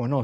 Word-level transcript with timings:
Bueno, 0.00 0.22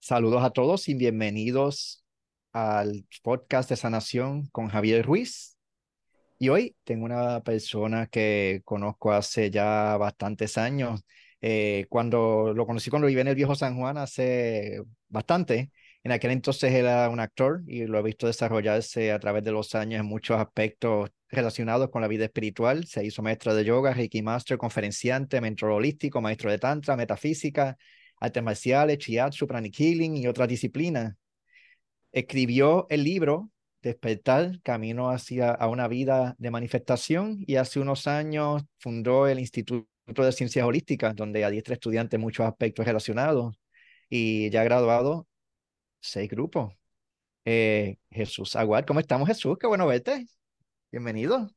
saludos 0.00 0.42
a 0.42 0.50
todos 0.50 0.88
y 0.88 0.94
bienvenidos 0.94 2.04
al 2.52 3.06
podcast 3.22 3.70
de 3.70 3.76
sanación 3.76 4.48
con 4.48 4.66
Javier 4.66 5.06
Ruiz. 5.06 5.56
Y 6.40 6.48
hoy 6.48 6.74
tengo 6.82 7.04
una 7.04 7.40
persona 7.44 8.08
que 8.08 8.62
conozco 8.64 9.12
hace 9.12 9.48
ya 9.48 9.96
bastantes 9.96 10.58
años. 10.58 11.02
Eh, 11.40 11.86
cuando 11.88 12.52
lo 12.52 12.66
conocí 12.66 12.90
cuando 12.90 13.06
viví 13.06 13.20
en 13.20 13.28
el 13.28 13.36
viejo 13.36 13.54
San 13.54 13.76
Juan 13.78 13.96
hace 13.96 14.82
bastante, 15.08 15.70
en 16.02 16.10
aquel 16.10 16.32
entonces 16.32 16.72
era 16.72 17.08
un 17.10 17.20
actor 17.20 17.62
y 17.68 17.86
lo 17.86 18.00
he 18.00 18.02
visto 18.02 18.26
desarrollarse 18.26 19.12
a 19.12 19.20
través 19.20 19.44
de 19.44 19.52
los 19.52 19.76
años 19.76 20.00
en 20.00 20.06
muchos 20.06 20.36
aspectos 20.40 21.10
relacionados 21.28 21.90
con 21.90 22.02
la 22.02 22.08
vida 22.08 22.24
espiritual. 22.24 22.86
Se 22.86 23.04
hizo 23.04 23.22
maestro 23.22 23.54
de 23.54 23.64
yoga, 23.64 23.92
Reiki 23.94 24.22
Master, 24.22 24.58
conferenciante, 24.58 25.40
mentor 25.40 25.70
holístico, 25.70 26.20
maestro 26.20 26.50
de 26.50 26.58
tantra, 26.58 26.96
metafísica, 26.96 27.76
artes 28.20 28.42
marciales, 28.42 28.98
shiatsu, 28.98 29.46
pranic 29.46 29.74
healing 29.76 30.16
y 30.16 30.26
otras 30.26 30.48
disciplinas. 30.48 31.14
Escribió 32.12 32.86
el 32.90 33.04
libro 33.04 33.50
Despertar, 33.82 34.60
Camino 34.62 35.10
hacia 35.10 35.50
a 35.50 35.68
una 35.68 35.86
vida 35.88 36.34
de 36.38 36.50
manifestación 36.50 37.44
y 37.46 37.56
hace 37.56 37.78
unos 37.80 38.06
años 38.06 38.62
fundó 38.78 39.28
el 39.28 39.38
Instituto 39.38 39.86
de 40.06 40.32
Ciencias 40.32 40.64
Holísticas, 40.64 41.14
donde 41.14 41.44
adiestra 41.44 41.74
estudiantes 41.74 42.16
en 42.16 42.22
muchos 42.22 42.46
aspectos 42.46 42.86
relacionados 42.86 43.56
y 44.08 44.50
ya 44.50 44.62
ha 44.62 44.64
graduado 44.64 45.28
seis 46.00 46.30
grupos. 46.30 46.74
Eh, 47.44 47.98
Jesús 48.10 48.56
Aguad, 48.56 48.84
¿cómo 48.86 49.00
estamos 49.00 49.28
Jesús? 49.28 49.56
Qué 49.60 49.66
bueno 49.66 49.86
verte. 49.86 50.26
Bienvenido. 50.90 51.50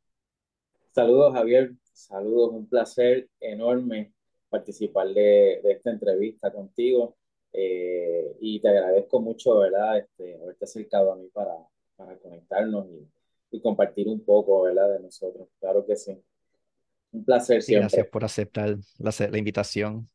Saludos 0.91 1.33
Javier, 1.33 1.73
saludos, 1.93 2.51
un 2.51 2.67
placer 2.67 3.29
enorme 3.39 4.11
participar 4.49 5.07
de, 5.09 5.61
de 5.63 5.71
esta 5.71 5.91
entrevista 5.91 6.51
contigo 6.51 7.15
eh, 7.53 8.35
y 8.41 8.59
te 8.59 8.69
agradezco 8.69 9.21
mucho, 9.21 9.59
¿verdad? 9.59 9.99
Este, 9.99 10.35
haberte 10.41 10.65
acercado 10.65 11.13
a 11.13 11.15
mí 11.15 11.27
para, 11.33 11.53
para 11.95 12.17
conectarnos 12.17 12.87
y, 12.87 13.07
y, 13.51 13.61
compartir 13.61 14.07
un 14.07 14.23
poco, 14.23 14.63
¿verdad? 14.63 14.93
De 14.93 14.99
nosotros. 14.99 15.47
Claro 15.59 15.85
que 15.85 15.95
sí. 15.95 16.19
Un 17.11 17.25
placer 17.25 17.61
siempre. 17.61 17.83
Gracias 17.83 18.07
por 18.07 18.23
aceptar 18.23 18.77
la, 18.97 19.11
la 19.29 19.37
invitación. 19.37 20.09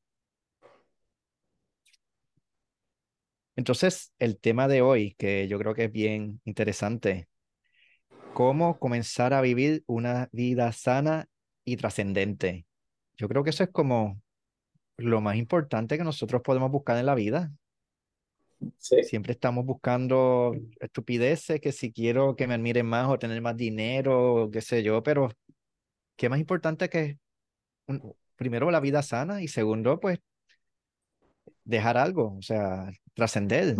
Entonces, 3.56 4.12
el 4.18 4.38
tema 4.38 4.66
de 4.66 4.82
hoy, 4.82 5.14
que 5.14 5.46
yo 5.46 5.58
creo 5.58 5.74
que 5.74 5.84
es 5.84 5.92
bien 5.92 6.40
interesante, 6.44 7.28
cómo 8.34 8.78
comenzar 8.78 9.32
a 9.32 9.40
vivir 9.40 9.84
una 9.86 10.28
vida 10.32 10.70
sana 10.72 11.28
y 11.64 11.76
trascendente. 11.76 12.66
Yo 13.16 13.28
creo 13.28 13.44
que 13.44 13.50
eso 13.50 13.62
es 13.62 13.70
como 13.70 14.20
lo 14.96 15.20
más 15.20 15.36
importante 15.36 15.96
que 15.96 16.04
nosotros 16.04 16.42
podemos 16.42 16.70
buscar 16.70 16.98
en 16.98 17.06
la 17.06 17.14
vida. 17.14 17.52
Sí. 18.78 19.02
Siempre 19.04 19.32
estamos 19.32 19.64
buscando 19.64 20.54
estupideces, 20.80 21.60
que 21.60 21.72
si 21.72 21.92
quiero 21.92 22.34
que 22.34 22.46
me 22.46 22.54
admiren 22.54 22.86
más 22.86 23.08
o 23.08 23.18
tener 23.18 23.40
más 23.40 23.56
dinero, 23.56 24.50
qué 24.52 24.60
sé 24.60 24.82
yo, 24.82 25.02
pero 25.02 25.30
qué 26.16 26.28
más 26.28 26.40
importante 26.40 26.88
que 26.88 27.18
primero 28.36 28.70
la 28.70 28.80
vida 28.80 29.02
sana 29.02 29.42
y 29.42 29.48
segundo, 29.48 30.00
pues 30.00 30.18
dejar 31.64 31.96
algo, 31.96 32.36
o 32.36 32.42
sea, 32.42 32.90
trascender. 33.14 33.76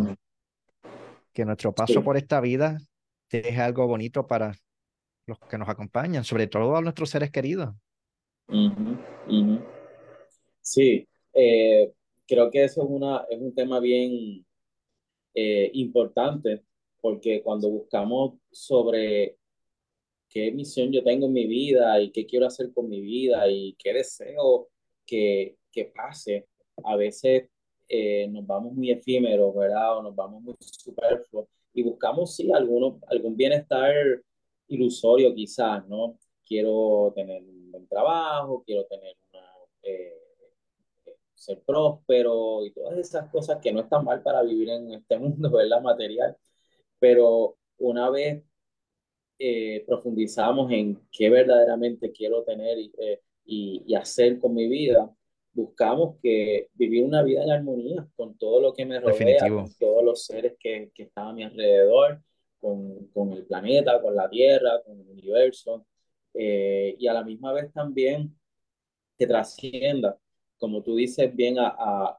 Que 1.32 1.44
nuestro 1.44 1.74
paso 1.74 2.04
por 2.04 2.16
esta 2.16 2.40
vida 2.40 2.78
deje 3.42 3.60
algo 3.60 3.86
bonito 3.86 4.26
para 4.26 4.54
los 5.26 5.38
que 5.38 5.58
nos 5.58 5.68
acompañan, 5.68 6.24
sobre 6.24 6.46
todo 6.46 6.76
a 6.76 6.80
nuestros 6.82 7.10
seres 7.10 7.30
queridos. 7.30 7.74
Sí, 10.60 11.08
eh, 11.32 11.92
creo 12.26 12.50
que 12.50 12.64
eso 12.64 12.82
es, 12.82 12.88
una, 12.90 13.24
es 13.30 13.40
un 13.40 13.54
tema 13.54 13.80
bien 13.80 14.44
eh, 15.34 15.70
importante, 15.74 16.62
porque 17.00 17.42
cuando 17.42 17.68
buscamos 17.70 18.34
sobre 18.50 19.36
qué 20.28 20.50
misión 20.52 20.92
yo 20.92 21.02
tengo 21.02 21.26
en 21.26 21.32
mi 21.32 21.46
vida 21.46 22.00
y 22.00 22.10
qué 22.10 22.26
quiero 22.26 22.46
hacer 22.46 22.72
con 22.72 22.88
mi 22.88 23.00
vida 23.00 23.48
y 23.48 23.74
qué 23.78 23.92
deseo 23.92 24.68
que, 25.06 25.56
que 25.70 25.86
pase, 25.86 26.46
a 26.84 26.96
veces 26.96 27.48
eh, 27.88 28.26
nos 28.28 28.46
vamos 28.46 28.74
muy 28.74 28.90
efímeros, 28.90 29.54
¿verdad? 29.54 29.98
O 29.98 30.02
nos 30.02 30.14
vamos 30.14 30.42
muy 30.42 30.56
superfluos 30.60 31.48
y 31.74 31.82
buscamos, 31.82 32.36
sí, 32.36 32.52
alguno, 32.52 33.00
algún 33.08 33.36
bienestar 33.36 33.92
ilusorio 34.68 35.34
quizás, 35.34 35.86
¿no? 35.88 36.18
Quiero 36.46 37.12
tener 37.14 37.42
un 37.42 37.70
buen 37.72 37.86
trabajo, 37.88 38.62
quiero 38.64 38.84
tener 38.86 39.16
una, 39.32 39.46
eh, 39.82 40.14
ser 41.34 41.62
próspero 41.62 42.64
y 42.64 42.72
todas 42.72 42.98
esas 42.98 43.30
cosas 43.30 43.58
que 43.60 43.72
no 43.72 43.80
están 43.80 44.04
mal 44.04 44.22
para 44.22 44.42
vivir 44.42 44.70
en 44.70 44.92
este 44.92 45.18
mundo, 45.18 45.50
¿verdad? 45.50 45.82
Material. 45.82 46.36
Pero 46.98 47.56
una 47.78 48.10
vez 48.10 48.42
eh, 49.38 49.84
profundizamos 49.86 50.70
en 50.72 51.00
qué 51.10 51.28
verdaderamente 51.30 52.12
quiero 52.12 52.44
tener 52.44 52.78
y, 52.78 52.92
y 53.86 53.94
hacer 53.94 54.38
con 54.38 54.54
mi 54.54 54.68
vida, 54.68 55.10
buscamos 55.54 56.16
que 56.20 56.68
vivir 56.74 57.04
una 57.04 57.22
vida 57.22 57.44
en 57.44 57.50
armonía 57.50 58.06
con 58.16 58.36
todo 58.36 58.60
lo 58.60 58.72
que 58.72 58.84
me 58.84 59.00
rodea, 59.00 59.48
con 59.48 59.72
todos 59.74 60.04
los 60.04 60.26
seres 60.26 60.54
que, 60.58 60.90
que 60.94 61.04
están 61.04 61.28
a 61.28 61.32
mi 61.32 61.44
alrededor, 61.44 62.20
con, 62.60 63.06
con, 63.08 63.32
el 63.32 63.46
planeta, 63.46 64.02
con 64.02 64.16
la 64.16 64.28
Tierra, 64.28 64.82
con 64.84 65.00
el 65.00 65.08
universo, 65.08 65.86
eh, 66.34 66.96
y 66.98 67.06
a 67.06 67.12
la 67.12 67.22
misma 67.22 67.52
vez 67.52 67.72
también 67.72 68.36
que 69.16 69.26
trascienda, 69.26 70.18
como 70.58 70.82
tú 70.82 70.96
dices 70.96 71.34
bien, 71.34 71.58
a, 71.58 71.68
a 71.68 72.18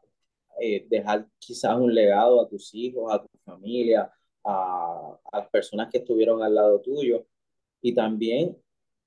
eh, 0.61 0.85
dejar 0.89 1.27
quizás 1.37 1.75
un 1.77 1.93
legado 1.93 2.41
a 2.41 2.47
tus 2.47 2.73
hijos, 2.73 3.13
a 3.13 3.21
tu 3.21 3.27
familia, 3.43 4.09
a, 4.45 5.19
a 5.31 5.39
las 5.39 5.49
personas 5.49 5.89
que 5.91 5.97
estuvieron 5.97 6.41
al 6.41 6.55
lado 6.55 6.79
tuyo, 6.79 7.27
y 7.81 7.93
también 7.93 8.57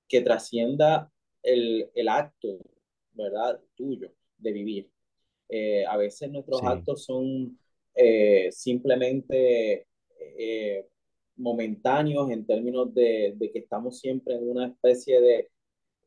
que 0.07 0.21
trascienda 0.21 1.11
el, 1.43 1.91
el 1.95 2.09
acto, 2.09 2.59
¿verdad? 3.13 3.61
Tuyo 3.75 4.13
de 4.39 4.53
vivir. 4.53 4.91
Eh, 5.49 5.85
a 5.87 5.97
veces 5.97 6.31
nuestros 6.31 6.63
actos 6.63 7.05
son 7.05 7.59
eh, 7.95 8.49
simplemente 8.53 9.87
eh, 10.39 10.87
momentáneos 11.37 12.31
en 12.31 12.47
términos 12.47 12.93
de, 12.95 13.35
de, 13.37 13.51
que 13.51 13.61
estamos 13.61 13.99
siempre 13.99 14.35
en 14.35 14.49
una 14.49 14.67
especie 14.67 15.21
de 15.21 15.51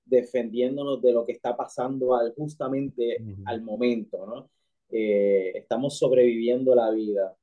defendiéndonos 0.05 1.01
de 1.01 1.13
lo 1.13 1.25
que 1.25 1.31
está 1.31 1.55
pasando 1.55 2.15
al, 2.15 2.33
justamente 2.35 3.17
al 3.45 3.61
momento, 3.61 4.25
¿no? 4.25 4.49
estamos 4.93 5.97
sobreviviendo 5.97 6.75
la 6.75 6.91
vida 6.91 7.33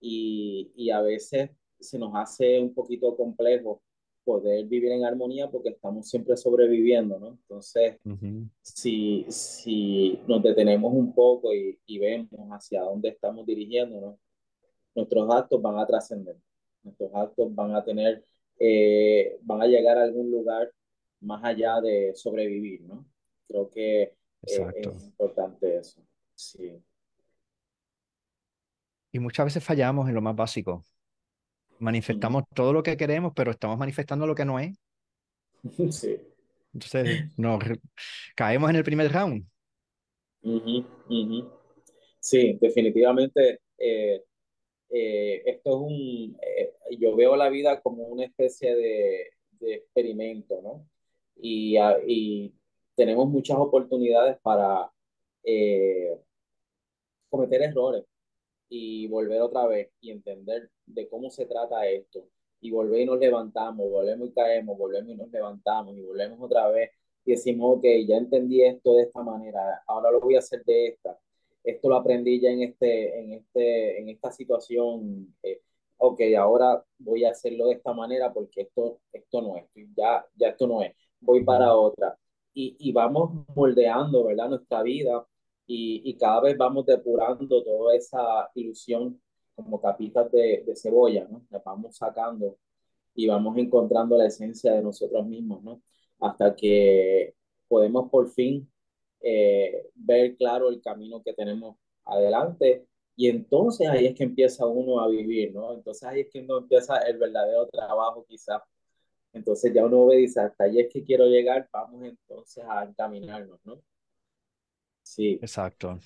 y, 0.00 0.70
y 0.76 0.90
a 0.90 1.00
veces 1.00 1.50
se 1.80 1.98
nos 1.98 2.12
hace 2.14 2.60
un 2.60 2.72
poquito 2.72 3.16
complejo 3.16 3.82
poder 4.24 4.64
vivir 4.66 4.92
en 4.92 5.04
armonía 5.04 5.50
porque 5.50 5.68
estamos 5.68 6.08
siempre 6.08 6.36
sobreviviendo, 6.36 7.18
¿no? 7.18 7.28
Entonces, 7.28 7.98
si, 8.62 9.26
si 9.28 10.18
nos 10.26 10.42
detenemos 10.42 10.92
un 10.92 11.14
poco 11.14 11.54
y, 11.54 11.78
y, 11.86 11.98
vemos 11.98 12.48
hacia 12.50 12.82
dónde 12.82 13.10
estamos 13.10 13.46
dirigiéndonos, 13.46 14.16
nuestros 14.94 15.30
actos 15.30 15.60
van 15.60 15.78
a 15.78 15.86
trascender, 15.86 16.36
nuestros 16.82 17.10
actos 17.14 17.54
van 17.54 17.74
a 17.74 17.84
tener, 17.84 18.24
eh, 18.58 19.38
van 19.42 19.62
a 19.62 19.66
llegar 19.66 19.98
a 19.98 20.04
algún 20.04 20.30
lugar 20.30 20.72
más 21.20 21.44
allá 21.44 21.80
de 21.80 22.12
sobrevivir, 22.14 22.82
¿no? 22.82 23.04
Creo 23.46 23.68
que 23.68 24.02
eh, 24.02 24.16
es 24.42 25.04
importante 25.04 25.76
eso, 25.76 26.02
sí. 26.34 26.82
Y 29.12 29.18
muchas 29.20 29.46
veces 29.46 29.62
fallamos 29.62 30.08
en 30.08 30.14
lo 30.14 30.20
más 30.20 30.34
básico 30.34 30.84
manifestamos 31.84 32.44
todo 32.54 32.72
lo 32.72 32.82
que 32.82 32.96
queremos, 32.96 33.32
pero 33.36 33.50
estamos 33.50 33.78
manifestando 33.78 34.26
lo 34.26 34.34
que 34.34 34.44
no 34.44 34.58
es. 34.58 34.76
Sí. 35.90 36.16
Entonces, 36.72 37.30
nos 37.38 37.62
caemos 38.34 38.68
en 38.68 38.76
el 38.76 38.82
primer 38.82 39.12
round. 39.12 39.46
Sí, 42.18 42.58
definitivamente. 42.60 43.60
Eh, 43.78 44.24
eh, 44.90 45.42
esto 45.46 45.70
es 45.70 45.76
un. 45.76 46.36
Eh, 46.42 46.96
yo 46.98 47.14
veo 47.14 47.36
la 47.36 47.48
vida 47.48 47.80
como 47.80 48.02
una 48.08 48.24
especie 48.24 48.74
de, 48.74 49.30
de 49.60 49.74
experimento, 49.74 50.60
¿no? 50.62 50.88
Y, 51.36 51.76
y, 52.08 52.52
tenemos 52.96 53.28
muchas 53.28 53.56
oportunidades 53.56 54.36
para 54.42 54.90
cometer 57.30 57.62
errores 57.62 58.04
y 58.68 59.06
volver 59.08 59.42
otra 59.42 59.66
vez 59.66 59.90
y 60.00 60.10
entender 60.10 60.70
de 60.86 61.08
cómo 61.08 61.30
se 61.30 61.46
trata 61.46 61.86
esto 61.86 62.26
y 62.60 62.70
volver 62.70 63.02
y 63.02 63.06
nos 63.06 63.18
levantamos, 63.18 63.90
volvemos 63.90 64.28
y 64.28 64.32
caemos, 64.32 64.78
volvemos 64.78 65.10
y 65.12 65.16
nos 65.16 65.30
levantamos 65.30 65.96
y 65.96 66.00
volvemos 66.02 66.38
otra 66.40 66.68
vez 66.70 66.90
y 67.24 67.32
decimos, 67.32 67.78
ok, 67.78 67.84
ya 68.06 68.16
entendí 68.16 68.62
esto 68.62 68.94
de 68.94 69.02
esta 69.02 69.22
manera, 69.22 69.82
ahora 69.86 70.10
lo 70.10 70.20
voy 70.20 70.36
a 70.36 70.38
hacer 70.38 70.64
de 70.64 70.88
esta, 70.88 71.18
esto 71.62 71.88
lo 71.88 71.96
aprendí 71.96 72.40
ya 72.40 72.50
en, 72.50 72.62
este, 72.62 73.18
en, 73.18 73.32
este, 73.32 74.00
en 74.00 74.08
esta 74.08 74.30
situación, 74.32 75.34
eh, 75.42 75.60
ok, 75.98 76.20
ahora 76.38 76.84
voy 76.98 77.24
a 77.24 77.30
hacerlo 77.30 77.66
de 77.66 77.74
esta 77.74 77.92
manera 77.92 78.32
porque 78.32 78.62
esto, 78.62 79.00
esto 79.12 79.42
no 79.42 79.56
es, 79.56 79.66
ya, 79.96 80.24
ya 80.34 80.48
esto 80.48 80.66
no 80.66 80.82
es, 80.82 80.94
voy 81.20 81.44
para 81.44 81.74
otra. 81.74 82.16
Y, 82.56 82.76
y 82.78 82.92
vamos 82.92 83.46
moldeando, 83.56 84.24
¿verdad? 84.24 84.48
Nuestra 84.48 84.82
vida 84.82 85.26
y, 85.66 86.02
y 86.04 86.16
cada 86.16 86.40
vez 86.42 86.56
vamos 86.56 86.86
depurando 86.86 87.62
toda 87.62 87.96
esa 87.96 88.50
ilusión 88.54 89.20
como 89.54 89.80
capitas 89.80 90.30
de, 90.32 90.64
de 90.66 90.76
cebolla, 90.76 91.26
¿no? 91.30 91.46
La 91.50 91.60
vamos 91.64 91.96
sacando 91.96 92.58
y 93.14 93.26
vamos 93.28 93.56
encontrando 93.58 94.16
la 94.16 94.26
esencia 94.26 94.72
de 94.72 94.82
nosotros 94.82 95.26
mismos, 95.26 95.62
¿no? 95.62 95.82
Hasta 96.20 96.54
que 96.54 97.34
podemos 97.68 98.10
por 98.10 98.28
fin 98.30 98.70
eh, 99.20 99.90
ver 99.94 100.36
claro 100.36 100.68
el 100.68 100.82
camino 100.82 101.22
que 101.22 101.32
tenemos 101.34 101.76
adelante 102.04 102.86
y 103.16 103.28
entonces 103.28 103.88
ahí 103.88 104.06
es 104.06 104.14
que 104.14 104.24
empieza 104.24 104.66
uno 104.66 105.00
a 105.00 105.08
vivir, 105.08 105.52
¿no? 105.54 105.72
Entonces 105.74 106.04
ahí 106.04 106.20
es 106.22 106.28
que 106.32 106.40
uno 106.40 106.58
empieza 106.58 106.98
el 106.98 107.18
verdadero 107.18 107.66
trabajo 107.68 108.26
quizás. 108.28 108.62
Entonces 109.32 109.72
ya 109.74 109.84
uno 109.84 110.06
ve 110.06 110.16
y 110.18 110.22
dice, 110.22 110.40
hasta 110.40 110.64
ahí 110.64 110.80
es 110.80 110.92
que 110.92 111.04
quiero 111.04 111.26
llegar, 111.26 111.68
vamos 111.72 112.04
entonces 112.04 112.64
a 112.68 112.84
encaminarnos, 112.84 113.60
¿no? 113.64 113.80
Sí. 115.14 115.38
Exacto. 115.40 116.00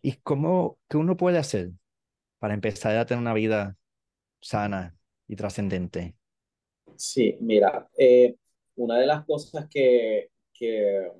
¿Y 0.00 0.14
cómo, 0.24 0.80
qué 0.88 0.96
uno 0.96 1.16
puede 1.16 1.38
hacer 1.38 1.70
para 2.40 2.54
empezar 2.54 2.96
a 2.96 3.06
tener 3.06 3.20
una 3.20 3.32
vida 3.32 3.76
sana 4.40 4.96
y 5.28 5.36
trascendente? 5.36 6.16
Sí, 6.96 7.36
mira, 7.40 7.88
eh, 7.96 8.34
una 8.74 8.98
de 8.98 9.06
las 9.06 9.24
cosas 9.24 9.68
que, 9.68 10.30
que, 10.52 11.12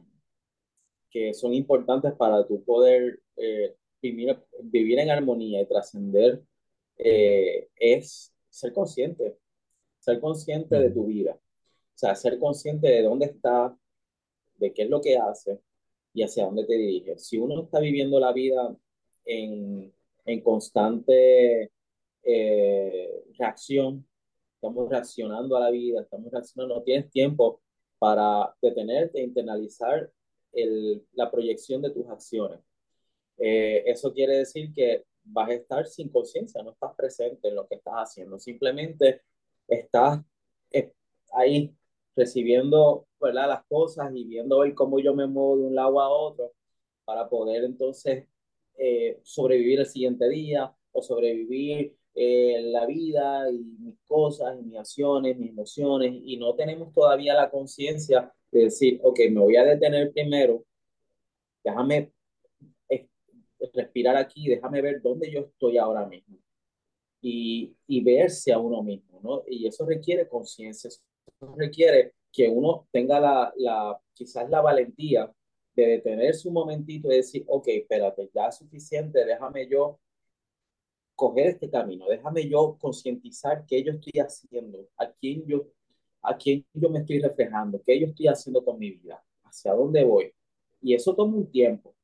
que 1.08 1.32
son 1.34 1.54
importantes 1.54 2.14
para 2.14 2.44
tu 2.44 2.64
poder 2.64 3.20
eh, 3.36 3.76
vivir, 4.02 4.36
vivir 4.64 4.98
en 4.98 5.10
armonía 5.10 5.60
y 5.60 5.68
trascender 5.68 6.42
eh, 6.96 7.68
es 7.76 8.34
ser 8.50 8.72
consciente, 8.72 9.38
ser 10.00 10.18
consciente 10.20 10.76
de 10.80 10.90
tu 10.90 11.06
vida, 11.06 11.34
o 11.34 11.98
sea, 11.98 12.16
ser 12.16 12.40
consciente 12.40 12.88
de 12.88 13.02
dónde 13.02 13.26
está, 13.26 13.76
de 14.62 14.72
qué 14.72 14.82
es 14.82 14.90
lo 14.90 15.00
que 15.00 15.18
hace 15.18 15.60
y 16.14 16.22
hacia 16.22 16.44
dónde 16.44 16.64
te 16.64 16.74
diriges. 16.74 17.26
Si 17.26 17.38
uno 17.38 17.62
está 17.64 17.80
viviendo 17.80 18.18
la 18.20 18.32
vida 18.32 18.74
en, 19.24 19.92
en 20.24 20.40
constante 20.40 21.70
eh, 22.22 23.24
reacción, 23.38 24.06
estamos 24.54 24.88
reaccionando 24.88 25.56
a 25.56 25.60
la 25.60 25.70
vida, 25.70 26.02
estamos 26.02 26.30
reaccionando, 26.30 26.76
no 26.76 26.82
tienes 26.82 27.10
tiempo 27.10 27.60
para 27.98 28.54
detenerte 28.62 29.18
e 29.18 29.24
internalizar 29.24 30.10
el, 30.52 31.04
la 31.14 31.30
proyección 31.30 31.82
de 31.82 31.90
tus 31.90 32.08
acciones. 32.08 32.60
Eh, 33.38 33.82
eso 33.86 34.12
quiere 34.12 34.38
decir 34.38 34.72
que 34.72 35.04
vas 35.24 35.48
a 35.48 35.54
estar 35.54 35.86
sin 35.86 36.08
conciencia, 36.08 36.62
no 36.62 36.72
estás 36.72 36.94
presente 36.94 37.48
en 37.48 37.56
lo 37.56 37.66
que 37.66 37.76
estás 37.76 37.94
haciendo, 37.94 38.38
simplemente 38.38 39.22
estás 39.66 40.20
eh, 40.70 40.92
ahí 41.32 41.74
recibiendo 42.16 43.06
¿verdad? 43.20 43.48
las 43.48 43.64
cosas 43.66 44.12
y 44.14 44.24
viendo 44.24 44.58
hoy 44.58 44.74
cómo 44.74 44.98
yo 45.00 45.14
me 45.14 45.26
muevo 45.26 45.56
de 45.56 45.64
un 45.64 45.74
lado 45.74 46.00
a 46.00 46.10
otro 46.10 46.52
para 47.04 47.28
poder 47.28 47.64
entonces 47.64 48.26
eh, 48.76 49.18
sobrevivir 49.22 49.80
el 49.80 49.86
siguiente 49.86 50.28
día 50.28 50.74
o 50.92 51.02
sobrevivir 51.02 51.96
eh, 52.14 52.60
la 52.64 52.86
vida 52.86 53.50
y 53.50 53.58
mis 53.78 53.98
cosas, 54.06 54.60
mis 54.60 54.76
acciones, 54.78 55.38
mis 55.38 55.50
emociones, 55.50 56.12
y 56.22 56.36
no 56.36 56.54
tenemos 56.54 56.92
todavía 56.92 57.34
la 57.34 57.50
conciencia 57.50 58.30
de 58.50 58.64
decir, 58.64 59.00
ok, 59.02 59.18
me 59.30 59.40
voy 59.40 59.56
a 59.56 59.64
detener 59.64 60.12
primero, 60.12 60.64
déjame 61.64 62.12
respirar 63.72 64.16
aquí, 64.16 64.48
déjame 64.48 64.82
ver 64.82 65.00
dónde 65.00 65.30
yo 65.30 65.40
estoy 65.40 65.78
ahora 65.78 66.06
mismo. 66.06 66.38
Y, 67.20 67.76
y 67.86 68.02
verse 68.02 68.52
a 68.52 68.58
uno 68.58 68.82
mismo, 68.82 69.20
¿no? 69.22 69.44
Y 69.46 69.66
eso 69.66 69.86
requiere 69.86 70.28
conciencia, 70.28 70.88
eso 70.88 71.00
requiere 71.56 72.14
que 72.32 72.48
uno 72.48 72.86
tenga 72.90 73.20
la, 73.20 73.52
la, 73.56 74.00
quizás 74.12 74.48
la 74.48 74.60
valentía 74.60 75.30
de 75.74 75.86
detenerse 75.86 76.48
un 76.48 76.54
momentito 76.54 77.10
y 77.10 77.16
decir, 77.16 77.44
ok, 77.46 77.68
espérate, 77.68 78.30
ya 78.34 78.48
es 78.48 78.56
suficiente, 78.56 79.24
déjame 79.24 79.68
yo 79.68 79.98
coger 81.14 81.48
este 81.48 81.70
camino, 81.70 82.06
déjame 82.08 82.48
yo 82.48 82.76
concientizar 82.80 83.64
qué 83.66 83.82
yo 83.82 83.92
estoy 83.92 84.20
haciendo, 84.20 84.88
a 84.96 85.10
quién 85.10 85.46
yo, 85.46 85.68
a 86.22 86.36
quién 86.36 86.64
yo 86.72 86.90
me 86.90 87.00
estoy 87.00 87.20
reflejando, 87.20 87.82
qué 87.84 87.98
yo 87.98 88.06
estoy 88.06 88.26
haciendo 88.28 88.64
con 88.64 88.78
mi 88.78 88.90
vida, 88.90 89.22
hacia 89.44 89.72
dónde 89.72 90.04
voy. 90.04 90.32
Y 90.80 90.94
eso 90.94 91.14
toma 91.14 91.36
un 91.36 91.50
tiempo. 91.50 91.94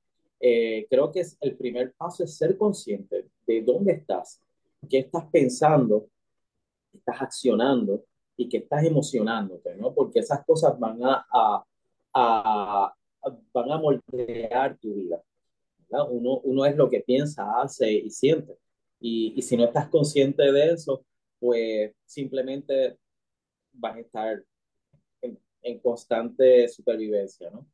Eh, 0.40 0.86
creo 0.88 1.10
que 1.10 1.20
es 1.20 1.36
el 1.40 1.56
primer 1.56 1.92
paso 1.94 2.22
es 2.22 2.36
ser 2.36 2.56
consciente 2.56 3.26
de 3.46 3.62
dónde 3.62 3.92
estás, 3.92 4.40
qué 4.88 4.98
estás 4.98 5.24
pensando, 5.32 6.08
estás 6.92 7.20
accionando 7.20 8.04
y 8.38 8.48
qué 8.48 8.58
estás 8.58 8.84
emocionándote, 8.84 9.74
¿no? 9.74 9.92
Porque 9.92 10.20
esas 10.20 10.44
cosas 10.46 10.78
van 10.78 11.02
a, 11.04 11.26
a, 11.30 11.64
a 12.14 12.94
van 13.52 13.70
a 13.72 13.78
moldear 13.78 14.78
tu 14.78 14.94
vida. 14.94 15.20
Uno, 15.90 16.38
uno 16.44 16.64
es 16.64 16.76
lo 16.76 16.88
que 16.88 17.00
piensa, 17.00 17.60
hace 17.60 17.90
y 17.90 18.10
siente. 18.10 18.56
Y, 19.00 19.34
y 19.36 19.42
si 19.42 19.56
no 19.56 19.64
estás 19.64 19.88
consciente 19.88 20.52
de 20.52 20.72
eso, 20.72 21.04
pues 21.40 21.92
simplemente 22.06 22.96
vas 23.72 23.96
a 23.96 24.00
estar 24.00 24.44
en, 25.20 25.38
en 25.62 25.78
constante 25.80 26.68
supervivencia, 26.68 27.50
¿no? 27.50 27.66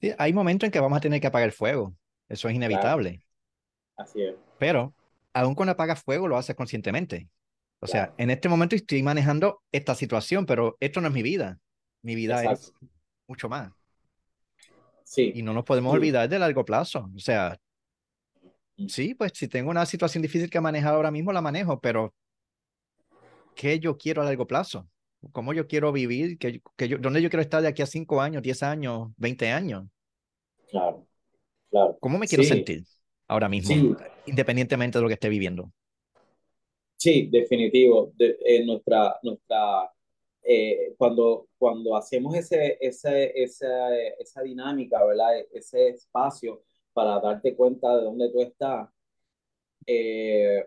Sí, 0.00 0.12
hay 0.18 0.32
momentos 0.32 0.66
en 0.66 0.72
que 0.72 0.80
vamos 0.80 0.98
a 0.98 1.00
tener 1.02 1.20
que 1.20 1.28
apagar 1.28 1.48
el 1.48 1.52
fuego. 1.54 1.94
Eso 2.28 2.48
es 2.48 2.54
inevitable. 2.54 3.10
Claro. 3.10 4.10
Así 4.10 4.22
es. 4.22 4.34
Pero 4.58 4.92
aún 5.32 5.54
cuando 5.54 5.72
apagas 5.72 6.02
fuego, 6.02 6.26
lo 6.26 6.36
haces 6.36 6.56
conscientemente. 6.56 7.28
O 7.80 7.86
Claro. 7.86 7.88
sea, 7.88 8.14
en 8.18 8.30
este 8.30 8.48
momento 8.48 8.76
estoy 8.76 9.02
manejando 9.02 9.62
esta 9.72 9.94
situación, 9.94 10.46
pero 10.46 10.76
esto 10.80 11.00
no 11.00 11.08
es 11.08 11.14
mi 11.14 11.22
vida. 11.22 11.58
Mi 12.02 12.14
vida 12.14 12.44
Exacto. 12.44 12.72
es 12.72 12.74
mucho 13.28 13.48
más. 13.48 13.72
Sí, 15.04 15.32
Y 15.32 15.42
no 15.42 15.52
nos 15.52 15.64
podemos 15.64 15.92
sí. 15.92 15.96
olvidar 15.96 16.28
de 16.28 16.38
largo 16.38 16.64
plazo. 16.64 17.10
O 17.14 17.18
sea, 17.18 17.58
sí, 18.86 19.14
pues 19.14 19.32
si 19.34 19.48
tengo 19.48 19.70
una 19.70 19.86
situación 19.86 20.22
difícil 20.22 20.50
que 20.50 20.60
manejar 20.60 20.94
ahora 20.94 21.10
mismo, 21.10 21.32
la 21.32 21.40
manejo, 21.42 21.80
pero 21.80 22.14
¿qué 23.54 23.78
yo 23.80 23.96
quiero 23.98 24.22
a 24.22 24.24
largo 24.24 24.46
plazo? 24.46 24.88
¿Cómo 25.32 25.52
yo 25.52 25.66
quiero 25.66 25.92
vivir? 25.92 26.38
¿Qué, 26.38 26.62
qué 26.76 26.88
yo, 26.88 26.98
¿Dónde 26.98 27.20
yo 27.22 27.28
quiero 27.30 27.42
estar 27.42 27.62
de 27.62 27.68
aquí 27.68 27.82
a 27.82 27.86
5 27.86 28.20
años, 28.22 28.42
10 28.42 28.62
años, 28.62 29.10
20 29.16 29.50
años? 29.50 29.84
Claro, 30.70 31.06
claro. 31.70 31.98
¿Cómo 32.00 32.18
me 32.18 32.28
quiero 32.28 32.42
Sí, 32.42 32.44
sentir 32.44 32.84
ahora 33.28 33.48
mismo, 33.48 33.66
sí, 33.66 33.96
independientemente 34.24 34.98
de 34.98 35.02
lo 35.02 35.08
que 35.08 35.14
esté 35.14 35.28
viviendo? 35.28 35.72
Sí, 37.00 37.28
definitivo. 37.30 38.12
De, 38.16 38.38
eh, 38.44 38.64
nuestra, 38.64 39.18
nuestra, 39.22 39.90
eh, 40.42 40.94
cuando, 40.98 41.48
cuando 41.58 41.96
hacemos 41.96 42.34
ese, 42.36 42.78
ese, 42.80 43.32
esa, 43.42 43.96
esa 44.18 44.42
dinámica, 44.42 45.04
¿verdad? 45.04 45.32
Ese 45.52 45.88
espacio 45.90 46.62
para 46.92 47.20
darte 47.20 47.56
cuenta 47.56 47.96
de 47.96 48.04
dónde 48.04 48.30
tú 48.30 48.42
estás, 48.42 48.88
eh, 49.86 50.66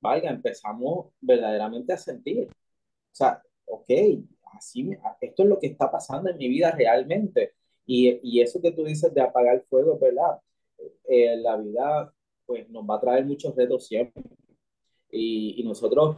valga, 0.00 0.30
empezamos 0.30 1.08
verdaderamente 1.20 1.92
a 1.92 1.98
sentir. 1.98 2.48
O 2.50 3.14
sea, 3.14 3.42
ok, 3.66 3.90
así, 4.54 4.90
esto 5.20 5.42
es 5.44 5.48
lo 5.48 5.58
que 5.58 5.68
está 5.68 5.90
pasando 5.90 6.30
en 6.30 6.38
mi 6.38 6.48
vida 6.48 6.72
realmente. 6.72 7.54
Y, 7.86 8.20
y 8.22 8.40
eso 8.42 8.60
que 8.62 8.72
tú 8.72 8.84
dices 8.84 9.12
de 9.14 9.22
apagar 9.22 9.64
fuego, 9.68 9.98
verdad. 9.98 10.40
Eh, 11.08 11.36
la 11.38 11.56
vida, 11.56 12.14
pues, 12.46 12.68
nos 12.70 12.84
va 12.84 12.96
a 12.96 13.00
traer 13.00 13.26
muchos 13.26 13.54
retos 13.56 13.86
siempre. 13.86 14.22
Y, 15.12 15.60
y 15.60 15.64
nosotros 15.64 16.16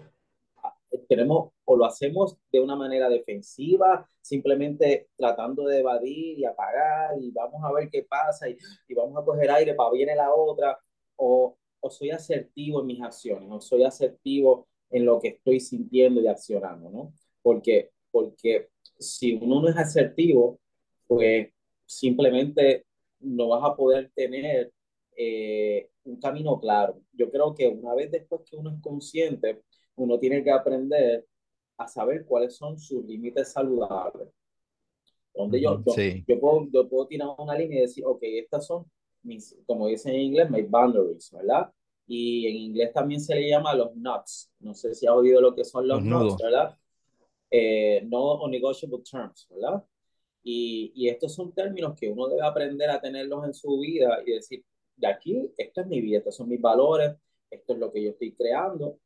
ah, 0.63 0.75
tenemos 1.09 1.51
o 1.65 1.77
lo 1.77 1.85
hacemos 1.85 2.37
de 2.51 2.61
una 2.61 2.77
manera 2.77 3.09
defensiva, 3.09 4.07
simplemente 4.21 5.09
tratando 5.17 5.67
de 5.67 5.81
evadir 5.81 6.39
y 6.39 6.45
apagar 6.45 7.19
y 7.21 7.31
vamos 7.31 7.63
a 7.65 7.73
ver 7.73 7.89
qué 7.91 8.03
pasa 8.05 8.49
y, 8.49 8.57
y 8.89 8.95
vamos 8.95 9.21
a 9.21 9.25
coger 9.25 9.51
aire 9.51 9.75
para 9.75 9.91
viene 9.93 10.15
la 10.15 10.35
otra, 10.35 10.79
o, 11.17 11.57
o 11.81 11.91
soy 11.91 12.11
asertivo 12.11 12.81
en 12.81 12.87
mis 12.87 13.03
acciones, 13.03 13.49
o 13.51 13.61
soy 13.61 13.85
asertivo 13.85 14.69
en 14.91 15.05
lo 15.07 15.21
que 15.21 15.29
estoy 15.29 15.61
sintiendo 15.61 16.21
y 16.21 16.29
accionando, 16.29 16.91
¿no? 16.91 17.13
Porque, 17.43 17.91
porque 18.11 18.69
si 18.99 19.35
uno 19.35 19.63
no 19.63 19.69
es 19.69 19.77
asertivo, 19.77 20.61
pues 21.07 21.49
simplemente 21.87 22.87
no 23.21 23.49
vas 23.49 23.65
a 23.65 23.75
poder 23.75 24.11
tener 24.15 24.73
eh, 25.25 25.91
un 26.05 26.17
camino 26.17 26.59
claro. 26.59 27.01
Yo 27.13 27.31
creo 27.31 27.55
que 27.55 27.69
una 27.69 27.95
vez 27.95 28.11
después 28.11 28.43
que 28.45 28.57
uno 28.57 28.71
es 28.71 28.81
consciente, 28.81 29.63
uno 29.97 30.19
tiene 30.19 30.43
que 30.43 30.51
aprender 30.51 31.27
a 31.77 31.87
saber 31.87 32.25
cuáles 32.27 32.57
son 32.57 32.79
sus 32.79 33.05
límites 33.05 33.53
saludables. 33.53 34.29
Donde 35.35 35.61
yo, 35.61 35.83
yo, 35.85 35.93
Sí, 35.93 36.25
yo, 36.27 36.41
puedo, 36.41 36.69
yo 36.73 36.89
puedo 36.89 37.07
tirar 37.07 37.29
una 37.39 37.57
línea 37.57 37.79
y 37.79 37.83
decir, 37.83 38.05
ok, 38.05 38.21
estas 38.23 38.67
son 38.67 38.85
mis, 39.23 39.57
como 39.67 39.87
dicen 39.87 40.15
en 40.15 40.21
inglés, 40.23 40.51
my 40.51 40.63
boundaries, 40.63 41.31
¿verdad? 41.31 41.71
Y 42.07 42.47
en 42.49 42.57
inglés 42.57 42.93
también 42.93 43.21
se 43.21 43.35
le 43.35 43.49
llama 43.49 43.75
los 43.75 43.95
nuts. 43.95 44.53
No 44.59 44.75
sé 44.75 44.95
si 44.95 45.07
has 45.07 45.15
oído 45.15 45.41
lo 45.41 45.55
que 45.55 45.65
son 45.65 45.87
los 45.87 46.03
nuts. 46.03 46.37
¿verdad? 46.43 46.77
Eh, 47.51 48.03
no 48.11 48.47
negotiable 48.49 48.99
terms, 49.09 49.47
¿verdad? 49.51 49.85
Y, 50.43 50.93
y 50.97 51.09
estos 51.09 51.33
son 51.35 51.53
términos 51.53 51.95
que 51.99 52.11
uno 52.11 52.27
debe 52.27 52.43
aprender 52.43 52.91
a 52.91 53.01
tenerlos 53.01 53.45
en 53.47 53.55
su 53.55 53.79
vida 53.79 54.21
y 54.27 54.33
decir, 54.33 54.65
de 54.97 55.07
aquí, 55.07 55.53
esto 55.57 55.81
es 55.83 55.87
mi 55.87 56.01
vida, 56.01 56.19
estos 56.19 56.37
son 56.37 56.49
mis 56.49 56.61
valores, 56.61 57.17
esto 57.51 57.75
es 57.75 57.79
lo 57.79 57.93
que 57.93 58.03
yo 58.03 58.11
estoy 58.11 58.33
creando 58.33 58.99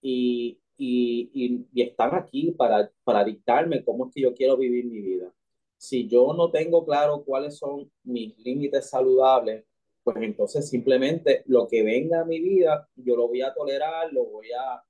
y, 0.00 0.58
y, 0.76 1.66
y, 1.72 1.82
están 1.82 2.14
aquí 2.14 2.52
para, 2.52 2.90
para 3.04 3.24
dictarme 3.24 3.84
cómo 3.84 4.06
es 4.06 4.14
que 4.14 4.22
yo 4.22 4.34
quiero 4.34 4.56
vivir 4.56 4.86
mi 4.86 5.00
vida. 5.00 5.32
Si 5.76 6.08
yo 6.08 6.32
no 6.34 6.50
tengo 6.50 6.84
claro 6.84 7.24
cuáles 7.24 7.58
son 7.58 7.90
mis 8.04 8.36
límites 8.38 8.90
saludables, 8.90 9.64
pues 10.04 10.16
entonces 10.20 10.68
simplemente 10.68 11.42
lo 11.46 11.68
que 11.68 11.82
venga 11.82 12.22
a 12.22 12.24
mi 12.24 12.40
vida, 12.40 12.88
yo 12.96 13.16
lo 13.16 13.28
voy 13.28 13.42
a 13.42 13.54
tolerar, 13.54 14.12
lo 14.12 14.24
voy 14.26 14.48
a, 14.52 14.82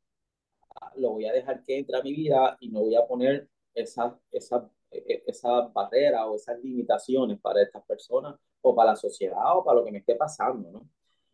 lo 0.97 1.12
voy 1.12 1.26
a 1.26 1.32
dejar 1.32 1.62
que 1.64 1.78
entre 1.78 1.99
a 1.99 2.02
mi 2.02 2.12
vida 2.12 2.56
y 2.61 2.68
no 2.68 2.80
voy 2.80 2.94
a 2.94 3.06
poner 3.06 3.49
esas 3.75 4.14
esa, 4.30 4.71
esa 4.90 5.62
barreras 5.68 6.23
o 6.26 6.37
esas 6.37 6.59
limitaciones 6.62 7.38
para 7.40 7.62
estas 7.62 7.85
personas 7.85 8.37
o 8.62 8.75
para 8.75 8.92
la 8.92 8.97
sociedad 8.97 9.57
o 9.57 9.64
para 9.64 9.78
lo 9.78 9.85
que 9.85 9.92
me 9.92 9.99
esté 9.99 10.14
pasando, 10.14 10.71
¿no? 10.71 10.88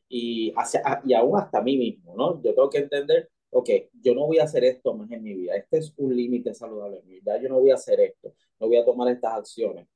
Y, 0.09 0.53
hacia, 0.57 1.03
y 1.05 1.13
aún 1.15 1.39
hasta 1.39 1.61
mí 1.61 1.77
mismo, 1.77 2.15
¿no? 2.17 2.43
Yo 2.43 2.55
tengo 2.55 2.71
que 2.71 2.79
entender, 2.79 3.31
ok, 3.51 3.71
yo 4.03 4.15
no 4.15 4.27
voy 4.27 4.39
a 4.39 4.45
hacer 4.45 4.65
esto 4.65 4.95
más 4.95 5.11
en 5.11 5.23
mi 5.23 5.35
vida, 5.35 5.55
este 5.55 5.79
es 5.79 5.95
un 5.97 6.17
límite 6.17 6.55
saludable 6.55 6.99
en 7.01 7.07
mi 7.07 7.15
vida, 7.21 7.41
yo 7.41 7.49
no 7.49 7.61
voy 7.61 7.71
a 7.71 7.75
hacer 7.75 8.01
esto, 8.01 8.35
no 8.59 8.67
voy 8.67 8.79
a 8.79 8.85
tomar 8.85 9.09
estas 9.13 9.35
acciones. 9.35 9.87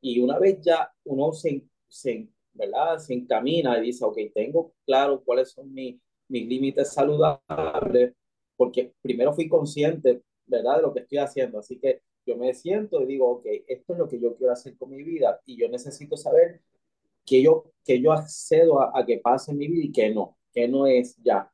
Y 0.00 0.20
una 0.20 0.38
vez 0.38 0.60
ya 0.60 0.92
uno 1.04 1.32
se, 1.32 1.64
se 1.88 2.28
¿verdad? 2.56 2.98
Se 2.98 3.14
encamina 3.14 3.78
y 3.78 3.82
dice, 3.82 4.04
ok, 4.04 4.18
tengo 4.34 4.72
claro 4.84 5.22
cuáles 5.24 5.50
son 5.50 5.72
mis, 5.72 6.00
mis 6.28 6.46
límites 6.46 6.92
saludables, 6.92 8.14
porque 8.56 8.92
primero 9.02 9.32
fui 9.34 9.48
consciente, 9.48 10.22
¿verdad? 10.46 10.76
De 10.76 10.82
lo 10.82 10.94
que 10.94 11.00
estoy 11.00 11.18
haciendo. 11.18 11.58
Así 11.58 11.78
que 11.78 12.02
yo 12.24 12.36
me 12.36 12.52
siento 12.54 13.02
y 13.02 13.06
digo, 13.06 13.30
ok, 13.30 13.46
esto 13.66 13.92
es 13.92 13.98
lo 13.98 14.08
que 14.08 14.18
yo 14.18 14.34
quiero 14.36 14.52
hacer 14.52 14.76
con 14.76 14.90
mi 14.90 15.02
vida 15.02 15.40
y 15.46 15.56
yo 15.56 15.68
necesito 15.68 16.16
saber 16.16 16.60
que 17.26 17.42
yo, 17.42 17.72
que 17.84 18.00
yo 18.00 18.12
accedo 18.12 18.80
a, 18.80 18.92
a 18.98 19.04
que 19.06 19.18
pase 19.18 19.52
en 19.52 19.58
mi 19.58 19.68
vida 19.68 19.84
y 19.86 19.92
que 19.92 20.10
no, 20.14 20.38
que 20.52 20.68
no 20.68 20.86
es 20.86 21.16
ya. 21.22 21.50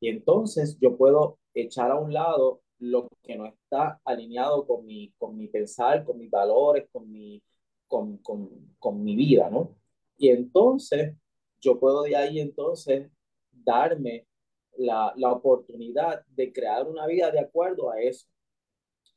Y 0.00 0.08
entonces 0.08 0.78
yo 0.80 0.96
puedo 0.96 1.38
echar 1.54 1.90
a 1.90 1.98
un 1.98 2.12
lado 2.12 2.62
lo 2.78 3.08
que 3.22 3.36
no 3.36 3.46
está 3.46 4.00
alineado 4.04 4.66
con 4.66 4.86
mi, 4.86 5.12
con 5.18 5.36
mi 5.36 5.48
pensar, 5.48 6.04
con 6.04 6.18
mis 6.18 6.30
valores, 6.30 6.88
con 6.92 7.10
mi, 7.10 7.42
con, 7.86 8.18
con, 8.18 8.76
con 8.78 9.02
mi 9.02 9.16
vida, 9.16 9.50
¿no? 9.50 9.76
Y 10.16 10.28
entonces 10.30 11.16
yo 11.60 11.78
puedo 11.80 12.02
de 12.02 12.16
ahí 12.16 12.40
entonces 12.40 13.10
darme 13.50 14.26
la, 14.76 15.12
la 15.16 15.32
oportunidad 15.32 16.24
de 16.28 16.52
crear 16.52 16.86
una 16.86 17.06
vida 17.06 17.30
de 17.32 17.40
acuerdo 17.40 17.90
a 17.90 18.00
eso. 18.00 18.26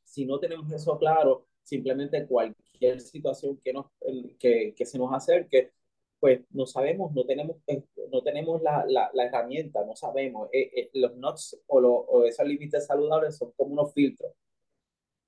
Si 0.03 0.25
no 0.25 0.39
tenemos 0.39 0.71
eso 0.71 0.97
claro, 0.97 1.47
simplemente 1.63 2.25
cualquier 2.81 3.01
situación 3.01 3.57
que, 3.63 3.73
nos, 3.73 3.88
que, 4.39 4.73
que 4.75 4.85
se 4.85 4.97
nos 4.97 5.13
acerque, 5.13 5.71
pues 6.19 6.41
no 6.51 6.65
sabemos, 6.65 7.13
no 7.13 7.25
tenemos, 7.25 7.57
eh, 7.67 7.83
no 8.11 8.21
tenemos 8.21 8.61
la, 8.61 8.85
la, 8.88 9.09
la 9.13 9.25
herramienta, 9.25 9.83
no 9.85 9.95
sabemos. 9.95 10.50
Eh, 10.51 10.71
eh, 10.75 10.89
los 10.93 11.15
NOTS 11.17 11.61
o, 11.67 11.79
lo, 11.79 11.93
o 11.93 12.25
esos 12.25 12.45
límites 12.45 12.85
saludables 12.85 13.38
son 13.38 13.51
como 13.57 13.73
unos 13.73 13.93
filtros. 13.93 14.31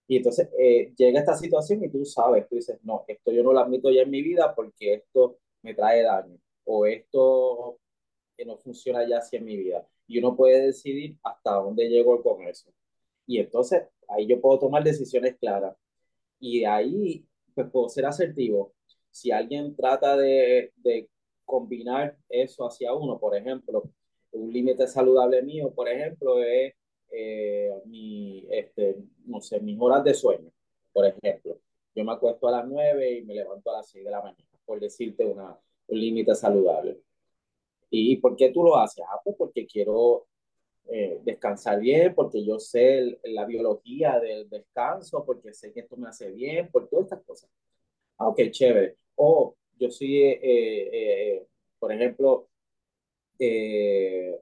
Y 0.07 0.17
entonces 0.17 0.49
eh, 0.59 0.93
llega 0.97 1.19
esta 1.19 1.35
situación 1.35 1.83
y 1.83 1.89
tú 1.89 2.05
sabes, 2.05 2.47
tú 2.47 2.55
dices, 2.55 2.79
no, 2.83 3.05
esto 3.07 3.31
yo 3.31 3.41
no 3.43 3.53
lo 3.53 3.59
admito 3.59 3.89
ya 3.91 4.01
en 4.01 4.09
mi 4.11 4.21
vida 4.21 4.53
porque 4.53 4.95
esto 4.95 5.39
me 5.61 5.73
trae 5.73 6.03
daño 6.03 6.37
o 6.65 6.85
esto 6.85 7.79
no 8.45 8.57
funciona 8.57 9.07
ya 9.07 9.19
así 9.19 9.37
en 9.37 9.45
mi 9.45 9.55
vida. 9.57 9.87
Y 10.07 10.19
uno 10.19 10.35
puede 10.35 10.67
decidir 10.67 11.17
hasta 11.23 11.51
dónde 11.53 11.87
llego 11.89 12.21
con 12.21 12.43
eso. 12.43 12.69
Y 13.25 13.39
entonces 13.39 13.83
ahí 14.09 14.27
yo 14.27 14.41
puedo 14.41 14.59
tomar 14.59 14.83
decisiones 14.83 15.37
claras. 15.39 15.75
Y 16.39 16.65
ahí 16.65 17.25
pues 17.53 17.69
puedo 17.71 17.89
ser 17.89 18.05
asertivo. 18.05 18.73
Si 19.11 19.31
alguien 19.31 19.75
trata 19.75 20.17
de, 20.17 20.71
de 20.77 21.09
combinar 21.45 22.17
eso 22.29 22.65
hacia 22.65 22.93
uno, 22.93 23.19
por 23.19 23.35
ejemplo, 23.35 23.83
un 24.31 24.51
límite 24.51 24.87
saludable 24.87 25.41
mío, 25.43 25.71
por 25.73 25.87
ejemplo, 25.87 26.41
es 26.43 26.73
eh, 27.11 27.71
mi, 27.85 28.45
este, 28.49 28.97
no 29.25 29.39
sé, 29.41 29.59
mis 29.59 29.79
horas 29.79 30.03
de 30.03 30.13
sueño, 30.13 30.51
por 30.91 31.05
ejemplo. 31.05 31.59
Yo 31.95 32.03
me 32.03 32.13
acuesto 32.13 32.47
a 32.47 32.51
las 32.51 32.67
9 32.67 33.19
y 33.19 33.23
me 33.23 33.35
levanto 33.35 33.69
a 33.69 33.77
las 33.77 33.89
6 33.89 34.03
de 34.03 34.11
la 34.11 34.21
mañana 34.21 34.53
por 34.65 34.79
decirte 34.79 35.25
una, 35.25 35.57
un 35.87 35.99
límite 35.99 36.35
saludable. 36.35 36.99
¿Y 37.89 38.17
por 38.17 38.35
qué 38.35 38.49
tú 38.49 38.63
lo 38.63 38.77
haces? 38.77 39.05
Ah, 39.07 39.19
pues 39.23 39.35
porque 39.37 39.67
quiero 39.67 40.25
eh, 40.89 41.19
descansar 41.23 41.79
bien, 41.79 42.13
porque 42.15 42.43
yo 42.45 42.59
sé 42.59 42.99
el, 42.99 43.19
la 43.23 43.45
biología 43.45 44.19
del 44.19 44.49
descanso, 44.49 45.23
porque 45.25 45.53
sé 45.53 45.71
que 45.73 45.81
esto 45.81 45.97
me 45.97 46.09
hace 46.09 46.31
bien, 46.31 46.69
por 46.71 46.87
todas 46.89 47.05
estas 47.05 47.23
cosas. 47.23 47.49
Ah, 48.17 48.27
ok, 48.29 48.41
chévere. 48.51 48.97
O 49.15 49.55
yo 49.79 49.89
soy, 49.91 50.17
eh, 50.23 50.39
eh, 50.41 51.47
por 51.79 51.91
ejemplo, 51.91 52.49
eh, 53.39 54.39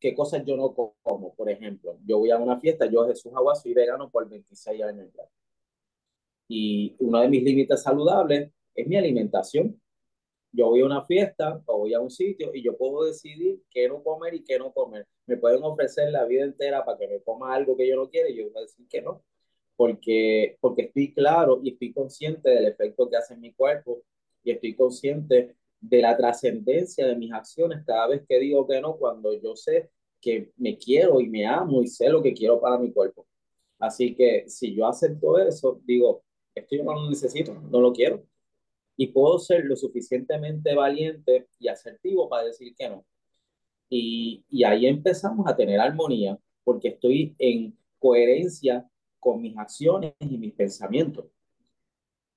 qué 0.00 0.14
cosas 0.14 0.44
yo 0.44 0.56
no 0.56 0.74
como. 0.74 1.34
Por 1.34 1.50
ejemplo, 1.50 1.98
yo 2.06 2.18
voy 2.18 2.30
a 2.30 2.38
una 2.38 2.58
fiesta, 2.60 2.86
yo 2.86 3.06
Jesús 3.06 3.32
Agua 3.34 3.54
soy 3.54 3.74
vegano 3.74 4.10
por 4.10 4.28
26 4.28 4.82
años. 4.82 5.08
Y 6.48 6.94
uno 6.98 7.20
de 7.20 7.28
mis 7.28 7.42
límites 7.42 7.82
saludables 7.82 8.50
es 8.74 8.86
mi 8.86 8.96
alimentación. 8.96 9.80
Yo 10.52 10.68
voy 10.68 10.80
a 10.82 10.84
una 10.84 11.04
fiesta 11.04 11.62
o 11.66 11.78
voy 11.78 11.94
a 11.94 12.00
un 12.00 12.10
sitio 12.10 12.50
y 12.54 12.62
yo 12.62 12.76
puedo 12.76 13.04
decidir 13.04 13.62
qué 13.70 13.88
no 13.88 14.02
comer 14.02 14.34
y 14.34 14.44
qué 14.44 14.58
no 14.58 14.72
comer. 14.72 15.06
Me 15.26 15.38
pueden 15.38 15.62
ofrecer 15.62 16.10
la 16.10 16.24
vida 16.26 16.44
entera 16.44 16.84
para 16.84 16.98
que 16.98 17.08
me 17.08 17.22
coma 17.22 17.54
algo 17.54 17.76
que 17.76 17.88
yo 17.88 17.96
no 17.96 18.10
quiero 18.10 18.28
y 18.28 18.36
yo 18.36 18.44
voy 18.44 18.58
a 18.58 18.60
decir 18.60 18.86
que 18.88 19.00
no, 19.00 19.22
porque, 19.76 20.58
porque 20.60 20.82
estoy 20.82 21.14
claro 21.14 21.60
y 21.62 21.70
estoy 21.72 21.92
consciente 21.94 22.50
del 22.50 22.66
efecto 22.66 23.08
que 23.08 23.16
hace 23.16 23.34
en 23.34 23.40
mi 23.40 23.52
cuerpo 23.54 24.02
y 24.44 24.50
estoy 24.50 24.74
consciente 24.74 25.56
de 25.80 26.02
la 26.02 26.16
trascendencia 26.16 27.06
de 27.06 27.16
mis 27.16 27.32
acciones 27.32 27.82
cada 27.86 28.08
vez 28.08 28.22
que 28.28 28.38
digo 28.38 28.66
que 28.66 28.80
no, 28.80 28.96
cuando 28.96 29.32
yo 29.40 29.56
sé 29.56 29.90
que 30.20 30.52
me 30.56 30.76
quiero 30.76 31.20
y 31.20 31.28
me 31.28 31.46
amo 31.46 31.82
y 31.82 31.88
sé 31.88 32.08
lo 32.10 32.22
que 32.22 32.34
quiero 32.34 32.60
para 32.60 32.78
mi 32.78 32.92
cuerpo. 32.92 33.26
Así 33.78 34.14
que 34.14 34.44
si 34.48 34.74
yo 34.74 34.86
acepto 34.86 35.38
eso, 35.38 35.80
digo, 35.84 36.22
esto 36.54 36.76
yo 36.76 36.84
no 36.84 36.94
lo 36.94 37.08
necesito, 37.08 37.54
no 37.54 37.80
lo 37.80 37.92
quiero 37.92 38.22
y 38.96 39.08
puedo 39.08 39.38
ser 39.38 39.64
lo 39.64 39.76
suficientemente 39.76 40.74
valiente 40.74 41.48
y 41.58 41.68
asertivo 41.68 42.28
para 42.28 42.44
decir 42.44 42.74
que 42.76 42.88
no. 42.88 43.04
Y, 43.88 44.44
y 44.48 44.64
ahí 44.64 44.86
empezamos 44.86 45.46
a 45.46 45.56
tener 45.56 45.80
armonía 45.80 46.38
porque 46.64 46.88
estoy 46.88 47.34
en 47.38 47.76
coherencia 47.98 48.88
con 49.18 49.40
mis 49.40 49.56
acciones 49.56 50.14
y 50.20 50.38
mis 50.38 50.52
pensamientos. 50.52 51.26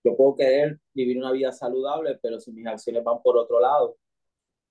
Yo 0.03 0.15
puedo 0.15 0.35
querer 0.35 0.79
vivir 0.93 1.17
una 1.17 1.31
vida 1.31 1.51
saludable, 1.51 2.19
pero 2.21 2.39
si 2.39 2.51
mis 2.51 2.67
acciones 2.67 3.03
van 3.03 3.21
por 3.23 3.37
otro 3.37 3.59
lado, 3.59 3.97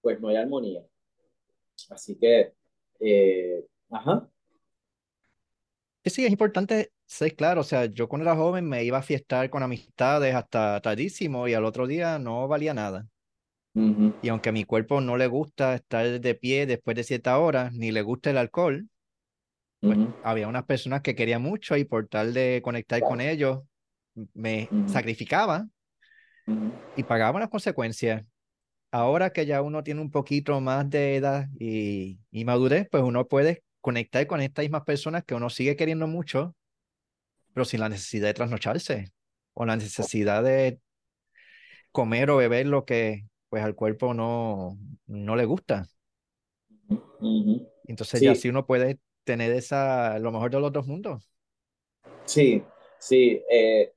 pues 0.00 0.20
no 0.20 0.28
hay 0.28 0.36
armonía. 0.36 0.86
Así 1.90 2.16
que, 2.16 2.52
eh, 3.00 3.66
ajá. 3.90 4.30
Sí, 6.04 6.24
es 6.24 6.30
importante 6.30 6.92
ser 7.06 7.34
claro, 7.36 7.60
o 7.62 7.64
sea, 7.64 7.86
yo 7.86 8.08
cuando 8.08 8.24
era 8.28 8.36
joven 8.36 8.68
me 8.68 8.84
iba 8.84 8.98
a 8.98 9.02
fiestar 9.02 9.48
con 9.50 9.62
amistades 9.62 10.34
hasta 10.34 10.80
tardísimo 10.82 11.48
y 11.48 11.54
al 11.54 11.64
otro 11.64 11.86
día 11.86 12.18
no 12.18 12.46
valía 12.48 12.74
nada. 12.74 13.06
Y 14.20 14.28
aunque 14.28 14.48
a 14.48 14.52
mi 14.52 14.64
cuerpo 14.64 15.00
no 15.00 15.16
le 15.16 15.26
gusta 15.26 15.74
estar 15.74 16.20
de 16.20 16.34
pie 16.34 16.66
después 16.66 16.96
de 16.96 17.04
cierta 17.04 17.38
hora, 17.38 17.70
ni 17.72 17.92
le 17.92 18.02
gusta 18.02 18.30
el 18.30 18.38
alcohol, 18.38 18.88
pues 19.84 20.00
había 20.22 20.48
unas 20.48 20.64
personas 20.64 21.02
que 21.02 21.14
quería 21.14 21.38
mucho 21.38 21.76
y 21.76 21.84
por 21.84 22.08
tal 22.08 22.34
de 22.34 22.60
conectar 22.64 23.02
con 23.04 23.20
ellos, 23.20 23.62
me 24.34 24.74
sacrificaba 24.86 25.68
y 26.94 27.02
pagaba 27.04 27.40
las 27.40 27.48
consecuencias. 27.50 28.24
Ahora 28.92 29.32
que 29.32 29.46
ya 29.46 29.62
uno 29.62 29.84
tiene 29.84 30.00
un 30.02 30.10
poquito 30.10 30.60
más 30.60 30.88
de 30.90 31.16
edad 31.16 31.48
y, 31.58 32.20
y 32.30 32.44
madurez, 32.44 32.88
pues 32.90 33.02
uno 33.04 33.26
puede 33.28 33.64
conectar 33.80 34.26
con 34.26 34.40
estas 34.40 34.64
mismas 34.64 34.84
personas 34.84 35.24
que 35.24 35.34
uno 35.34 35.50
sigue 35.50 35.76
queriendo 35.76 36.06
mucho, 36.06 36.56
pero 37.54 37.64
sin 37.64 37.80
la 37.80 37.88
necesidad 37.88 38.26
de 38.26 38.34
trasnocharse 38.34 39.12
o 39.54 39.64
la 39.64 39.76
necesidad 39.76 40.42
de 40.42 40.80
comer 41.92 42.28
o 42.30 42.36
beber 42.36 42.66
lo 42.66 42.84
que 42.84 43.24
pues 43.48 43.62
al 43.62 43.76
cuerpo 43.76 44.12
no, 44.12 44.76
no 45.06 45.36
le 45.36 45.44
gusta. 45.44 45.86
Entonces 47.86 48.20
ya 48.20 48.34
sí 48.34 48.48
uno 48.48 48.66
puede 48.66 48.98
tener 49.22 49.52
esa, 49.52 50.18
lo 50.18 50.32
mejor 50.32 50.50
de 50.50 50.60
los 50.60 50.72
dos 50.72 50.86
mundos. 50.88 51.30
Sí, 52.24 52.62
sí, 52.98 53.40
eh, 53.48 53.92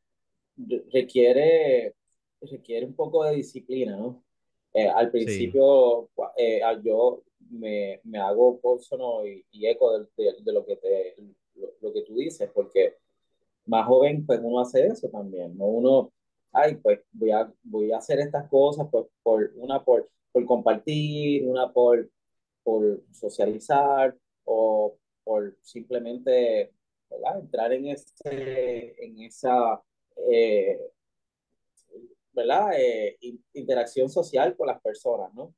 requiere, 0.94 1.96
requiere 2.42 2.86
un 2.86 2.96
poco 2.96 3.26
de 3.26 3.36
disciplina, 3.36 3.98
¿no? 3.98 4.24
Eh, 4.74 4.88
al 4.88 5.10
principio 5.10 6.10
eh, 6.38 6.62
yo 6.84 7.24
me, 7.50 8.00
me 8.04 8.20
hago 8.20 8.62
consono 8.62 9.26
y, 9.26 9.44
y 9.52 9.66
eco 9.66 9.98
de, 9.98 10.06
de, 10.18 10.36
de, 10.44 10.54
lo, 10.54 10.64
que 10.64 10.76
te, 10.76 11.16
lo, 11.56 11.74
lo, 11.82 11.94
que 11.94 12.04
tú 12.04 12.16
dices, 12.16 12.50
porque 12.54 12.98
más 13.68 13.86
joven, 13.88 14.26
pues 14.26 14.40
uno 14.44 14.60
hace 14.60 14.88
eso 14.88 15.10
también, 15.10 15.58
¿no? 15.58 15.66
Uno, 15.66 16.14
ay, 16.52 16.76
pues 16.76 17.02
voy 17.12 17.32
a, 17.32 17.52
voy 17.64 17.92
a 17.92 17.98
hacer 17.98 18.20
estas 18.20 18.50
cosas, 18.50 18.88
pues 18.92 19.06
por, 19.24 19.52
una 19.56 19.84
por, 19.84 20.10
por 20.32 20.46
compartir, 20.46 21.48
una 21.48 21.72
por, 21.72 22.10
por 22.64 23.04
socializar 23.12 24.16
o 24.46 24.96
por 25.24 25.56
simplemente, 25.62 26.72
¿verdad? 27.10 27.40
Entrar 27.40 27.74
en, 27.74 27.88
ese, 27.88 28.96
en 29.04 29.22
esa, 29.22 29.82
eh, 30.30 30.80
¿verdad? 32.34 32.72
Eh, 32.78 33.18
interacción 33.54 34.10
social 34.10 34.56
con 34.56 34.68
las 34.68 34.82
personas, 34.82 35.34
¿no? 35.34 35.54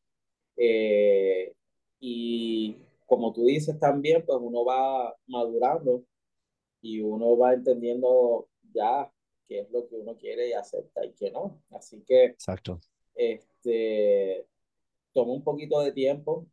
Eh, 0.58 1.54
y 2.00 2.78
como 3.06 3.34
tú 3.34 3.46
dices 3.46 3.80
también, 3.80 4.24
pues 4.26 4.38
uno 4.42 4.64
va 4.66 5.16
madurando 5.28 6.04
y 6.82 7.02
uno 7.02 7.38
va 7.38 7.54
entendiendo 7.54 8.48
ya 8.74 9.12
qué 9.48 9.62
es 9.62 9.72
lo 9.72 9.88
que 9.88 9.96
uno 9.96 10.16
quiere 10.16 10.50
y 10.50 10.54
acepta 10.54 11.06
y 11.06 11.12
qué 11.14 11.32
no. 11.32 11.62
Así 11.72 12.04
que, 12.06 12.26
Exacto. 12.26 12.80
este, 13.16 14.46
toma 15.14 15.34
un 15.34 15.44
poquito 15.44 15.80
de 15.82 15.92
tiempo. 15.92 16.46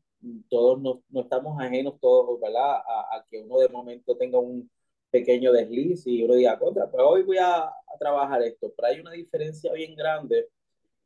Todos 0.48 0.80
no, 0.80 1.02
no 1.10 1.20
estamos 1.20 1.60
ajenos, 1.60 2.00
todos, 2.00 2.40
¿verdad? 2.40 2.76
A, 2.76 3.16
a, 3.16 3.24
que 3.28 3.38
uno 3.42 3.58
de 3.58 3.68
momento 3.68 4.16
tenga 4.16 4.38
un 4.38 4.68
pequeño 5.10 5.52
desliz 5.52 6.06
y 6.06 6.22
uno 6.22 6.34
diga, 6.34 6.58
contra, 6.58 6.90
pues 6.90 7.02
hoy 7.06 7.22
voy 7.22 7.38
a, 7.38 7.64
a 7.64 7.98
trabajar 7.98 8.42
esto. 8.42 8.72
Pero 8.74 8.88
hay 8.88 9.00
una 9.00 9.12
diferencia 9.12 9.72
bien 9.72 9.94
grande 9.94 10.48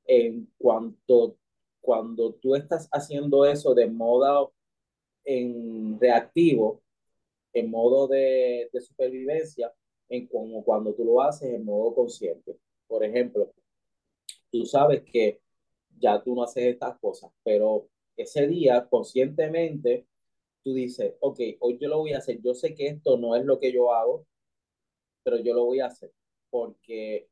en 0.07 0.49
cuanto 0.59 1.37
cuando 1.81 2.35
tú 2.35 2.55
estás 2.55 2.89
haciendo 2.93 3.45
eso 3.45 3.75
de 3.75 3.87
modo 3.87 4.53
en 5.25 5.99
reactivo, 5.99 6.83
en 7.53 7.71
modo 7.71 8.09
de, 8.09 8.69
de 8.73 8.81
supervivencia, 8.81 9.73
en 10.09 10.27
como 10.29 10.65
cuando 10.65 10.95
tú 10.95 11.05
lo 11.05 11.21
haces 11.23 11.55
en 11.55 11.65
modo 11.65 11.95
consciente. 11.95 12.57
Por 12.87 13.05
ejemplo, 13.05 13.53
tú 14.51 14.65
sabes 14.67 15.03
que 15.05 15.41
ya 15.99 16.23
tú 16.23 16.35
no 16.35 16.43
haces 16.43 16.65
estas 16.65 16.99
cosas, 16.99 17.31
pero 17.45 17.89
ese 18.17 18.47
día 18.47 18.87
conscientemente 18.89 20.07
tú 20.63 20.75
dices, 20.75 21.15
ok, 21.21 21.41
hoy 21.61 21.79
yo 21.81 21.89
lo 21.89 21.99
voy 21.99 22.13
a 22.13 22.19
hacer, 22.19 22.41
yo 22.43 22.55
sé 22.55 22.75
que 22.75 22.89
esto 22.89 23.17
no 23.17 23.37
es 23.37 23.45
lo 23.45 23.59
que 23.59 23.73
yo 23.73 23.93
hago, 23.95 24.27
pero 25.23 25.39
yo 25.39 25.55
lo 25.55 25.65
voy 25.65 25.81
a 25.81 25.87
hacer 25.87 26.13
porque, 26.51 27.29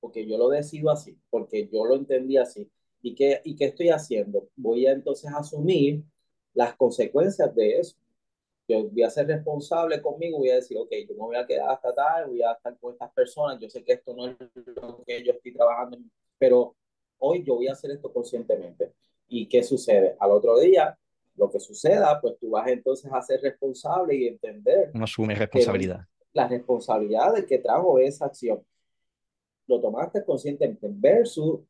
porque 0.00 0.26
yo 0.26 0.38
lo 0.38 0.48
decido 0.48 0.90
así, 0.90 1.18
porque 1.30 1.68
yo 1.72 1.84
lo 1.84 1.94
entendí 1.96 2.36
así. 2.38 2.70
¿Y 3.02 3.14
qué, 3.14 3.40
¿Y 3.44 3.56
qué 3.56 3.66
estoy 3.66 3.90
haciendo? 3.90 4.48
Voy 4.56 4.86
a 4.86 4.92
entonces 4.92 5.30
asumir 5.34 6.04
las 6.54 6.76
consecuencias 6.76 7.54
de 7.54 7.78
eso. 7.80 7.96
Yo 8.72 8.88
voy 8.88 9.02
a 9.02 9.10
ser 9.10 9.26
responsable 9.26 10.00
conmigo, 10.00 10.38
voy 10.38 10.48
a 10.48 10.54
decir, 10.54 10.78
ok, 10.78 10.90
yo 11.06 11.14
me 11.14 11.20
voy 11.20 11.36
a 11.36 11.46
quedar 11.46 11.68
hasta 11.68 11.94
tarde, 11.94 12.30
voy 12.30 12.42
a 12.42 12.52
estar 12.52 12.74
con 12.78 12.92
estas 12.92 13.12
personas, 13.12 13.60
yo 13.60 13.68
sé 13.68 13.84
que 13.84 13.92
esto 13.92 14.14
no 14.14 14.28
es 14.28 14.36
lo 14.64 15.02
que 15.04 15.22
yo 15.22 15.32
estoy 15.32 15.52
trabajando, 15.52 15.98
pero 16.38 16.74
hoy 17.18 17.44
yo 17.44 17.56
voy 17.56 17.68
a 17.68 17.72
hacer 17.72 17.90
esto 17.90 18.10
conscientemente. 18.10 18.94
¿Y 19.28 19.46
qué 19.46 19.62
sucede? 19.62 20.16
Al 20.18 20.30
otro 20.30 20.58
día, 20.58 20.98
lo 21.36 21.50
que 21.50 21.60
suceda, 21.60 22.18
pues 22.18 22.38
tú 22.38 22.50
vas 22.50 22.66
entonces 22.68 23.12
a 23.12 23.20
ser 23.20 23.42
responsable 23.42 24.14
y 24.14 24.28
entender. 24.28 24.90
No 24.94 25.04
asume 25.04 25.34
responsabilidad. 25.34 26.06
La 26.32 26.48
responsabilidad 26.48 27.34
de 27.34 27.44
que 27.44 27.58
trajo 27.58 27.98
esa 27.98 28.24
acción. 28.24 28.64
Lo 29.66 29.80
tomaste 29.80 30.24
conscientemente 30.24 30.88
versus, 30.90 31.60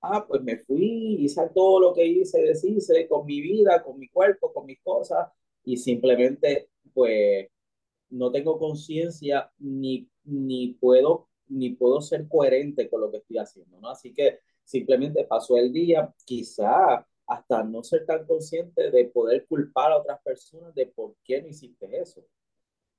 ah, 0.00 0.24
pues 0.26 0.42
me 0.42 0.58
fui, 0.58 1.16
hice 1.18 1.42
todo 1.52 1.80
lo 1.80 1.92
que 1.92 2.06
hice, 2.06 2.40
deshice 2.40 3.08
con 3.08 3.26
mi 3.26 3.40
vida, 3.40 3.82
con 3.82 3.98
mi 3.98 4.08
cuerpo, 4.08 4.52
con 4.52 4.64
mis 4.64 4.80
cosas, 4.80 5.28
y 5.66 5.76
simplemente, 5.76 6.70
pues, 6.94 7.48
no 8.10 8.30
tengo 8.30 8.56
conciencia 8.58 9.50
ni, 9.58 10.08
ni, 10.24 10.74
puedo, 10.74 11.28
ni 11.48 11.70
puedo 11.70 12.00
ser 12.00 12.28
coherente 12.28 12.88
con 12.88 13.00
lo 13.00 13.10
que 13.10 13.18
estoy 13.18 13.38
haciendo, 13.38 13.80
¿no? 13.80 13.90
Así 13.90 14.14
que 14.14 14.40
simplemente 14.64 15.24
pasó 15.24 15.56
el 15.58 15.72
día, 15.72 16.14
quizá 16.24 17.04
hasta 17.26 17.64
no 17.64 17.82
ser 17.82 18.06
tan 18.06 18.24
consciente 18.26 18.92
de 18.92 19.06
poder 19.06 19.44
culpar 19.46 19.90
a 19.90 19.98
otras 19.98 20.20
personas 20.22 20.72
de 20.72 20.86
por 20.86 21.16
qué 21.24 21.42
no 21.42 21.48
hiciste 21.48 22.00
eso. 22.00 22.24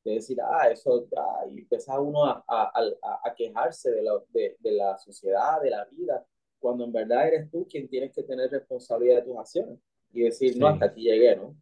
De 0.04 0.16
decir, 0.16 0.38
ah, 0.42 0.70
eso, 0.70 1.08
ah, 1.16 1.46
y 1.50 1.60
empieza 1.60 1.98
uno 2.02 2.26
a, 2.26 2.44
a, 2.46 2.72
a, 2.76 3.22
a 3.24 3.34
quejarse 3.34 3.92
de 3.92 4.04
la, 4.04 4.22
de, 4.30 4.58
de, 4.60 4.72
la 4.74 4.98
sociedad, 4.98 5.62
de 5.62 5.70
la 5.70 5.86
vida, 5.86 6.26
cuando 6.60 6.84
en 6.84 6.92
verdad 6.92 7.30
eres 7.30 7.50
tú 7.50 7.66
quien 7.66 7.88
tienes 7.88 8.14
que 8.14 8.24
tener 8.24 8.52
responsabilidad 8.52 9.18
de 9.18 9.22
tus 9.22 9.38
acciones 9.38 9.80
y 10.12 10.24
decir, 10.24 10.54
sí. 10.54 10.60
no, 10.60 10.68
hasta 10.68 10.88
aquí 10.88 11.04
llegué, 11.04 11.38
¿no? 11.38 11.56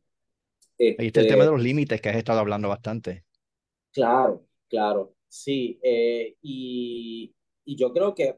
Este, 0.78 1.02
Ahí 1.02 1.08
está 1.08 1.22
el 1.22 1.28
tema 1.28 1.46
de 1.46 1.52
los 1.52 1.62
límites 1.62 2.02
que 2.02 2.10
has 2.10 2.16
estado 2.16 2.40
hablando 2.40 2.70
bastante. 2.70 3.24
Claro, 3.92 4.46
claro, 4.68 5.16
sí. 5.28 5.80
Eh, 5.82 6.36
y, 6.42 7.34
y 7.64 7.76
yo 7.78 7.94
creo 7.94 8.14
que 8.14 8.38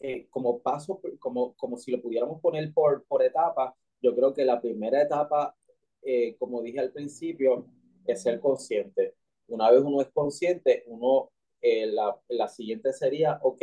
eh, 0.00 0.26
como 0.30 0.60
paso, 0.60 1.00
como, 1.18 1.54
como 1.54 1.76
si 1.78 1.90
lo 1.92 2.00
pudiéramos 2.00 2.40
poner 2.40 2.72
por, 2.72 3.04
por 3.06 3.22
etapas, 3.22 3.74
yo 4.00 4.14
creo 4.14 4.34
que 4.34 4.44
la 4.44 4.60
primera 4.60 5.02
etapa, 5.02 5.56
eh, 6.02 6.36
como 6.38 6.62
dije 6.62 6.80
al 6.80 6.92
principio, 6.92 7.66
es 8.06 8.22
ser 8.22 8.40
consciente. 8.40 9.14
Una 9.48 9.70
vez 9.70 9.80
uno 9.82 10.00
es 10.02 10.08
consciente, 10.12 10.84
uno, 10.86 11.30
eh, 11.60 11.86
la, 11.86 12.18
la 12.28 12.48
siguiente 12.48 12.92
sería, 12.92 13.38
ok, 13.42 13.62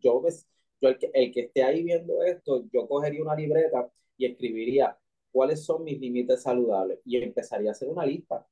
yo, 0.00 0.22
yo 0.80 0.88
el, 0.88 0.98
que, 0.98 1.10
el 1.14 1.32
que 1.32 1.40
esté 1.42 1.62
ahí 1.62 1.82
viendo 1.82 2.22
esto, 2.22 2.64
yo 2.72 2.86
cogería 2.88 3.22
una 3.22 3.34
libreta 3.34 3.90
y 4.16 4.26
escribiría 4.26 4.96
cuáles 5.36 5.66
son 5.66 5.84
mis 5.84 6.00
límites 6.00 6.42
saludables 6.42 6.98
y 7.04 7.18
empezaría 7.18 7.68
a 7.68 7.72
hacer 7.72 7.90
una 7.90 8.06
lista 8.06 8.46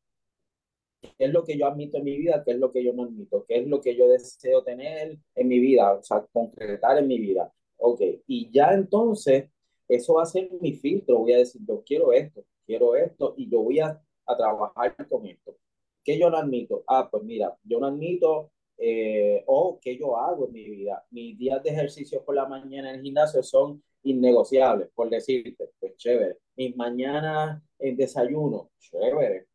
qué 1.17 1.25
es 1.25 1.33
lo 1.33 1.43
que 1.43 1.57
yo 1.57 1.67
admito 1.67 1.97
en 1.97 2.05
mi 2.05 2.15
vida, 2.19 2.43
qué 2.45 2.53
es 2.53 2.59
lo 2.59 2.71
que 2.71 2.85
yo 2.85 2.93
no 2.93 3.05
admito, 3.05 3.47
qué 3.47 3.57
es 3.61 3.67
lo 3.67 3.81
que 3.81 3.97
yo 3.97 4.07
deseo 4.07 4.63
tener 4.63 5.19
en 5.35 5.49
mi 5.49 5.59
vida, 5.61 5.95
o 5.95 6.03
sea, 6.03 6.27
concretar 6.31 6.99
en 6.99 7.07
mi 7.07 7.19
vida. 7.19 7.51
Ok, 7.79 8.03
y 8.27 8.51
ya 8.51 8.73
entonces 8.73 9.51
eso 9.89 10.15
va 10.15 10.25
a 10.25 10.27
ser 10.27 10.51
mi 10.61 10.75
filtro, 10.75 11.21
voy 11.21 11.33
a 11.33 11.39
decir, 11.39 11.63
yo 11.67 11.83
quiero 11.87 12.13
esto, 12.13 12.45
quiero 12.67 12.97
esto, 12.97 13.35
y 13.39 13.49
yo 13.49 13.61
voy 13.63 13.81
a, 13.81 13.99
a 14.27 14.37
trabajar 14.37 14.95
con 15.09 15.27
esto. 15.27 15.57
¿Qué 16.03 16.19
yo 16.19 16.29
no 16.29 16.37
admito? 16.37 16.85
Ah, 16.87 17.09
pues 17.11 17.23
mira, 17.23 17.57
yo 17.65 17.81
no 17.81 17.87
admito, 17.87 18.51
eh, 18.77 19.43
o 19.47 19.79
qué 19.81 19.97
yo 19.97 20.19
hago 20.19 20.49
en 20.49 20.53
mi 20.53 20.65
vida. 20.65 21.03
Mis 21.11 21.39
días 21.39 21.63
de 21.63 21.71
ejercicio 21.71 22.23
por 22.25 22.35
la 22.35 22.47
mañana 22.47 22.91
en 22.91 22.97
el 22.97 23.03
gimnasio 23.03 23.43
son 23.43 23.83
innegociables, 24.05 24.89
por 24.95 25.11
decirte, 25.11 25.71
pues 25.81 25.97
chévere. 25.97 26.39
Mis 26.57 26.77
mañanas 26.77 27.63
en 27.79 27.97
desayuno, 27.97 28.71
chévere 28.79 29.47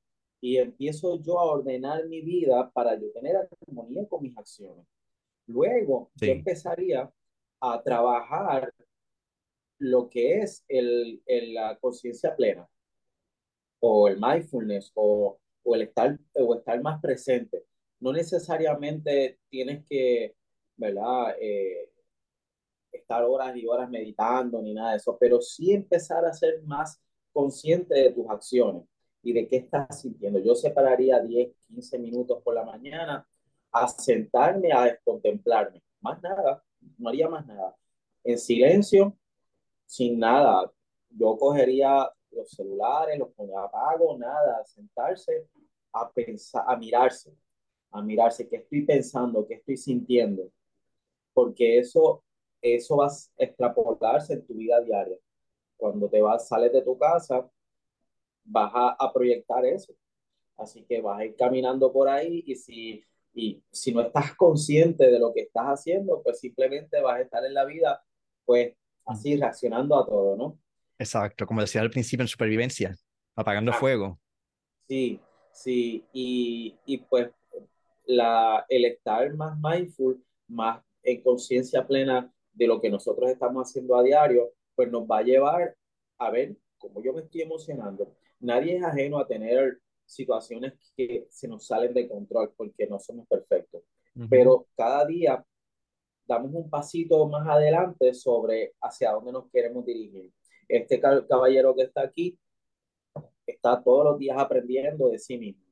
y 0.42 0.58
empiezo 0.58 1.22
yo 1.22 1.40
a 1.40 1.46
ordenar 1.46 2.08
mi 2.08 2.22
vida 2.22 2.70
para 2.72 3.00
yo 3.00 3.12
tener 3.12 3.36
armonía 3.36 4.08
con 4.08 4.24
mis 4.24 4.38
acciones. 4.38 4.86
Luego 5.48 6.12
sí. 6.16 6.28
yo 6.28 6.32
empezaría 6.34 7.12
a 7.60 7.84
trabajar 7.84 8.74
lo 9.80 10.10
que 10.10 10.40
es 10.40 10.64
el, 10.68 11.22
el 11.26 11.54
la 11.54 11.78
conciencia 11.80 12.36
plena 12.36 12.68
o 13.80 14.08
el 14.08 14.20
mindfulness 14.20 14.92
o, 14.94 15.40
o, 15.64 15.76
el 15.76 15.84
estar, 15.84 16.18
o 16.36 16.56
estar 16.56 16.82
más 16.82 17.02
presente. 17.02 17.66
No 18.00 18.14
necesariamente 18.14 19.40
tienes 19.50 19.86
que, 19.86 20.36
¿verdad? 20.78 21.36
Eh, 21.40 21.89
estar 22.92 23.24
horas 23.24 23.56
y 23.56 23.66
horas 23.66 23.90
meditando 23.90 24.62
ni 24.62 24.74
nada 24.74 24.92
de 24.92 24.98
eso, 24.98 25.18
pero 25.20 25.42
sí 25.42 25.72
empezar 25.72 26.26
a 26.26 26.34
ser 26.34 26.62
más 26.64 27.00
consciente 27.32 27.96
de 27.96 28.12
tus 28.12 28.30
acciones 28.30 28.84
y 29.22 29.34
de 29.34 29.48
qué 29.48 29.58
estás 29.58 30.02
sintiendo. 30.02 30.40
Yo 30.40 30.56
separaría 30.56 31.20
10, 31.20 31.56
15 31.68 32.00
minutos 32.00 32.42
por 32.44 32.56
la 32.56 32.64
mañana 32.64 33.28
a 33.72 33.88
sentarme 33.88 34.72
a 34.72 34.98
contemplarme. 35.04 35.82
Más 36.02 36.22
nada, 36.22 36.64
no 36.98 37.10
haría 37.10 37.28
más 37.28 37.46
nada. 37.46 37.76
En 38.24 38.38
silencio, 38.38 39.16
sin 39.86 40.20
nada. 40.20 40.72
Yo 41.10 41.38
cogería 41.38 42.10
los 42.32 42.50
celulares, 42.52 43.18
los 43.18 43.30
ponía 43.30 43.62
apago, 43.62 44.18
nada, 44.18 44.64
sentarse 44.66 45.48
a 45.92 46.10
pensar, 46.12 46.64
a 46.68 46.76
mirarse, 46.78 47.34
a 47.92 48.02
mirarse 48.02 48.48
qué 48.48 48.58
estoy 48.58 48.84
pensando, 48.84 49.46
qué 49.48 49.56
estoy 49.56 49.78
sintiendo, 49.78 50.52
porque 51.34 51.80
eso, 51.80 52.24
eso 52.62 52.98
va 52.98 53.08
a 53.08 53.12
extrapolarse 53.38 54.34
en 54.34 54.46
tu 54.46 54.54
vida 54.54 54.80
diaria. 54.82 55.18
Cuando 55.78 56.10
te 56.10 56.22
vas, 56.22 56.48
sales 56.48 56.72
de 56.74 56.82
tu 56.82 56.98
casa, 56.98 57.50
vas 58.44 58.72
a, 58.74 58.96
a, 59.00 59.14
proyectar 59.14 59.66
eso. 59.66 59.94
Así 60.58 60.84
que 60.84 61.02
vas 61.02 61.20
a 61.20 61.26
ir 61.26 61.36
caminando 61.36 61.92
por 61.92 62.10
ahí 62.10 62.44
y 62.46 62.56
si, 62.56 63.04
y 63.34 63.64
si 63.72 63.94
no 63.94 64.02
estás 64.02 64.36
consciente 64.36 65.10
de 65.10 65.20
lo 65.20 65.34
que 65.34 65.42
estás 65.42 65.66
haciendo, 65.68 66.22
pues 66.22 66.40
simplemente 66.40 67.02
vas 67.02 67.20
a 67.20 67.22
estar 67.22 67.46
en 67.46 67.54
la 67.54 67.66
vida, 67.66 68.04
pues 68.46 68.74
así 69.06 69.38
reaccionando 69.38 69.98
a 69.98 70.06
todo, 70.06 70.36
¿no? 70.36 70.60
Exacto, 70.98 71.46
como 71.46 71.62
decía 71.62 71.82
al 71.82 71.90
principio 71.90 72.24
en 72.24 72.28
supervivencia, 72.28 72.96
apagando 73.36 73.72
fuego. 73.72 74.20
Sí, 74.88 75.20
sí, 75.52 76.04
y, 76.12 76.78
y 76.86 76.98
pues 76.98 77.30
la, 78.06 78.66
el 78.68 78.86
estar 78.86 79.34
más 79.36 79.58
mindful, 79.58 80.22
más 80.48 80.84
en 81.04 81.22
conciencia 81.22 81.88
plena 81.88 82.34
de 82.60 82.68
lo 82.68 82.82
que 82.82 82.90
nosotros 82.90 83.30
estamos 83.30 83.70
haciendo 83.70 83.96
a 83.96 84.04
diario, 84.04 84.52
pues 84.76 84.92
nos 84.92 85.04
va 85.04 85.20
a 85.20 85.24
llevar 85.24 85.76
a 86.18 86.30
ver 86.30 86.58
cómo 86.78 87.02
yo 87.02 87.14
me 87.14 87.22
estoy 87.22 87.42
emocionando, 87.42 88.14
nadie 88.42 88.76
es 88.76 88.84
ajeno 88.84 89.18
a 89.18 89.26
tener 89.26 89.80
situaciones 90.06 90.74
que 90.96 91.26
se 91.30 91.48
nos 91.48 91.66
salen 91.66 91.94
de 91.94 92.10
control 92.10 92.52
porque 92.58 92.86
no 92.88 93.00
somos 93.00 93.28
perfectos. 93.28 93.82
Uh 94.16 94.22
-huh. 94.22 94.28
Pero 94.30 94.68
cada 94.76 95.06
día 95.06 95.46
damos 96.28 96.52
un 96.54 96.70
pasito 96.70 97.26
más 97.30 97.48
adelante 97.48 98.14
sobre 98.14 98.74
hacia 98.82 99.12
dónde 99.12 99.32
nos 99.32 99.50
queremos 99.52 99.86
dirigir. 99.86 100.32
Este 100.68 101.00
caballero 101.00 101.76
que 101.76 101.84
está 101.84 102.02
aquí 102.02 102.38
está 103.46 103.82
todos 103.82 104.04
los 104.04 104.20
días 104.20 104.38
aprendiendo 104.38 105.10
de 105.10 105.18
sí 105.18 105.38
mismo. 105.38 105.64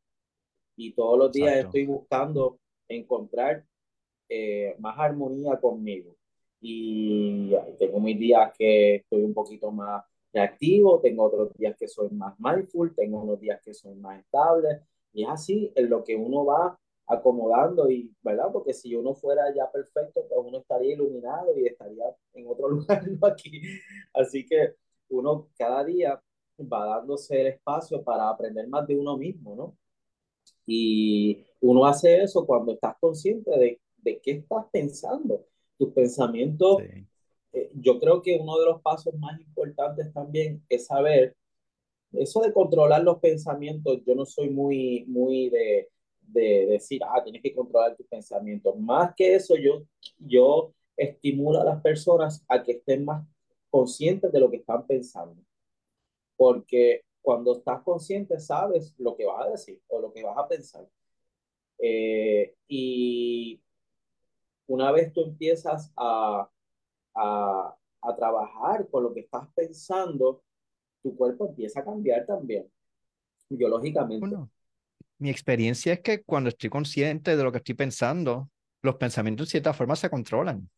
Y 0.77 0.93
todos 0.93 1.17
los 1.17 1.31
días 1.31 1.49
Exacto. 1.49 1.67
estoy 1.67 1.85
buscando 1.85 2.59
encontrar 2.87 3.65
eh, 4.29 4.75
más 4.79 4.97
armonía 4.97 5.59
conmigo. 5.59 6.16
Y 6.59 7.53
tengo 7.77 7.99
mis 7.99 8.19
días 8.19 8.51
que 8.57 8.95
estoy 8.95 9.23
un 9.23 9.33
poquito 9.33 9.71
más 9.71 10.03
reactivo, 10.33 10.99
tengo 10.99 11.23
otros 11.25 11.53
días 11.57 11.75
que 11.77 11.87
soy 11.87 12.09
más 12.11 12.35
mindful, 12.39 12.93
tengo 12.95 13.21
unos 13.21 13.39
días 13.39 13.61
que 13.63 13.73
soy 13.73 13.95
más 13.95 14.19
estable, 14.19 14.81
y 15.13 15.23
es 15.23 15.29
así 15.29 15.71
en 15.75 15.89
lo 15.89 16.03
que 16.03 16.15
uno 16.15 16.45
va 16.45 16.77
acomodando 17.07 17.89
y, 17.89 18.13
¿verdad? 18.21 18.49
Porque 18.51 18.73
si 18.73 18.93
uno 18.95 19.15
fuera 19.15 19.53
ya 19.55 19.71
perfecto, 19.71 20.25
pues 20.27 20.41
uno 20.45 20.59
estaría 20.59 20.93
iluminado 20.93 21.57
y 21.57 21.65
estaría 21.67 22.03
en 22.33 22.47
otro 22.47 22.67
lugar, 22.69 23.07
no 23.09 23.27
aquí. 23.27 23.61
Así 24.13 24.45
que 24.45 24.75
uno 25.09 25.49
cada 25.57 25.83
día 25.85 26.21
va 26.59 26.85
dándose 26.85 27.39
el 27.41 27.47
espacio 27.47 28.03
para 28.03 28.29
aprender 28.29 28.67
más 28.67 28.85
de 28.87 28.97
uno 28.97 29.17
mismo, 29.17 29.55
¿no? 29.55 29.77
Y 30.65 31.45
uno 31.61 31.85
hace 31.85 32.23
eso 32.23 32.45
cuando 32.45 32.73
estás 32.73 32.95
consciente 32.99 33.51
de, 33.51 33.79
de 33.97 34.19
qué 34.21 34.31
estás 34.31 34.65
pensando. 34.71 35.45
Tus 35.77 35.93
pensamientos, 35.93 36.81
eh, 37.53 37.71
yo 37.73 37.99
creo 37.99 38.21
que 38.21 38.37
uno 38.39 38.57
de 38.59 38.65
los 38.65 38.81
pasos 38.81 39.13
más 39.15 39.39
importantes 39.39 40.11
también 40.13 40.63
es 40.69 40.87
saber, 40.87 41.35
eso 42.11 42.41
de 42.41 42.53
controlar 42.53 43.03
los 43.03 43.19
pensamientos, 43.19 44.01
yo 44.05 44.15
no 44.15 44.25
soy 44.25 44.49
muy, 44.49 45.05
muy 45.07 45.49
de, 45.49 45.89
de 46.21 46.65
decir, 46.67 47.01
ah, 47.03 47.23
tienes 47.23 47.41
que 47.41 47.53
controlar 47.53 47.95
tus 47.95 48.07
pensamientos. 48.07 48.77
Más 48.77 49.13
que 49.15 49.35
eso, 49.35 49.55
yo, 49.55 49.83
yo 50.17 50.73
estimulo 50.95 51.61
a 51.61 51.65
las 51.65 51.81
personas 51.81 52.43
a 52.47 52.63
que 52.63 52.73
estén 52.73 53.05
más 53.05 53.25
conscientes 53.69 54.31
de 54.31 54.39
lo 54.39 54.49
que 54.49 54.57
están 54.57 54.85
pensando. 54.85 55.41
Porque 56.35 57.03
cuando 57.21 57.57
estás 57.57 57.81
consciente, 57.83 58.39
sabes 58.39 58.93
lo 58.97 59.15
que 59.15 59.25
vas 59.25 59.45
a 59.45 59.51
decir 59.51 59.81
o 59.87 59.99
lo 59.99 60.13
que 60.13 60.23
vas 60.23 60.37
a 60.37 60.47
pensar. 60.47 60.87
Eh, 61.79 62.55
y 62.67 63.59
una 64.67 64.91
vez 64.91 65.13
tú 65.13 65.23
empiezas 65.23 65.91
a, 65.95 66.49
a, 67.15 67.75
a 68.01 68.15
trabajar 68.15 68.87
con 68.89 69.03
lo 69.03 69.13
que 69.13 69.21
estás 69.21 69.47
pensando, 69.55 70.43
tu 71.03 71.15
cuerpo 71.15 71.47
empieza 71.47 71.81
a 71.81 71.85
cambiar 71.85 72.25
también, 72.25 72.69
biológicamente. 73.49 74.35
mi 75.19 75.29
experiencia 75.29 75.93
es 75.93 76.01
que 76.01 76.23
cuando 76.23 76.49
estoy 76.49 76.69
consciente 76.69 77.35
de 77.35 77.43
lo 77.43 77.51
que 77.51 77.59
estoy 77.59 77.75
pensando, 77.75 78.49
los 78.81 78.95
pensamientos 78.95 79.47
de 79.47 79.51
cierta 79.51 79.73
forma 79.73 79.95
se 79.95 80.09
controlan. 80.09 80.69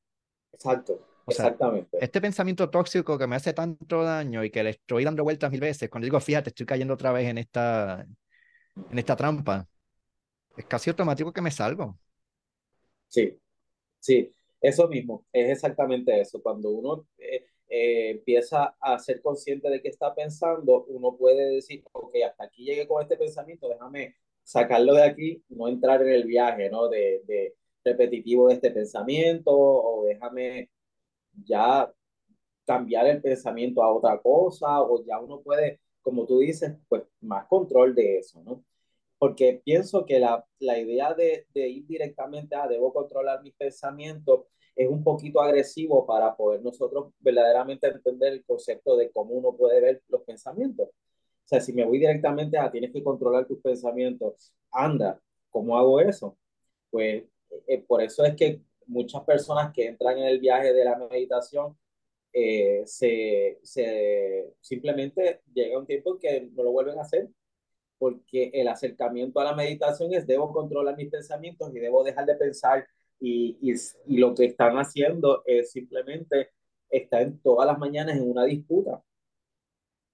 Exacto. 0.54 1.00
Exactamente. 1.28 1.98
este 2.02 2.22
pensamiento 2.22 2.70
tóxico 2.72 3.18
que 3.18 3.28
me 3.28 3.36
hace 3.36 3.54
tanto 3.54 4.04
daño 4.04 4.44
y 4.44 4.50
que 4.50 4.64
le 4.64 4.72
estoy 4.72 5.04
dando 5.04 5.24
vueltas 5.24 5.52
mil 5.52 5.60
veces, 5.60 5.90
cuando 5.90 6.06
digo, 6.06 6.20
fíjate, 6.20 6.50
estoy 6.50 6.66
cayendo 6.66 6.96
otra 6.96 7.12
vez 7.12 7.28
en 7.28 7.38
esta, 7.38 8.06
en 8.90 9.00
esta 9.00 9.16
trampa, 9.16 9.68
es 10.58 10.66
casi 10.66 10.90
automático 10.90 11.34
que 11.34 11.42
me 11.42 11.52
salgo. 11.52 11.98
Sí, 13.08 13.40
sí, 14.00 14.34
eso 14.62 14.88
mismo, 14.88 15.26
es 15.32 15.50
exactamente 15.52 16.20
eso. 16.20 16.42
Cuando 16.42 16.70
uno 16.72 17.08
eh, 17.18 17.46
eh, 17.70 18.12
empieza 18.12 18.76
a 18.80 19.00
ser 19.00 19.22
consciente 19.22 19.70
de 19.70 19.82
qué 19.82 19.90
está 19.90 20.14
pensando, 20.14 20.86
uno 20.86 21.16
puede 21.18 21.56
decir, 21.56 21.84
ok, 21.92 22.16
hasta 22.28 22.46
aquí 22.46 22.66
llegué 22.66 22.88
con 22.88 23.02
este 23.02 23.18
pensamiento, 23.18 23.70
déjame 23.70 24.16
sacarlo 24.44 24.94
de 24.96 25.04
aquí, 25.04 25.44
no 25.50 25.68
entrar 25.68 26.02
en 26.02 26.10
el 26.10 26.26
viaje, 26.26 26.70
¿no? 26.70 26.90
De, 26.90 27.22
de 27.26 27.56
repetitivo 27.84 28.48
de 28.48 28.56
este 28.56 28.72
pensamiento, 28.72 29.52
o 29.54 30.06
déjame 30.06 30.70
ya 31.46 31.92
cambiar 32.66 33.08
el 33.08 33.22
pensamiento 33.22 33.84
a 33.84 33.94
otra 33.94 34.20
cosa, 34.22 34.82
o 34.82 35.04
ya 35.06 35.20
uno 35.20 35.42
puede, 35.42 35.80
como 36.02 36.26
tú 36.26 36.40
dices, 36.40 36.76
pues 36.88 37.04
más 37.22 37.48
control 37.48 37.96
de 37.96 38.20
eso, 38.20 38.42
¿no? 38.44 38.64
Porque 39.20 39.62
pienso 39.64 40.06
que 40.06 40.18
la, 40.20 40.46
la 40.60 40.80
idea 40.80 41.14
de, 41.14 41.46
ir 41.54 41.86
directamente 41.86 42.56
a 42.56 42.68
debo 42.68 42.94
controlar 42.94 43.44
mis 43.44 43.54
pensamientos 43.54 44.46
es 44.76 44.90
un 44.90 45.04
poquito 45.04 45.42
agresivo 45.42 46.06
para 46.08 46.36
poder 46.38 46.62
nosotros 46.64 47.14
verdaderamente 47.20 47.88
entender 47.88 48.34
el 48.34 48.46
concepto 48.46 48.96
de 48.96 49.12
cómo 49.12 49.34
uno 49.34 49.56
puede 49.56 49.82
ver 49.82 50.02
los 50.08 50.24
pensamientos. 50.24 50.88
O 50.90 51.48
sea, 51.50 51.60
si 51.60 51.74
me 51.74 51.86
voy 51.86 52.00
directamente 52.00 52.58
a 52.58 52.72
tienes 52.72 52.94
que 52.94 53.04
controlar 53.04 53.46
tus 53.46 53.60
pensamientos, 53.60 54.54
anda, 54.72 55.22
¿cómo 55.50 55.78
hago 55.78 56.00
eso? 56.00 56.38
Pues 56.90 57.26
eh, 57.68 57.84
por 57.86 58.02
eso 58.02 58.24
es 58.24 58.36
que 58.36 58.62
muchas 58.88 59.24
personas 59.24 59.74
que 59.74 59.88
entran 59.88 60.18
en 60.18 60.26
el 60.26 60.40
viaje 60.40 60.74
de 60.74 60.86
la 60.86 60.96
meditación 60.98 61.78
eh, 62.32 62.84
se, 62.86 63.60
se, 63.64 64.54
simplemente 64.62 65.42
llega 65.54 65.80
un 65.80 65.86
tiempo 65.88 66.14
en 66.14 66.20
que 66.20 66.42
no 66.54 66.64
lo 66.64 66.72
vuelven 66.72 67.00
a 67.00 67.02
hacer 67.02 67.30
porque 68.00 68.52
el 68.54 68.68
acercamiento 68.70 69.40
a 69.42 69.46
la 69.46 69.56
meditación 69.56 70.14
es 70.14 70.26
debo 70.28 70.54
controlar 70.54 70.98
mis 70.98 71.10
pensamientos 71.12 71.76
y 71.76 71.80
debo 71.80 72.04
dejar 72.04 72.26
de 72.26 72.36
pensar 72.36 72.88
y, 73.20 73.58
y, 73.62 73.74
y 74.08 74.18
lo 74.18 74.34
que 74.36 74.46
están 74.46 74.78
haciendo 74.78 75.44
es 75.46 75.72
simplemente 75.72 76.52
estar 76.90 77.32
todas 77.44 77.68
las 77.68 77.78
mañanas 77.80 78.18
en 78.18 78.30
una 78.32 78.46
disputa. 78.46 79.04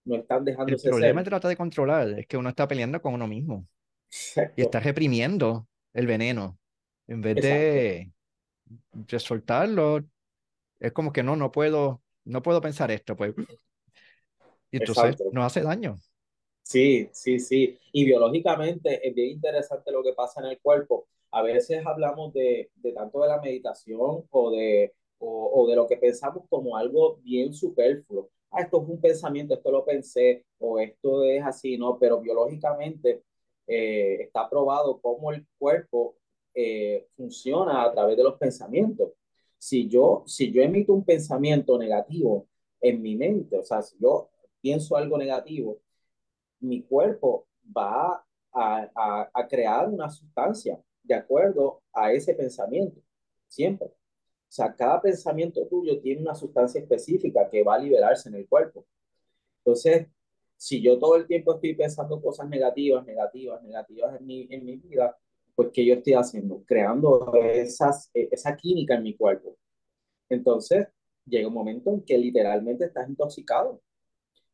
No 0.06 0.16
están 0.16 0.46
dejándose 0.46 0.88
El 0.88 0.92
problema 0.92 1.22
ser. 1.22 1.30
trata 1.30 1.48
de 1.48 1.58
controlar 1.58 2.10
es 2.20 2.28
que 2.28 2.38
uno 2.38 2.50
está 2.50 2.68
peleando 2.68 3.02
con 3.02 3.14
uno 3.14 3.28
mismo 3.28 3.68
Exacto. 4.12 4.54
y 4.56 4.62
está 4.64 4.80
reprimiendo 4.80 5.68
el 5.94 6.08
veneno 6.08 6.60
en 7.08 7.22
vez 7.22 7.38
de, 7.38 8.12
de 8.94 9.20
soltarlo. 9.20 10.06
Es 10.80 10.92
como 10.94 11.14
que 11.14 11.24
no, 11.24 11.36
no 11.36 11.52
puedo, 11.52 12.04
no 12.26 12.42
puedo 12.44 12.62
pensar 12.62 12.92
esto, 12.92 13.16
pues. 13.16 13.34
Y 14.72 14.78
entonces 14.78 15.04
Exacto. 15.12 15.30
nos 15.32 15.46
hace 15.46 15.62
daño. 15.62 15.96
Sí, 16.66 17.10
sí, 17.14 17.40
sí. 17.40 17.78
Y 17.92 18.06
biológicamente 18.06 19.08
es 19.08 19.14
bien 19.14 19.30
interesante 19.32 19.92
lo 19.92 20.02
que 20.04 20.14
pasa 20.14 20.42
en 20.42 20.48
el 20.48 20.60
cuerpo. 20.60 21.08
A 21.32 21.42
veces 21.44 21.86
hablamos 21.86 22.34
de, 22.34 22.72
de 22.76 22.92
tanto 22.92 23.22
de 23.22 23.28
la 23.28 23.40
meditación 23.42 24.26
o 24.32 24.52
de, 24.52 24.94
o, 25.20 25.68
de 25.70 25.76
lo 25.76 25.88
que 25.88 25.98
pensamos 25.98 26.46
como 26.50 26.76
algo 26.76 27.18
bien 27.18 27.54
superfluo. 27.54 28.30
Ah, 28.52 28.62
esto 28.62 28.82
es 28.82 28.90
un 28.90 29.00
pensamiento, 29.02 29.54
esto 29.54 29.72
lo 29.72 29.86
pensé, 29.86 30.46
o 30.60 30.80
esto 30.80 31.24
es 31.24 31.44
así, 31.44 31.78
¿no? 31.78 32.00
Pero 32.00 32.20
biológicamente 32.22 33.24
eh, 33.68 34.18
está 34.22 34.50
probado 34.50 35.00
cómo 35.02 35.32
el 35.32 35.46
cuerpo 35.60 36.16
eh, 36.54 37.08
funciona 37.16 37.84
a 37.84 37.92
través 37.94 38.18
de 38.18 38.24
los 38.24 38.38
pensamientos. 38.38 39.12
Si 39.58 39.88
yo, 39.88 40.24
si 40.26 40.52
yo 40.52 40.62
emito 40.64 40.94
un 40.94 41.06
pensamiento 41.06 41.78
negativo 41.78 42.48
en 42.82 43.02
mi 43.02 43.16
mente, 43.16 43.58
o 43.58 43.64
sea, 43.64 43.82
si 43.82 43.98
yo 44.00 44.30
pienso 44.62 44.96
algo 44.98 45.18
negativo, 45.18 45.80
mi 46.68 46.84
cuerpo 46.84 47.48
va 47.76 48.26
a, 48.54 49.48
crear 49.50 49.90
una 49.90 50.10
sustancia 50.10 50.82
de 51.04 51.14
acuerdo 51.14 51.82
a 51.94 52.12
ese 52.12 52.34
pensamiento, 52.34 53.02
siempre. 53.48 53.88
O 53.88 54.52
sea, 54.56 54.74
cada 54.74 55.02
pensamiento 55.02 55.68
tuyo 55.68 56.00
tiene 56.00 56.22
una 56.22 56.36
sustancia 56.36 56.80
específica 56.80 57.50
que 57.50 57.64
va 57.64 57.76
a 57.76 57.80
liberarse 57.80 58.30
en 58.30 58.36
el 58.36 58.48
cuerpo. 58.48 58.86
Entonces, 59.60 60.08
si 60.56 60.82
yo 60.82 60.98
todo 60.98 61.18
el 61.18 61.28
tiempo 61.28 61.56
estoy 61.56 61.76
pensando 61.76 62.22
cosas 62.22 62.48
negativas, 62.48 63.06
negativas, 63.06 63.62
negativas 63.62 64.20
en 64.20 64.26
mi, 64.26 64.48
en 64.50 64.66
mi 64.66 64.78
vida, 64.78 65.18
pues 65.54 65.70
¿qué 65.74 65.86
yo 65.86 65.96
estoy 65.96 66.14
haciendo? 66.14 66.64
Creando 66.66 67.34
esas, 67.44 68.10
esa 68.14 68.56
química 68.56 68.96
en 68.96 69.04
mi 69.04 69.16
cuerpo. 69.16 69.58
Entonces, 70.30 70.88
llega 71.26 71.48
un 71.48 71.54
momento 71.54 71.92
en 71.92 72.04
que 72.04 72.18
literalmente 72.18 72.86
estás 72.86 73.10
intoxicado 73.10 73.82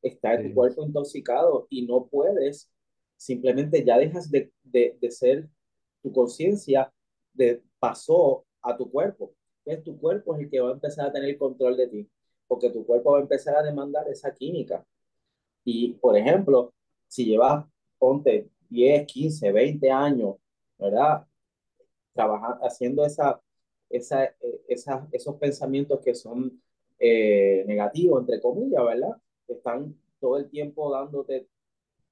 está 0.02 0.36
en 0.36 0.50
tu 0.50 0.56
cuerpo 0.56 0.84
intoxicado 0.86 1.68
y 1.70 1.86
no 1.86 2.08
puedes, 2.08 2.70
simplemente 3.18 3.84
ya 3.84 3.98
dejas 3.98 4.30
de, 4.32 4.52
de, 4.64 4.98
de 5.00 5.12
ser, 5.12 5.48
tu 6.02 6.12
conciencia 6.12 6.92
de, 7.34 7.62
pasó 7.80 8.46
a 8.62 8.76
tu 8.78 8.90
cuerpo. 8.90 9.34
Entonces 9.66 9.84
tu 9.84 10.00
cuerpo 10.00 10.36
es 10.36 10.42
el 10.42 10.50
que 10.50 10.60
va 10.60 10.70
a 10.70 10.74
empezar 10.74 11.08
a 11.08 11.12
tener 11.12 11.38
control 11.38 11.78
de 11.78 11.88
ti, 11.88 12.10
porque 12.48 12.70
tu 12.70 12.86
cuerpo 12.86 13.12
va 13.12 13.20
a 13.20 13.22
empezar 13.22 13.56
a 13.56 13.64
demandar 13.64 14.08
esa 14.10 14.34
química. 14.34 14.86
Y, 15.64 15.94
por 15.94 16.18
ejemplo, 16.18 16.74
si 17.08 17.26
llevas, 17.26 17.66
ponte 18.00 18.50
10, 18.70 19.06
15, 19.06 19.52
20 19.52 19.92
años, 19.92 20.36
¿verdad? 20.78 21.26
Trabajando, 22.14 22.66
haciendo 22.66 23.06
esa, 23.06 23.42
esa, 23.90 24.26
eh, 24.26 24.62
esa, 24.68 25.08
esos 25.12 25.36
pensamientos 25.36 26.00
que 26.02 26.16
son 26.16 26.62
eh, 27.00 27.64
negativos, 27.68 28.22
entre 28.22 28.42
comillas, 28.42 28.84
¿verdad? 28.84 29.18
Están 29.54 29.96
todo 30.20 30.38
el 30.38 30.50
tiempo 30.50 30.92
dándote 30.92 31.48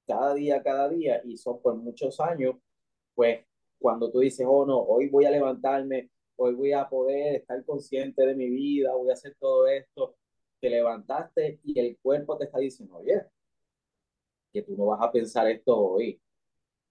cada 0.06 0.34
día, 0.34 0.62
cada 0.62 0.88
día, 0.88 1.20
y 1.24 1.36
son 1.36 1.60
por 1.60 1.76
muchos 1.76 2.18
años, 2.20 2.56
pues 3.14 3.44
cuando 3.78 4.10
tú 4.10 4.20
dices, 4.20 4.46
oh 4.48 4.66
no, 4.66 4.78
hoy 4.78 5.08
voy 5.08 5.24
a 5.24 5.30
levantarme, 5.30 6.10
hoy 6.36 6.54
voy 6.54 6.72
a 6.72 6.88
poder 6.88 7.36
estar 7.36 7.64
consciente 7.64 8.26
de 8.26 8.34
mi 8.34 8.50
vida, 8.50 8.94
voy 8.94 9.10
a 9.10 9.14
hacer 9.14 9.36
todo 9.38 9.66
esto, 9.68 10.16
te 10.60 10.68
levantaste 10.68 11.60
y 11.64 11.78
el 11.78 11.96
cuerpo 11.98 12.36
te 12.36 12.44
está 12.44 12.58
diciendo, 12.58 12.96
oye, 12.96 13.22
que 14.52 14.62
tú 14.62 14.76
no 14.76 14.86
vas 14.86 15.00
a 15.00 15.12
pensar 15.12 15.48
esto 15.48 15.76
hoy, 15.76 16.20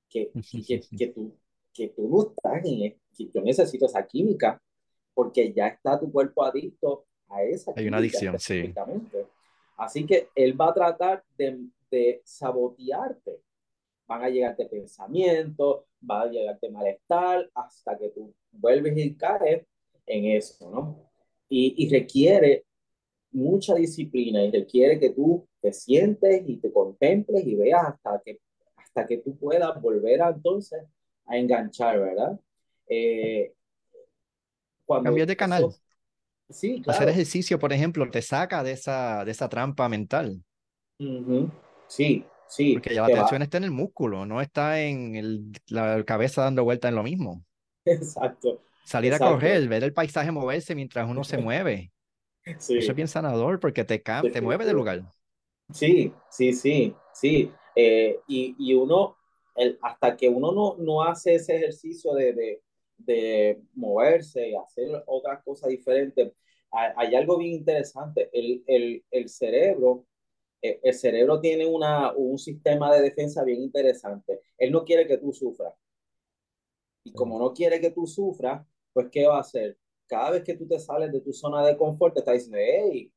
que, 0.09 0.31
que, 0.65 0.81
que, 0.97 1.07
tú, 1.07 1.35
que 1.73 1.89
tú 1.89 2.07
no 2.09 2.29
estás 2.29 2.65
en 2.65 2.83
esto, 2.83 3.01
que 3.15 3.29
yo 3.29 3.41
necesito 3.41 3.85
esa 3.85 4.05
química, 4.05 4.61
porque 5.13 5.51
ya 5.53 5.67
está 5.67 5.99
tu 5.99 6.11
cuerpo 6.11 6.43
adicto 6.43 7.05
a 7.27 7.43
esa 7.43 7.73
Hay 7.75 7.87
una 7.87 7.97
adicción, 7.97 8.39
sí. 8.39 8.73
Así 9.79 10.05
que 10.05 10.29
él 10.35 10.59
va 10.61 10.69
a 10.69 10.75
tratar 10.75 11.23
de, 11.37 11.59
de 11.91 12.21
sabotearte. 12.25 13.41
Van 14.07 14.23
a 14.23 14.29
llegarte 14.29 14.65
pensamientos, 14.67 15.85
va 16.09 16.23
a 16.23 16.27
llegarte 16.27 16.69
malestar, 16.71 17.49
hasta 17.55 17.97
que 17.97 18.09
tú 18.09 18.33
vuelves 18.51 18.97
y 18.97 19.15
caes 19.15 19.65
en 20.07 20.25
eso, 20.25 20.69
¿no? 20.71 21.11
Y, 21.49 21.75
y 21.85 21.89
requiere 21.89 22.65
mucha 23.31 23.75
disciplina 23.75 24.43
y 24.43 24.51
requiere 24.51 24.99
que 24.99 25.11
tú 25.11 25.47
te 25.61 25.73
sientes 25.73 26.43
y 26.47 26.57
te 26.57 26.71
contemples 26.71 27.45
y 27.45 27.55
veas 27.55 27.83
hasta 27.87 28.21
que, 28.25 28.39
hasta 28.77 29.07
que 29.07 29.17
tú 29.19 29.37
puedas 29.37 29.81
volver 29.81 30.21
a, 30.21 30.29
entonces 30.29 30.83
a 31.27 31.37
enganchar, 31.37 31.99
¿verdad? 31.99 32.39
Eh, 32.87 33.53
cuando 34.85 35.15
Cambiar 35.15 35.27
de 35.27 35.35
canal. 35.37 35.65
eso- 35.67 35.79
sí, 36.49 36.83
Hacer 36.87 37.09
ejercicio, 37.09 37.59
por 37.59 37.71
ejemplo, 37.73 38.09
te 38.09 38.21
saca 38.21 38.63
de 38.63 38.71
esa, 38.73 39.23
de 39.25 39.31
esa 39.31 39.49
trampa 39.49 39.87
mental. 39.89 40.43
Sí, 41.87 42.25
sí. 42.47 42.73
Porque 42.73 42.93
ya 42.93 43.01
la 43.01 43.07
va- 43.07 43.13
atención 43.15 43.41
está 43.41 43.57
en 43.57 43.63
el 43.65 43.71
músculo, 43.71 44.25
no 44.25 44.41
está 44.41 44.79
en 44.81 45.15
el- 45.15 45.51
la 45.67 46.03
cabeza 46.05 46.43
dando 46.43 46.63
vuelta 46.63 46.87
en 46.89 46.95
lo 46.95 47.03
mismo. 47.03 47.43
Exacto. 47.85 48.61
Salir 48.83 49.13
a 49.13 49.19
correr, 49.19 49.67
ver 49.67 49.83
el 49.83 49.93
paisaje 49.93 50.31
moverse 50.31 50.75
mientras 50.75 51.07
uno 51.09 51.23
se 51.23 51.37
mueve. 51.37 51.91
Sí. 52.59 52.77
Eso 52.79 52.91
es 52.91 52.95
bien 52.95 53.07
sanador 53.07 53.59
porque 53.59 53.83
te, 53.83 53.99
te 53.99 54.41
mueve 54.41 54.65
de 54.65 54.73
Definitivo. 54.73 54.73
lugar. 54.73 55.03
Sí, 55.73 56.13
sí, 56.29 56.53
sí, 56.53 56.95
sí. 57.13 57.51
Eh, 57.75 58.19
y, 58.27 58.55
y 58.57 58.73
uno, 58.73 59.17
el, 59.55 59.77
hasta 59.81 60.17
que 60.17 60.29
uno 60.29 60.51
no, 60.51 60.75
no 60.79 61.03
hace 61.03 61.35
ese 61.35 61.57
ejercicio 61.57 62.13
de, 62.13 62.33
de, 62.33 62.61
de 62.99 63.61
moverse 63.73 64.49
y 64.49 64.55
hacer 64.55 65.03
otras 65.07 65.43
cosas 65.43 65.69
diferentes, 65.69 66.33
hay, 66.71 67.15
algo 67.15 67.37
bien 67.37 67.53
interesante. 67.53 68.29
El, 68.33 68.63
el, 68.67 69.03
el 69.11 69.29
cerebro, 69.29 70.05
eh, 70.61 70.79
el 70.83 70.93
cerebro 70.93 71.39
tiene 71.41 71.65
una, 71.65 72.13
un 72.13 72.37
sistema 72.37 72.93
de 72.93 73.01
defensa 73.01 73.43
bien 73.43 73.61
interesante. 73.61 74.41
Él 74.57 74.71
no 74.71 74.85
quiere 74.85 75.07
que 75.07 75.17
tú 75.17 75.33
sufras. 75.33 75.73
Y 77.03 77.13
como 77.13 77.39
no 77.39 77.53
quiere 77.53 77.79
que 77.81 77.91
tú 77.91 78.05
sufras, 78.05 78.65
pues 78.93 79.07
¿qué 79.11 79.25
va 79.27 79.37
a 79.37 79.41
hacer? 79.41 79.77
Cada 80.07 80.31
vez 80.31 80.43
que 80.43 80.55
tú 80.55 80.67
te 80.67 80.79
sales 80.79 81.11
de 81.11 81.21
tu 81.21 81.33
zona 81.33 81.65
de 81.65 81.77
confort, 81.77 82.13
te 82.13 82.19
está 82.19 82.33
diciendo, 82.33 82.57
hey, 82.59 83.11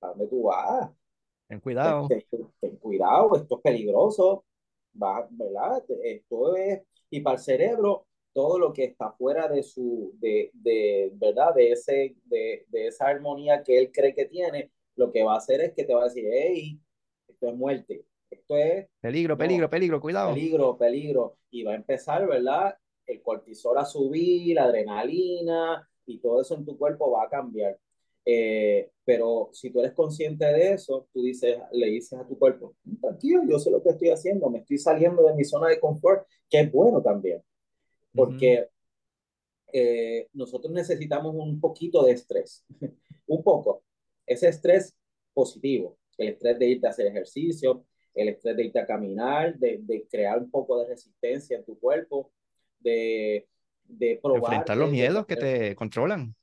¿a 0.00 0.08
dónde 0.08 0.28
tú 0.28 0.44
vas? 0.44 0.90
Ten 1.48 1.60
cuidado. 1.60 2.08
Ten, 2.08 2.24
ten- 2.30 2.52
ten 2.60 2.76
cuidado, 2.76 3.36
esto 3.36 3.56
es 3.56 3.62
peligroso, 3.62 4.44
va, 5.02 5.26
¿verdad? 5.30 5.84
Esto 6.02 6.56
es, 6.56 6.82
y 7.10 7.20
para 7.20 7.36
el 7.36 7.42
cerebro, 7.42 8.07
todo 8.32 8.58
lo 8.58 8.72
que 8.72 8.84
está 8.84 9.12
fuera 9.12 9.48
de 9.48 9.62
su, 9.62 10.12
de, 10.20 10.50
de 10.54 11.10
¿verdad? 11.14 11.54
De, 11.54 11.72
ese, 11.72 12.16
de, 12.24 12.64
de 12.68 12.86
esa 12.88 13.06
armonía 13.08 13.62
que 13.62 13.78
él 13.78 13.90
cree 13.92 14.14
que 14.14 14.26
tiene, 14.26 14.70
lo 14.96 15.10
que 15.12 15.22
va 15.24 15.34
a 15.34 15.38
hacer 15.38 15.60
es 15.60 15.72
que 15.74 15.84
te 15.84 15.94
va 15.94 16.02
a 16.02 16.04
decir, 16.04 16.24
hey, 16.32 16.78
esto 17.28 17.48
es 17.48 17.54
muerte, 17.56 18.04
esto 18.30 18.56
es 18.56 18.86
Peligro, 19.00 19.36
No. 19.36 19.38
peligro, 19.38 19.70
peligro, 19.70 20.00
cuidado. 20.00 20.34
peligro, 20.34 20.76
peligro, 20.78 21.36
y 21.50 21.62
va 21.64 21.72
a 21.72 21.76
empezar, 21.76 22.26
¿verdad? 22.26 22.76
El 23.06 23.22
cortisol 23.22 23.78
a 23.78 23.84
subir, 23.84 24.54
la 24.56 24.64
adrenalina, 24.64 25.88
y 26.06 26.18
todo 26.20 26.40
eso 26.40 26.54
en 26.56 26.64
tu 26.64 26.76
cuerpo 26.78 27.10
va 27.10 27.24
a 27.24 27.28
cambiar. 27.28 27.78
Eh, 28.24 28.90
pero 29.04 29.48
si 29.52 29.70
tú 29.70 29.80
eres 29.80 29.92
consciente 29.94 30.44
de 30.44 30.72
eso, 30.74 31.08
tú 31.12 31.22
dices, 31.22 31.58
le 31.72 31.86
dices 31.86 32.18
a 32.18 32.26
tu 32.26 32.38
cuerpo, 32.38 32.74
tranquilo, 33.00 33.42
yo 33.48 33.58
sé 33.58 33.70
lo 33.70 33.82
que 33.82 33.90
estoy 33.90 34.10
haciendo, 34.10 34.50
me 34.50 34.58
estoy 34.58 34.76
saliendo 34.78 35.22
de 35.22 35.34
mi 35.34 35.44
zona 35.44 35.68
de 35.68 35.80
confort, 35.80 36.26
que 36.50 36.60
es 36.60 36.70
bueno 36.70 37.00
también, 37.02 37.42
porque 38.18 38.68
eh, 39.72 40.28
nosotros 40.32 40.72
necesitamos 40.72 41.34
un 41.34 41.60
poquito 41.60 42.04
de 42.04 42.12
estrés, 42.12 42.64
un 43.26 43.42
poco, 43.42 43.84
ese 44.26 44.48
estrés 44.48 44.94
positivo, 45.32 45.98
el 46.16 46.28
estrés 46.28 46.58
de 46.58 46.66
irte 46.66 46.86
a 46.86 46.90
hacer 46.90 47.06
ejercicio, 47.06 47.84
el 48.14 48.28
estrés 48.28 48.56
de 48.56 48.64
irte 48.64 48.80
a 48.80 48.86
caminar, 48.86 49.56
de, 49.58 49.78
de 49.82 50.06
crear 50.10 50.38
un 50.38 50.50
poco 50.50 50.80
de 50.80 50.88
resistencia 50.88 51.56
en 51.56 51.64
tu 51.64 51.78
cuerpo, 51.78 52.32
de, 52.80 53.46
de 53.84 54.18
probar. 54.20 54.42
Enfrentar 54.42 54.76
los 54.76 54.90
miedos 54.90 55.26
que 55.26 55.36
te 55.36 55.76
controlan. 55.76 56.34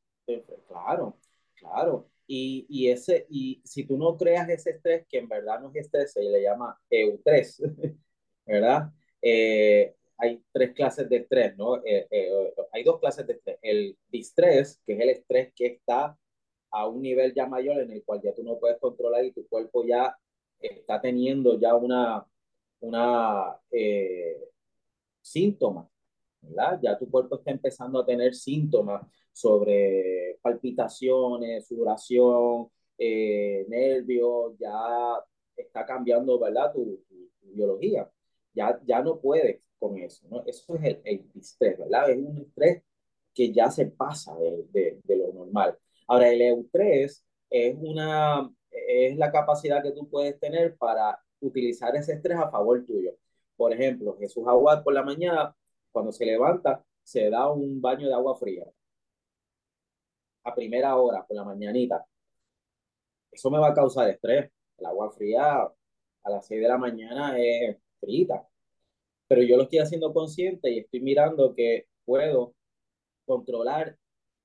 Claro, 0.68 1.18
claro. 1.56 2.10
Y, 2.28 2.66
y, 2.70 2.90
ese, 2.90 3.28
y 3.30 3.62
si 3.64 3.86
tú 3.86 3.98
no 3.98 4.18
creas 4.18 4.50
ese 4.50 4.72
estrés, 4.72 5.06
que 5.08 5.20
en 5.20 5.28
verdad 5.28 5.60
no 5.60 5.70
es 5.70 5.76
estrés, 5.76 6.14
se 6.14 6.24
le 6.24 6.42
llama 6.42 6.80
eustrés, 6.90 7.62
¿verdad? 8.46 8.92
Eh, 9.22 9.96
hay 10.18 10.42
tres 10.52 10.74
clases 10.74 11.10
de 11.10 11.18
estrés, 11.18 11.58
¿no? 11.58 11.78
Eh, 11.86 12.08
eh, 12.10 12.54
hay 12.72 12.84
dos 12.84 13.00
clases 13.00 13.28
de 13.28 13.34
estrés. 13.34 13.58
El 13.62 13.98
distrés, 14.10 14.82
que 14.86 14.94
es 14.94 15.00
el 15.00 15.10
estrés 15.10 15.54
que 15.56 15.66
está 15.68 16.18
a 16.72 16.88
un 16.88 17.02
nivel 17.02 17.34
ya 17.34 17.48
mayor 17.48 17.80
en 17.82 17.92
el 17.92 18.04
cual 18.04 18.22
ya 18.22 18.34
tú 18.34 18.44
no 18.44 18.60
puedes 18.60 18.80
controlar 18.80 19.24
y 19.26 19.32
tu 19.32 19.48
cuerpo 19.48 19.86
ya 19.86 20.16
está 20.60 21.02
teniendo 21.02 21.60
ya 21.60 21.76
una, 21.76 22.26
una 22.80 23.58
eh, 23.72 24.38
síntoma, 25.22 25.90
¿verdad? 26.42 26.80
Ya 26.84 26.98
tu 26.98 27.10
cuerpo 27.10 27.38
está 27.38 27.52
empezando 27.52 28.00
a 28.00 28.06
tener 28.06 28.36
síntomas 28.36 29.04
sobre 29.32 30.38
palpitaciones, 30.42 31.68
sudoración, 31.68 32.70
eh, 32.98 33.66
nervios, 33.68 34.58
ya 34.60 35.24
está 35.56 35.86
cambiando, 35.86 36.40
¿verdad? 36.40 36.72
Tu, 36.74 37.04
tu, 37.08 37.30
tu, 37.42 37.54
biología. 37.54 38.10
Ya, 38.54 38.80
ya 38.86 39.02
no 39.02 39.20
puedes 39.20 39.62
con 39.80 39.98
eso, 40.00 40.28
¿no? 40.30 40.44
Eso 40.46 40.76
es 40.76 40.84
el, 40.84 41.02
el 41.06 41.78
¿verdad? 41.78 42.10
Es 42.10 42.18
un 42.18 42.38
estrés 42.38 42.84
que 43.34 43.52
ya 43.54 43.70
se 43.72 43.88
pasa 43.88 44.36
de, 44.38 45.00
de, 45.04 45.16
lo 45.18 45.34
normal. 45.34 45.78
Ahora, 46.08 46.30
el 46.30 46.42
eustrés 46.42 47.26
es, 47.50 47.76
una, 47.80 48.50
es 48.72 49.18
la 49.18 49.32
capacidad 49.32 49.84
que 49.84 49.92
tú 49.92 50.10
puedes 50.10 50.40
tener 50.40 50.78
para 50.78 51.20
utilizar 51.42 51.96
ese 51.96 52.14
estrés 52.14 52.38
a 52.38 52.50
favor 52.50 52.86
tuyo. 52.86 53.12
Por 53.58 53.74
ejemplo, 53.74 54.18
Jesús 54.20 54.48
Aguad 54.48 54.84
por 54.84 54.94
la 54.94 55.04
mañana, 55.04 55.56
cuando 55.92 56.12
se 56.12 56.26
levanta, 56.26 56.84
se 57.04 57.30
da 57.30 57.52
un 57.52 57.82
baño 57.82 58.08
de 58.08 58.14
agua 58.14 58.36
fría 58.38 58.66
a 60.46 60.54
primera 60.56 60.96
hora, 60.96 61.26
por 61.26 61.36
la 61.36 61.44
mañanita. 61.44 62.06
Eso 63.32 63.52
me 63.52 63.60
va 63.60 63.70
a 63.70 63.74
causar 63.74 64.10
estrés. 64.10 64.52
El 64.78 64.86
agua 64.86 65.12
fría 65.12 65.62
a 66.24 66.30
las 66.30 66.46
6 66.48 66.62
de 66.62 66.68
la 66.68 66.78
mañana 66.78 67.38
es 67.38 67.78
frita. 68.00 68.48
Pero 69.36 69.48
yo 69.48 69.58
lo 69.58 69.64
estoy 69.64 69.80
haciendo 69.80 70.14
consciente 70.14 70.72
y 70.72 70.80
estoy 70.80 71.02
mirando 71.02 71.54
que 71.54 71.88
puedo 72.06 72.56
controlar 73.26 73.98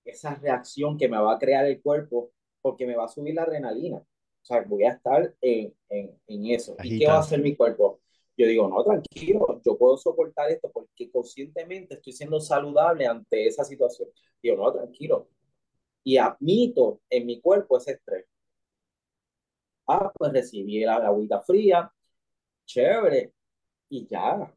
esa 0.05 0.35
reacción 0.35 0.99
que 0.99 1.09
me 1.09 1.17
va 1.17 1.35
a 1.35 1.39
crear 1.39 1.65
el 1.65 1.81
cuerpo 1.81 2.33
porque 2.61 2.89
me 2.89 2.97
va 2.97 3.05
a 3.05 3.09
subir 3.09 3.35
la 3.37 3.45
adrenalina. 3.45 3.99
O 3.99 4.45
sea, 4.45 4.63
voy 4.63 4.83
a 4.83 4.95
estar 4.95 5.33
en, 5.41 5.73
en, 5.89 6.21
en 6.27 6.47
eso. 6.47 6.75
¿Y 6.83 6.99
qué 6.99 7.07
va 7.07 7.19
a 7.19 7.21
hacer 7.21 7.41
mi 7.41 7.55
cuerpo? 7.55 8.01
Yo 8.37 8.49
digo, 8.49 8.67
no, 8.67 8.83
tranquilo, 8.83 9.61
yo 9.65 9.79
puedo 9.79 9.97
soportar 9.97 10.51
esto 10.51 10.69
porque 10.73 11.09
conscientemente 11.09 11.95
estoy 11.95 12.13
siendo 12.13 12.41
saludable 12.41 13.07
ante 13.07 13.47
esa 13.47 13.63
situación. 13.63 14.09
Digo, 14.43 14.57
no, 14.57 14.73
tranquilo. 14.73 15.29
Y 16.03 16.17
admito 16.17 17.01
en 17.09 17.27
mi 17.27 17.41
cuerpo 17.41 17.79
ese 17.79 17.93
estrés. 17.93 18.27
Ah, 19.87 20.11
pues 20.19 20.33
recibí 20.33 20.81
la 20.81 20.97
agüita 20.97 21.41
fría, 21.43 21.93
chévere, 22.65 23.33
y 23.89 24.05
ya. 24.09 24.53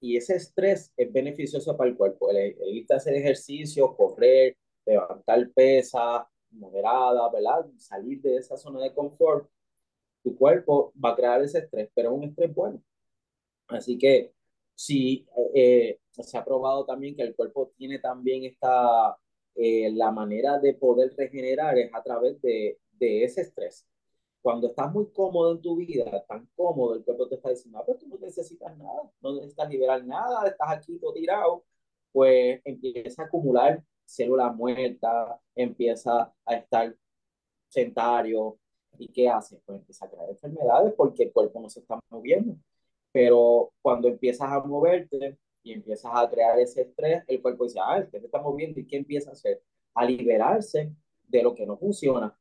Y 0.00 0.16
ese 0.16 0.36
estrés 0.36 0.92
es 0.96 1.12
beneficioso 1.12 1.76
para 1.76 1.90
el 1.90 1.96
cuerpo. 1.96 2.30
El, 2.30 2.36
el 2.38 2.76
irte 2.76 2.94
a 2.94 2.96
hacer 2.98 3.14
ejercicio, 3.14 3.94
correr, 3.96 4.56
levantar 4.86 5.50
pesas 5.52 6.24
moderada, 6.50 7.30
¿verdad? 7.30 7.66
Salir 7.76 8.20
de 8.22 8.36
esa 8.36 8.56
zona 8.56 8.82
de 8.82 8.92
confort, 8.94 9.48
tu 10.22 10.36
cuerpo 10.36 10.92
va 11.02 11.10
a 11.10 11.16
crear 11.16 11.42
ese 11.42 11.60
estrés, 11.60 11.90
pero 11.94 12.10
es 12.10 12.18
un 12.18 12.24
estrés 12.24 12.54
bueno. 12.54 12.82
Así 13.68 13.98
que 13.98 14.32
sí, 14.74 15.26
eh, 15.54 15.98
se 16.10 16.38
ha 16.38 16.44
probado 16.44 16.84
también 16.84 17.16
que 17.16 17.22
el 17.22 17.34
cuerpo 17.34 17.72
tiene 17.76 17.98
también 17.98 18.44
esta, 18.44 19.16
eh, 19.54 19.90
la 19.92 20.10
manera 20.10 20.58
de 20.58 20.74
poder 20.74 21.14
regenerar 21.16 21.78
es 21.78 21.90
a 21.94 22.02
través 22.02 22.40
de, 22.42 22.78
de 22.92 23.24
ese 23.24 23.42
estrés. 23.42 23.86
Cuando 24.42 24.68
estás 24.68 24.90
muy 24.92 25.10
cómodo 25.12 25.52
en 25.52 25.60
tu 25.60 25.76
vida, 25.76 26.24
tan 26.26 26.48
cómodo, 26.56 26.94
el 26.94 27.04
cuerpo 27.04 27.28
te 27.28 27.34
está 27.36 27.50
diciendo, 27.50 27.78
ah, 27.78 27.84
pero 27.86 27.98
tú 27.98 28.08
no 28.08 28.16
necesitas 28.18 28.76
nada, 28.78 29.10
no 29.20 29.34
necesitas 29.34 29.68
liberar 29.68 30.04
nada, 30.06 30.48
estás 30.48 30.68
aquí 30.70 30.98
todo 30.98 31.12
tirado, 31.12 31.64
pues 32.12 32.60
empieza 32.64 33.22
a 33.22 33.26
acumular 33.26 33.82
células 34.04 34.54
muertas, 34.54 35.38
empieza 35.54 36.32
a 36.44 36.54
estar 36.54 36.96
sedentario. 37.68 38.58
¿Y 38.98 39.08
qué 39.08 39.28
hace? 39.28 39.60
Pues 39.64 39.78
empieza 39.78 40.06
a 40.06 40.10
crear 40.10 40.28
enfermedades 40.28 40.94
porque 40.94 41.24
el 41.24 41.32
cuerpo 41.32 41.60
no 41.60 41.70
se 41.70 41.80
está 41.80 41.98
moviendo. 42.10 42.56
Pero 43.12 43.72
cuando 43.82 44.08
empiezas 44.08 44.50
a 44.50 44.60
moverte 44.60 45.38
y 45.62 45.72
empiezas 45.72 46.12
a 46.14 46.28
crear 46.28 46.58
ese 46.58 46.82
estrés, 46.82 47.24
el 47.28 47.40
cuerpo 47.42 47.64
dice, 47.64 47.78
ah, 47.82 48.00
usted 48.02 48.20
se 48.20 48.26
está 48.26 48.40
moviendo. 48.42 48.80
¿Y 48.80 48.86
qué 48.86 48.96
empieza 48.96 49.30
a 49.30 49.32
hacer? 49.34 49.62
A 49.94 50.04
liberarse 50.04 50.92
de 51.28 51.42
lo 51.42 51.54
que 51.54 51.66
no 51.66 51.76
funciona. 51.78 52.36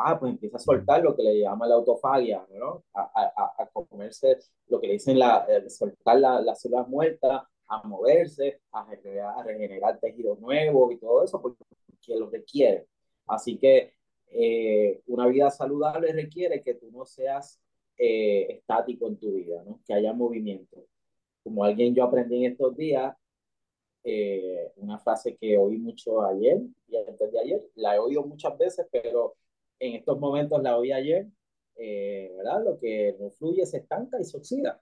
Ah, 0.00 0.18
pues 0.18 0.32
empieza 0.32 0.56
a 0.58 0.60
soltar 0.60 1.02
lo 1.02 1.16
que 1.16 1.22
le 1.22 1.40
llama 1.40 1.66
la 1.66 1.74
autofagia, 1.74 2.46
¿no? 2.54 2.84
A, 2.94 3.02
a, 3.14 3.62
a 3.62 3.66
comerse 3.68 4.38
lo 4.68 4.80
que 4.80 4.86
le 4.88 4.92
dicen, 4.94 5.18
la, 5.18 5.46
soltar 5.68 6.18
la, 6.20 6.40
las 6.40 6.60
células 6.60 6.88
muertas, 6.88 7.42
a 7.68 7.82
moverse, 7.86 8.60
a 8.72 8.84
regenerar, 8.84 9.38
a 9.38 9.42
regenerar 9.42 9.98
tejidos 10.00 10.38
nuevos 10.40 10.92
y 10.92 10.98
todo 10.98 11.24
eso, 11.24 11.40
porque 11.40 11.64
lo 12.08 12.30
requiere. 12.30 12.86
Así 13.26 13.58
que 13.58 13.94
eh, 14.30 15.00
una 15.06 15.26
vida 15.26 15.50
saludable 15.50 16.12
requiere 16.12 16.62
que 16.62 16.74
tú 16.74 16.90
no 16.90 17.04
seas 17.04 17.60
eh, 17.98 18.46
estático 18.50 19.06
en 19.08 19.18
tu 19.18 19.32
vida, 19.32 19.62
¿no? 19.64 19.80
que 19.86 19.94
haya 19.94 20.12
movimiento. 20.12 20.84
Como 21.42 21.64
alguien 21.64 21.94
yo 21.94 22.04
aprendí 22.04 22.44
en 22.44 22.52
estos 22.52 22.76
días, 22.76 23.14
eh, 24.04 24.72
una 24.76 24.98
frase 24.98 25.36
que 25.36 25.58
oí 25.58 25.76
mucho 25.78 26.22
ayer 26.22 26.60
y 26.88 26.96
antes 26.96 27.32
de 27.32 27.40
ayer, 27.40 27.62
la 27.74 27.96
he 27.96 27.98
oído 27.98 28.24
muchas 28.24 28.56
veces, 28.56 28.86
pero 28.90 29.34
en 29.80 29.94
estos 29.94 30.18
momentos 30.18 30.62
la 30.62 30.76
oí 30.76 30.92
ayer, 30.92 31.26
eh, 31.76 32.32
¿verdad? 32.36 32.64
Lo 32.64 32.78
que 32.78 33.16
no 33.18 33.30
fluye 33.30 33.64
se 33.66 33.78
estanca 33.78 34.20
y 34.20 34.24
se 34.24 34.36
oxida, 34.36 34.80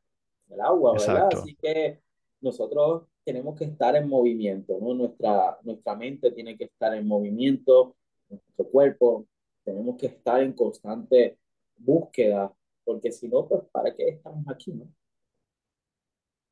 el 0.48 0.60
agua, 0.60 0.92
¿verdad? 0.92 1.16
Exacto. 1.16 1.38
Así 1.38 1.56
que 1.56 2.00
nosotros 2.40 3.04
tenemos 3.24 3.56
que 3.56 3.64
estar 3.64 3.96
en 3.96 4.08
movimiento, 4.08 4.78
¿no? 4.80 4.94
Nuestra, 4.94 5.58
nuestra 5.62 5.94
mente 5.96 6.30
tiene 6.32 6.56
que 6.56 6.64
estar 6.64 6.94
en 6.94 7.06
movimiento, 7.06 7.96
nuestro 8.28 8.68
cuerpo, 8.70 9.26
tenemos 9.64 9.96
que 9.96 10.06
estar 10.06 10.42
en 10.42 10.52
constante 10.52 11.38
búsqueda, 11.76 12.52
porque 12.84 13.10
si 13.10 13.28
no, 13.28 13.46
pues 13.46 13.62
¿para 13.72 13.92
qué 13.94 14.08
estamos 14.08 14.44
aquí, 14.48 14.72
no? 14.72 14.86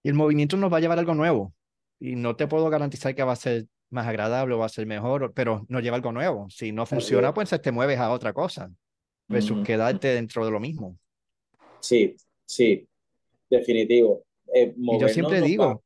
Y 0.03 0.09
el 0.09 0.15
movimiento 0.15 0.57
nos 0.57 0.71
va 0.71 0.77
a 0.77 0.81
llevar 0.81 0.99
a 0.99 1.01
algo 1.01 1.15
nuevo. 1.15 1.55
Y 1.99 2.17
no 2.17 2.37
te 2.37 2.47
puedo 2.47 2.69
garantizar 2.69 3.15
que 3.15 3.23
va 3.23 3.33
a 3.33 3.37
ser 3.37 3.67
más 3.95 4.07
agradable 4.07 4.55
va 4.55 4.67
a 4.67 4.69
ser 4.69 4.87
mejor, 4.87 5.33
pero 5.33 5.65
nos 5.69 5.83
lleva 5.83 5.97
algo 5.97 6.13
nuevo. 6.13 6.51
Si 6.51 6.73
no 6.73 6.85
funciona, 6.85 7.33
pues 7.33 7.51
te 7.63 7.73
mueves 7.73 7.99
a 7.99 8.11
otra 8.11 8.33
cosa, 8.33 8.71
versus 9.29 9.65
quedarte 9.65 10.09
dentro 10.09 10.45
de 10.45 10.51
lo 10.51 10.61
mismo. 10.61 10.99
Sí, 11.81 12.17
sí, 12.45 12.87
definitivo. 13.49 14.25
Eh, 14.53 14.75
y 14.77 15.01
yo 15.01 15.09
siempre 15.09 15.41
digo, 15.41 15.83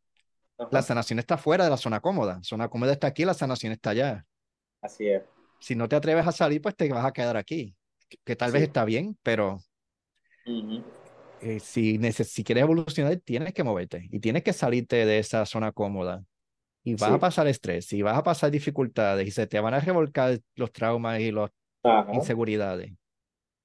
la 0.70 0.82
sanación 0.82 1.18
está 1.18 1.38
fuera 1.38 1.64
de 1.64 1.70
la 1.70 1.76
zona 1.76 2.00
cómoda. 2.00 2.36
La 2.36 2.42
zona 2.42 2.68
cómoda 2.68 2.92
está 2.92 3.06
aquí, 3.06 3.24
la 3.24 3.34
sanación 3.34 3.72
está 3.72 3.90
allá. 3.90 4.26
Así 4.80 5.08
es. 5.08 5.22
Si 5.60 5.74
no 5.74 5.88
te 5.88 5.96
atreves 5.96 6.26
a 6.26 6.32
salir, 6.32 6.60
pues 6.60 6.76
te 6.76 6.88
vas 6.88 7.04
a 7.04 7.12
quedar 7.12 7.36
aquí. 7.36 7.74
Que, 8.24 8.36
tal 8.36 8.52
vez 8.52 8.62
está 8.62 8.84
bien, 8.84 9.18
pero 9.22 9.58
eh, 11.42 11.60
si, 11.60 11.98
si 12.12 12.44
quieres 12.44 12.62
evolucionar, 12.62 13.16
tienes 13.18 13.52
que 13.52 13.64
moverte 13.64 14.08
y 14.10 14.18
tienes 14.18 14.42
que 14.42 14.52
salirte 14.52 15.04
de 15.04 15.18
esa 15.18 15.44
zona 15.44 15.72
cómoda. 15.72 16.24
Y 16.88 16.94
vas 16.94 17.12
a 17.12 17.18
pasar 17.18 17.46
estrés, 17.46 17.92
y 17.92 18.02
vas 18.02 18.16
a 18.16 18.22
pasar 18.22 18.50
dificultades, 18.50 19.26
y 19.26 19.30
se 19.30 19.46
te 19.46 19.60
van 19.60 19.74
a 19.74 19.80
revolcar 19.80 20.38
los 20.54 20.72
traumas 20.72 21.20
y 21.20 21.30
las 21.30 21.50
inseguridades. 22.12 22.92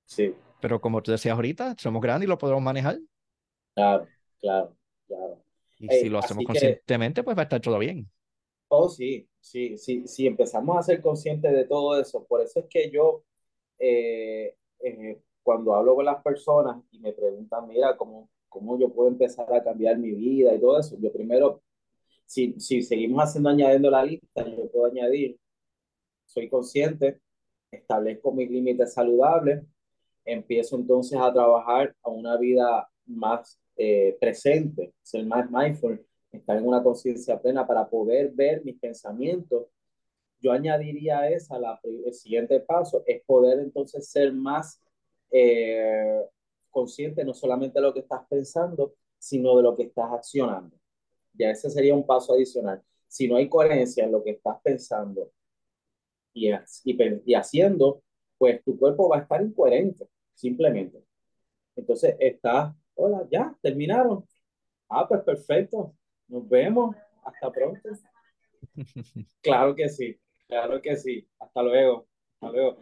Sí. 0.06 0.34
Pero 0.60 0.80
como 0.80 1.02
tú 1.02 1.12
decías 1.12 1.36
ahorita, 1.36 1.76
somos 1.78 2.02
grandes 2.02 2.28
y 2.28 2.30
lo 2.30 2.38
podemos 2.38 2.62
manejar. 2.62 2.98
Claro, 3.76 4.08
claro, 4.40 4.76
claro. 5.08 5.44
Y 5.80 5.88
si 5.90 6.10
lo 6.10 6.20
hacemos 6.20 6.46
conscientemente, 6.46 7.24
pues 7.24 7.36
va 7.36 7.42
a 7.42 7.44
estar 7.44 7.60
todo 7.60 7.80
bien. 7.80 8.10
Oh, 8.70 8.90
sí, 8.90 9.28
sí, 9.40 9.78
sí, 9.78 10.08
sí, 10.08 10.26
empezamos 10.26 10.78
a 10.78 10.84
ser 10.84 11.02
conscientes 11.02 11.52
de 11.52 11.66
todo 11.66 12.00
eso. 12.00 12.26
Por 12.26 12.42
eso 12.42 12.60
es 12.60 12.66
que 12.70 12.90
yo, 12.90 13.24
eh, 13.78 14.56
eh, 14.80 15.22
cuando 15.44 15.76
hablo 15.76 15.96
con 15.96 16.06
las 16.06 16.22
personas 16.24 16.82
y 16.92 17.00
me 17.00 17.14
preguntan, 17.14 17.68
mira, 17.68 17.96
¿cómo, 17.98 18.30
¿cómo 18.50 18.80
yo 18.80 18.92
puedo 18.92 19.10
empezar 19.10 19.54
a 19.54 19.64
cambiar 19.64 19.98
mi 19.98 20.12
vida 20.12 20.54
y 20.56 20.60
todo 20.60 20.80
eso? 20.80 20.98
Yo 21.00 21.12
primero, 21.12 21.62
si, 22.34 22.82
seguimos 22.82 23.24
haciendo, 23.24 23.50
añadiendo 23.50 23.92
la 23.92 24.04
lista, 24.04 24.46
yo 24.46 24.70
puedo 24.72 24.86
añadir, 24.86 25.38
soy 26.26 26.50
consciente, 26.50 27.20
establezco 27.72 28.32
mis 28.32 28.50
límites 28.50 28.94
saludables, 28.94 29.64
empiezo 30.26 30.78
entonces 30.78 31.20
a 31.20 31.32
trabajar 31.32 31.96
a 32.02 32.10
una 32.10 32.38
vida 32.38 32.90
más 33.06 33.60
eh, 33.76 34.18
presente, 34.20 34.94
ser 35.02 35.26
más 35.26 35.50
mindful, 35.52 36.04
estar 36.32 36.58
en 36.58 36.68
una 36.68 36.82
conciencia 36.82 37.40
plena 37.40 37.68
para 37.68 37.88
poder 37.88 38.32
ver 38.32 38.64
mis 38.64 38.80
pensamientos. 38.80 39.68
Yo 40.40 40.52
añadiría 40.52 41.20
a 41.20 41.30
esa, 41.30 41.60
la, 41.60 41.80
el 41.84 42.14
siguiente 42.14 42.60
paso 42.62 43.04
es 43.06 43.22
poder 43.26 43.60
entonces 43.60 44.10
ser 44.10 44.34
más 44.34 44.82
eh, 45.30 46.22
consciente 46.72 47.24
no 47.24 47.34
solamente 47.34 47.80
de 47.80 47.86
lo 47.86 47.94
que 47.94 48.00
estás 48.00 48.26
pensando, 48.28 48.96
sino 49.20 49.56
de 49.58 49.64
lo 49.64 49.76
que 49.76 49.84
estás 49.84 50.12
accionando. 50.12 50.76
Ya 51.34 51.52
ese 51.52 51.70
sería 51.70 51.94
un 51.96 52.06
paso 52.06 52.34
adicional. 52.34 52.82
Si 53.08 53.28
no 53.28 53.36
hay 53.38 53.50
coherencia 53.50 54.04
en 54.06 54.12
lo 54.12 54.24
que 54.24 54.32
estás 54.32 54.58
pensando 54.64 55.32
y, 56.34 56.52
y, 56.52 56.98
y 57.26 57.34
haciendo, 57.36 58.02
pues 58.38 58.64
tu 58.64 58.78
cuerpo 58.78 59.10
va 59.10 59.18
a 59.18 59.22
estar 59.22 59.42
incoherente, 59.42 60.08
simplemente. 60.34 61.04
Entonces, 61.76 62.16
está, 62.20 62.76
hola, 62.96 63.28
ya, 63.32 63.56
terminaron. 63.62 64.26
Ah, 64.90 65.08
pues 65.08 65.22
perfecto. 65.22 65.96
Nos 66.28 66.48
vemos. 66.48 66.96
Hasta 67.24 67.52
pronto. 67.52 67.90
Claro 69.42 69.76
que 69.76 69.90
sí, 69.90 70.18
claro 70.48 70.82
que 70.82 70.96
sí. 70.96 71.28
Hasta 71.38 71.62
luego. 71.62 72.08
Hasta 72.40 72.52
luego. 72.52 72.78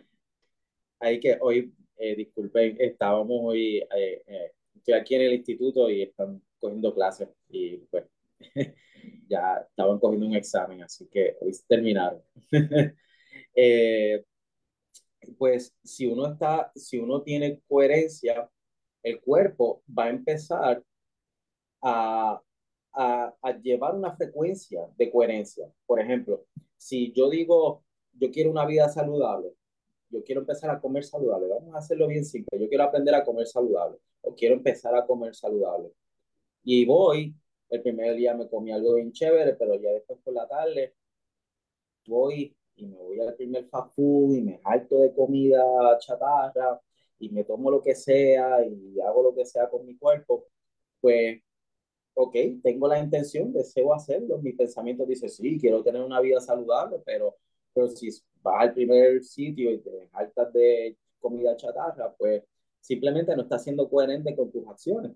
Ahí 0.99 1.19
que 1.19 1.37
hoy, 1.41 1.73
eh, 1.97 2.15
disculpen, 2.15 2.77
estábamos 2.79 3.39
hoy, 3.41 3.77
eh, 3.79 4.23
eh, 4.27 4.51
estoy 4.75 4.93
aquí 4.93 5.15
en 5.15 5.21
el 5.23 5.33
instituto 5.33 5.89
y 5.89 6.03
están 6.03 6.41
cogiendo 6.59 6.93
clases 6.93 7.29
y 7.49 7.77
pues 7.77 8.05
ya 9.29 9.65
estaban 9.69 9.99
cogiendo 9.99 10.27
un 10.27 10.35
examen, 10.35 10.83
así 10.83 11.07
que 11.07 11.37
hoy 11.41 11.51
terminaron. 11.67 12.21
pues 15.37 15.73
si 15.83 16.07
uno 16.07 16.31
está, 16.31 16.71
si 16.75 16.99
uno 16.99 17.21
tiene 17.21 17.61
coherencia, 17.67 18.49
el 19.03 19.21
cuerpo 19.21 19.83
va 19.97 20.05
a 20.05 20.09
empezar 20.09 20.83
a, 21.81 22.41
a, 22.93 23.35
a, 23.41 23.57
llevar 23.59 23.95
una 23.95 24.15
frecuencia 24.15 24.87
de 24.97 25.11
coherencia. 25.11 25.67
Por 25.85 25.99
ejemplo, 25.99 26.45
si 26.77 27.11
yo 27.13 27.29
digo, 27.29 27.83
yo 28.13 28.31
quiero 28.31 28.51
una 28.51 28.65
vida 28.65 28.89
saludable, 28.89 29.53
yo 30.09 30.23
quiero 30.23 30.41
empezar 30.41 30.69
a 30.69 30.79
comer 30.79 31.03
saludable, 31.03 31.47
vamos 31.47 31.73
a 31.73 31.79
hacerlo 31.79 32.07
bien 32.07 32.25
simple, 32.25 32.59
yo 32.59 32.67
quiero 32.67 32.83
aprender 32.83 33.15
a 33.15 33.23
comer 33.23 33.47
saludable 33.47 33.97
o 34.21 34.35
quiero 34.35 34.55
empezar 34.55 34.95
a 34.95 35.05
comer 35.05 35.33
saludable. 35.33 35.91
Y 36.63 36.85
voy, 36.85 37.33
el 37.71 37.81
primer 37.81 38.15
día 38.15 38.35
me 38.35 38.47
comí 38.47 38.71
algo 38.71 38.95
bien 38.95 39.11
chévere, 39.11 39.55
pero 39.55 39.75
ya 39.81 39.91
después 39.91 40.19
por 40.23 40.33
la 40.33 40.47
tarde 40.47 40.93
voy 42.07 42.55
y 42.75 42.85
me 42.85 42.97
voy 42.97 43.19
al 43.19 43.35
primer 43.35 43.65
fast 43.69 43.95
food 43.95 44.35
y 44.35 44.41
me 44.41 44.59
salto 44.59 44.99
de 44.99 45.13
comida 45.13 45.63
chatarra 45.99 46.79
y 47.19 47.29
me 47.29 47.43
tomo 47.43 47.71
lo 47.71 47.81
que 47.81 47.95
sea 47.95 48.65
y 48.65 48.99
hago 48.99 49.23
lo 49.23 49.35
que 49.35 49.45
sea 49.45 49.69
con 49.69 49.85
mi 49.85 49.95
cuerpo, 49.95 50.47
pues, 50.99 51.41
ok, 52.15 52.35
tengo 52.63 52.87
la 52.87 52.99
intención, 52.99 53.53
deseo 53.53 53.93
hacerlo. 53.93 54.39
Mi 54.39 54.53
pensamiento 54.53 55.05
dice, 55.05 55.29
sí, 55.29 55.57
quiero 55.59 55.83
tener 55.83 56.01
una 56.01 56.19
vida 56.19 56.41
saludable, 56.41 56.97
pero, 57.05 57.37
pero 57.73 57.87
si 57.89 58.09
vas 58.41 58.61
al 58.61 58.73
primer 58.73 59.23
sitio 59.23 59.71
y 59.71 59.79
te 59.79 60.07
saltas 60.09 60.51
de 60.53 60.97
comida 61.19 61.55
chatarra, 61.55 62.13
pues 62.17 62.43
simplemente 62.79 63.35
no 63.35 63.43
estás 63.43 63.63
siendo 63.63 63.89
coherente 63.89 64.35
con 64.35 64.51
tus 64.51 64.67
acciones. 64.67 65.13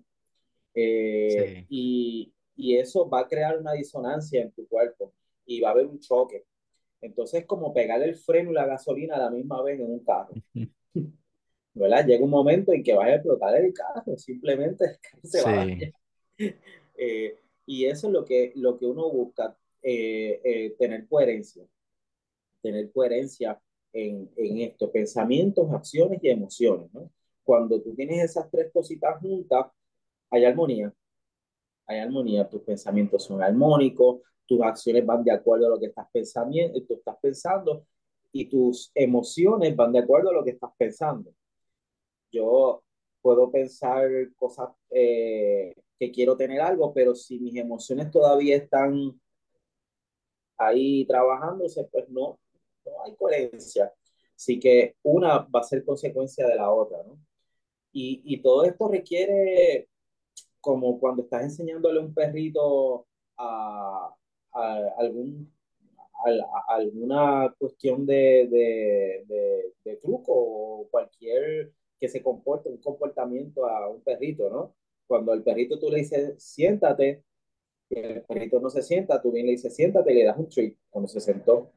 Eh, 0.74 1.66
y, 1.68 2.32
y 2.56 2.76
eso 2.76 3.08
va 3.08 3.20
a 3.20 3.28
crear 3.28 3.58
una 3.58 3.72
disonancia 3.72 4.42
en 4.42 4.50
tu 4.50 4.66
cuerpo 4.66 5.12
y 5.44 5.60
va 5.60 5.68
a 5.68 5.72
haber 5.72 5.86
un 5.86 6.00
choque. 6.00 6.44
Entonces, 7.00 7.44
como 7.44 7.72
pegar 7.72 8.02
el 8.02 8.16
freno 8.16 8.50
y 8.50 8.54
la 8.54 8.66
gasolina 8.66 9.16
a 9.16 9.20
la 9.20 9.30
misma 9.30 9.62
vez 9.62 9.78
en 9.78 9.90
un 9.90 10.00
carro. 10.00 10.34
¿Verdad? 11.74 12.06
Llega 12.06 12.24
un 12.24 12.30
momento 12.30 12.72
en 12.72 12.82
que 12.82 12.94
va 12.94 13.04
a 13.04 13.14
explotar 13.14 13.54
el 13.56 13.72
carro, 13.74 14.16
simplemente 14.16 14.84
el 14.86 14.98
carro 15.00 15.20
se 15.22 15.42
va 15.42 15.62
a 15.62 15.66
eh, 16.96 17.38
y 17.66 17.84
eso 17.84 18.06
es 18.06 18.12
lo 18.12 18.24
que, 18.24 18.52
lo 18.56 18.78
que 18.78 18.86
uno 18.86 19.10
busca, 19.10 19.56
eh, 19.82 20.40
eh, 20.42 20.76
tener 20.78 21.06
coherencia. 21.06 21.64
Tener 22.62 22.90
coherencia 22.92 23.60
en, 23.92 24.30
en 24.36 24.58
esto, 24.58 24.90
pensamientos, 24.90 25.70
acciones 25.72 26.18
y 26.22 26.30
emociones, 26.30 26.92
¿no? 26.92 27.10
Cuando 27.44 27.80
tú 27.80 27.94
tienes 27.94 28.24
esas 28.24 28.50
tres 28.50 28.72
cositas 28.72 29.20
juntas, 29.20 29.66
hay 30.30 30.44
armonía. 30.44 30.92
Hay 31.86 31.98
armonía, 31.98 32.48
tus 32.48 32.62
pensamientos 32.62 33.24
son 33.24 33.42
armónicos, 33.42 34.20
tus 34.46 34.60
acciones 34.62 35.04
van 35.04 35.24
de 35.24 35.32
acuerdo 35.32 35.66
a 35.66 35.70
lo 35.70 35.78
que 35.78 35.86
estás 35.86 36.06
tú 36.86 36.94
estás 36.94 37.16
pensando 37.20 37.86
y 38.32 38.46
tus 38.46 38.90
emociones 38.94 39.74
van 39.74 39.92
de 39.92 40.00
acuerdo 40.00 40.30
a 40.30 40.34
lo 40.34 40.44
que 40.44 40.50
estás 40.50 40.70
pensando. 40.76 41.32
Yo 42.30 42.82
puedo 43.22 43.50
pensar 43.50 44.08
cosas 44.36 44.68
eh, 44.90 45.74
que 45.98 46.10
quiero 46.10 46.36
tener 46.36 46.60
algo, 46.60 46.92
pero 46.92 47.14
si 47.14 47.38
mis 47.38 47.56
emociones 47.56 48.10
todavía 48.10 48.56
están 48.56 49.18
ahí 50.58 51.04
trabajándose, 51.06 51.84
pues 51.84 52.08
no, 52.08 52.38
no 52.84 52.92
hay 53.04 53.14
coherencia. 53.16 53.92
Así 54.34 54.58
que 54.60 54.96
una 55.02 55.38
va 55.38 55.60
a 55.60 55.64
ser 55.64 55.84
consecuencia 55.84 56.46
de 56.46 56.56
la 56.56 56.70
otra, 56.70 57.02
¿no? 57.04 57.18
Y, 57.92 58.20
y 58.24 58.42
todo 58.42 58.64
esto 58.64 58.88
requiere, 58.88 59.88
como 60.66 60.98
cuando 60.98 61.22
estás 61.22 61.44
enseñándole 61.44 62.00
a 62.00 62.02
un 62.02 62.12
perrito 62.12 63.06
a, 63.36 64.12
algún, 64.98 65.52
alguna 66.68 67.54
cuestión 67.56 68.04
de, 68.04 68.48
de, 68.50 69.72
de, 69.84 69.96
truco 69.98 70.32
o 70.34 70.88
cualquier 70.90 71.70
que 72.00 72.08
se 72.08 72.20
comporte, 72.20 72.68
un 72.68 72.78
comportamiento 72.78 73.64
a 73.64 73.88
un 73.88 74.02
perrito, 74.02 74.50
¿no? 74.50 74.74
Cuando 75.06 75.32
el 75.34 75.44
perrito 75.44 75.78
tú 75.78 75.88
le 75.88 75.98
dices, 75.98 76.34
siéntate, 76.42 77.22
y 77.88 78.00
el 78.00 78.22
perrito 78.22 78.58
no 78.58 78.68
se 78.68 78.82
sienta, 78.82 79.22
tú 79.22 79.30
bien 79.30 79.46
le 79.46 79.52
dices, 79.52 79.72
siéntate 79.76 80.12
y 80.12 80.16
le 80.16 80.24
das 80.24 80.36
un 80.36 80.48
treat 80.48 80.74
cuando 80.90 81.06
se 81.06 81.20
sentó. 81.20 81.70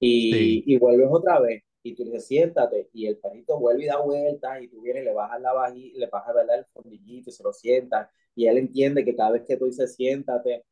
Y, 0.00 0.64
y 0.66 0.78
vuelves 0.78 1.08
otra 1.10 1.40
vez 1.40 1.62
y 1.82 1.94
tú 1.94 2.04
dices, 2.04 2.26
siéntate, 2.26 2.88
y 2.92 3.06
el 3.06 3.18
perrito 3.18 3.58
vuelve 3.58 3.84
y 3.84 3.86
da 3.86 3.98
vueltas, 4.00 4.62
y 4.62 4.68
tú 4.68 4.82
vienes, 4.82 5.04
le 5.04 5.12
bajas 5.12 5.40
la 5.40 5.52
vajilla, 5.52 5.98
le 5.98 6.06
bajas 6.06 6.34
el 6.50 6.64
fondillito 6.66 7.30
y 7.30 7.32
se 7.32 7.42
lo 7.42 7.52
sientas, 7.52 8.08
y 8.34 8.46
él 8.46 8.58
entiende 8.58 9.04
que 9.04 9.16
cada 9.16 9.32
vez 9.32 9.42
que 9.46 9.56
tú 9.56 9.66
dices, 9.66 9.94
siéntate, 9.94 10.64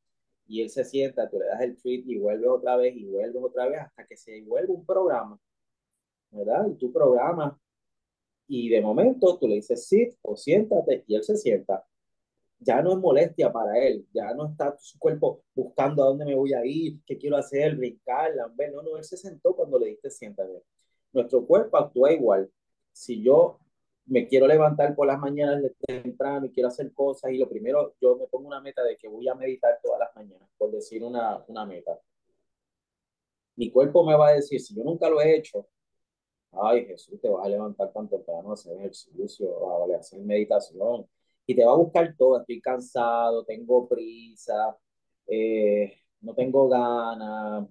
y 0.50 0.62
él 0.62 0.70
se 0.70 0.84
sienta, 0.84 1.28
tú 1.30 1.38
le 1.38 1.46
das 1.46 1.60
el 1.60 1.76
treat 1.76 2.02
y 2.06 2.18
vuelve 2.18 2.48
otra 2.48 2.76
vez 2.76 2.96
y 2.96 3.04
vuelves 3.04 3.40
otra 3.42 3.68
vez 3.68 3.80
hasta 3.82 4.04
que 4.06 4.16
se 4.16 4.42
vuelve 4.42 4.72
un 4.72 4.84
programa, 4.84 5.38
¿verdad? 6.30 6.66
Y 6.68 6.74
tú 6.74 6.92
programas 6.92 7.54
y 8.48 8.68
de 8.68 8.80
momento 8.80 9.38
tú 9.38 9.46
le 9.46 9.56
dices 9.56 9.86
sit 9.86 10.14
o 10.22 10.36
siéntate 10.36 11.04
y 11.06 11.14
él 11.14 11.22
se 11.22 11.36
sienta. 11.36 11.86
ya 12.58 12.82
no 12.82 12.92
es 12.92 12.98
molestia 12.98 13.52
para 13.52 13.78
él, 13.78 14.06
ya 14.12 14.34
no 14.34 14.50
está 14.50 14.76
su 14.78 14.98
cuerpo 14.98 15.44
buscando 15.54 16.02
a 16.02 16.06
dónde 16.08 16.26
me 16.26 16.34
voy 16.34 16.52
a 16.54 16.64
ir, 16.64 17.00
qué 17.06 17.16
quiero 17.18 17.36
hacer, 17.36 17.76
brincar, 17.76 18.34
lamber, 18.34 18.72
no, 18.72 18.82
no, 18.82 18.96
él 18.96 19.04
se 19.04 19.16
sentó 19.16 19.54
cuando 19.56 19.78
le 19.78 19.88
diste 19.88 20.10
siéntate. 20.10 20.62
Nuestro 21.12 21.46
cuerpo 21.46 21.76
actúa 21.76 22.12
igual. 22.12 22.50
Si 22.92 23.22
yo 23.22 23.58
me 24.06 24.26
quiero 24.26 24.46
levantar 24.46 24.94
por 24.94 25.06
las 25.06 25.18
mañanas 25.18 25.62
temprano 25.86 26.46
y 26.46 26.50
quiero 26.50 26.68
hacer 26.68 26.92
cosas 26.92 27.32
y 27.32 27.38
lo 27.38 27.48
primero, 27.48 27.94
yo 28.00 28.16
me 28.16 28.26
pongo 28.26 28.48
una 28.48 28.60
meta 28.60 28.82
de 28.82 28.96
que 28.96 29.08
voy 29.08 29.28
a 29.28 29.34
meditar 29.34 29.78
todas 29.82 30.00
las 30.00 30.14
mañanas, 30.16 30.48
por 30.58 30.70
decir 30.70 31.04
una, 31.04 31.44
una 31.48 31.64
meta. 31.64 31.98
Mi 33.56 33.70
cuerpo 33.70 34.04
me 34.04 34.16
va 34.16 34.28
a 34.28 34.34
decir, 34.34 34.60
si 34.60 34.74
yo 34.74 34.82
nunca 34.82 35.08
lo 35.08 35.20
he 35.20 35.36
hecho, 35.36 35.66
ay 36.52 36.86
Jesús, 36.86 37.20
te 37.20 37.28
vas 37.28 37.44
a 37.44 37.48
levantar 37.48 37.92
tan 37.92 38.08
temprano 38.08 38.50
a 38.50 38.54
hacer 38.54 38.76
ejercicio, 38.76 39.92
a 39.92 39.96
hacer 39.96 40.20
meditación, 40.20 41.06
y 41.46 41.54
te 41.54 41.64
va 41.64 41.72
a 41.72 41.76
buscar 41.76 42.14
todo, 42.16 42.40
estoy 42.40 42.60
cansado, 42.60 43.44
tengo 43.44 43.88
prisa, 43.88 44.76
eh, 45.26 45.92
no 46.20 46.34
tengo 46.34 46.68
ganas, 46.68 47.68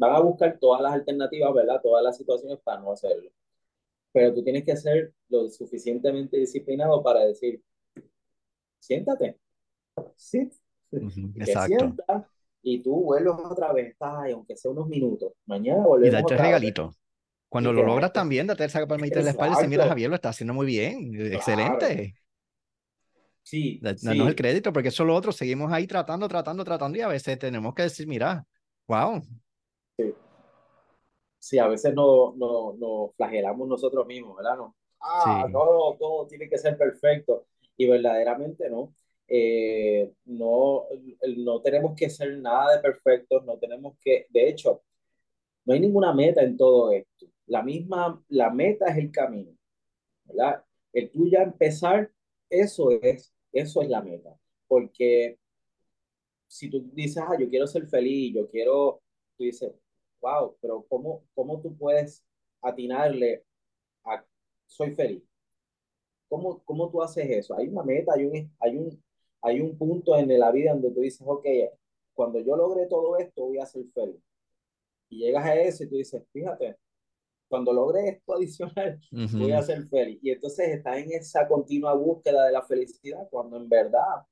van 0.00 0.16
a 0.16 0.20
buscar 0.20 0.58
todas 0.58 0.80
las 0.80 0.94
alternativas, 0.94 1.52
¿verdad? 1.52 1.80
Todas 1.82 2.02
las 2.02 2.16
situaciones 2.16 2.58
para 2.64 2.80
no 2.80 2.92
hacerlo. 2.92 3.30
Pero 4.12 4.34
tú 4.34 4.42
tienes 4.42 4.64
que 4.64 4.74
ser 4.74 5.12
lo 5.28 5.48
suficientemente 5.50 6.38
disciplinado 6.38 7.02
para 7.02 7.20
decir, 7.20 7.62
siéntate, 8.78 9.38
sí, 10.16 10.50
exacto. 11.36 11.94
y 12.62 12.82
tú 12.82 13.04
vuelves 13.04 13.34
otra 13.44 13.72
vez, 13.72 13.94
ay, 14.00 14.32
aunque 14.32 14.56
sea 14.56 14.70
unos 14.70 14.88
minutos, 14.88 15.34
mañana 15.44 15.86
volvemos 15.86 16.18
Y 16.18 16.22
date 16.22 16.42
regalito. 16.42 16.90
Cuando 17.48 17.72
lo 17.72 17.84
logras 17.84 18.12
también, 18.12 18.46
date 18.46 18.64
esa 18.64 18.86
palmadita 18.86 19.18
en 19.18 19.26
la 19.26 19.30
espalda 19.32 19.54
y 19.54 19.56
dices, 19.56 19.68
mira, 19.68 19.86
Javier, 19.86 20.08
lo 20.08 20.14
está 20.14 20.30
haciendo 20.30 20.54
muy 20.54 20.66
bien, 20.66 21.14
excelente. 21.32 22.14
Sí, 23.42 23.80
Danos 23.82 24.28
el 24.28 24.34
crédito, 24.34 24.72
porque 24.72 24.88
eso 24.88 25.04
lo 25.04 25.14
otro, 25.14 25.30
seguimos 25.30 25.70
ahí 25.72 25.86
tratando, 25.86 26.26
tratando, 26.26 26.64
tratando 26.64 26.96
y 26.98 27.00
a 27.02 27.08
veces 27.08 27.38
tenemos 27.38 27.74
que 27.74 27.82
decir, 27.82 28.06
mira, 28.06 28.46
wow. 28.86 29.20
Sí, 31.40 31.56
sí 31.56 31.58
a 31.58 31.66
veces 31.66 31.94
nos 31.94 32.36
no, 32.36 32.74
no 32.74 33.12
flagelamos 33.16 33.66
nosotros 33.68 34.06
mismos, 34.06 34.36
¿verdad? 34.36 34.56
No, 34.56 34.76
ah, 35.00 35.48
todo, 35.50 35.96
todo 35.96 36.26
tiene 36.28 36.48
que 36.48 36.58
ser 36.58 36.78
perfecto 36.78 37.46
y 37.76 37.88
verdaderamente 37.88 38.70
no. 38.70 38.94
Eh, 39.26 40.12
no, 40.26 40.86
no 41.38 41.60
tenemos 41.62 41.94
que 41.96 42.10
ser 42.10 42.38
nada 42.38 42.76
de 42.76 42.82
perfectos, 42.82 43.44
no 43.44 43.58
tenemos 43.58 43.96
que, 44.00 44.26
de 44.30 44.48
hecho, 44.48 44.82
no 45.64 45.74
hay 45.74 45.80
ninguna 45.80 46.12
meta 46.12 46.42
en 46.42 46.56
todo 46.56 46.92
esto. 46.92 47.26
La 47.46 47.62
misma, 47.62 48.22
la 48.28 48.50
meta 48.50 48.86
es 48.86 48.98
el 48.98 49.10
camino, 49.10 49.52
¿verdad? 50.24 50.64
El 50.92 51.10
tú 51.10 51.28
ya 51.28 51.42
empezar, 51.42 52.10
eso 52.48 52.90
es 53.02 53.32
eso 53.52 53.82
es 53.82 53.88
la 53.88 54.02
meta. 54.02 54.36
Porque 54.68 55.38
si 56.46 56.70
tú 56.70 56.90
dices, 56.92 57.22
ah, 57.26 57.36
yo 57.38 57.48
quiero 57.48 57.66
ser 57.66 57.86
feliz, 57.86 58.34
yo 58.34 58.48
quiero, 58.50 59.02
tú 59.36 59.44
dices, 59.44 59.72
wow, 60.20 60.56
pero 60.60 60.84
¿cómo, 60.88 61.24
cómo 61.34 61.60
tú 61.60 61.76
puedes 61.76 62.24
atinarle 62.62 63.44
a 64.04 64.24
soy 64.66 64.94
feliz? 64.94 65.22
¿Cómo, 66.28 66.62
¿Cómo 66.64 66.90
tú 66.90 67.02
haces 67.02 67.28
eso? 67.28 67.56
Hay 67.56 67.68
una 67.68 67.82
meta, 67.82 68.12
hay 68.14 68.24
un, 68.24 68.56
hay 68.60 68.76
un, 68.76 69.04
hay 69.42 69.60
un 69.60 69.76
punto 69.76 70.16
en 70.16 70.38
la 70.38 70.52
vida 70.52 70.72
donde 70.72 70.90
tú 70.92 71.00
dices, 71.00 71.22
ok, 71.26 71.44
cuando 72.14 72.38
yo 72.40 72.56
logre 72.56 72.86
todo 72.86 73.16
esto, 73.16 73.46
voy 73.46 73.58
a 73.58 73.66
ser 73.66 73.84
feliz. 73.94 74.20
Y 75.08 75.18
llegas 75.18 75.44
a 75.44 75.56
eso 75.56 75.84
y 75.84 75.88
tú 75.88 75.96
dices, 75.96 76.22
fíjate, 76.32 76.76
cuando 77.48 77.72
logre 77.72 78.08
esto 78.08 78.34
adicional, 78.36 79.00
voy 79.10 79.52
a 79.52 79.62
ser 79.62 79.86
feliz. 79.88 80.20
Y 80.22 80.30
entonces 80.30 80.68
está 80.68 80.98
en 80.98 81.12
esa 81.12 81.48
continua 81.48 81.94
búsqueda 81.94 82.46
de 82.46 82.52
la 82.52 82.62
felicidad, 82.62 83.28
cuando 83.30 83.56
en 83.56 83.68
verdad 83.68 84.24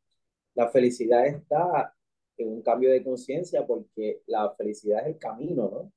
la 0.55 0.69
felicidad 0.69 1.27
está 1.27 1.95
en 2.39 2.49
un 2.49 2.63
cambio 2.63 2.91
de 2.91 3.03
conciencia, 3.03 3.67
porque 3.67 4.23
la 4.27 4.55
felicidad 4.57 5.01
es 5.03 5.15
el 5.15 5.19
camino, 5.19 5.71
¿no? 5.71 5.93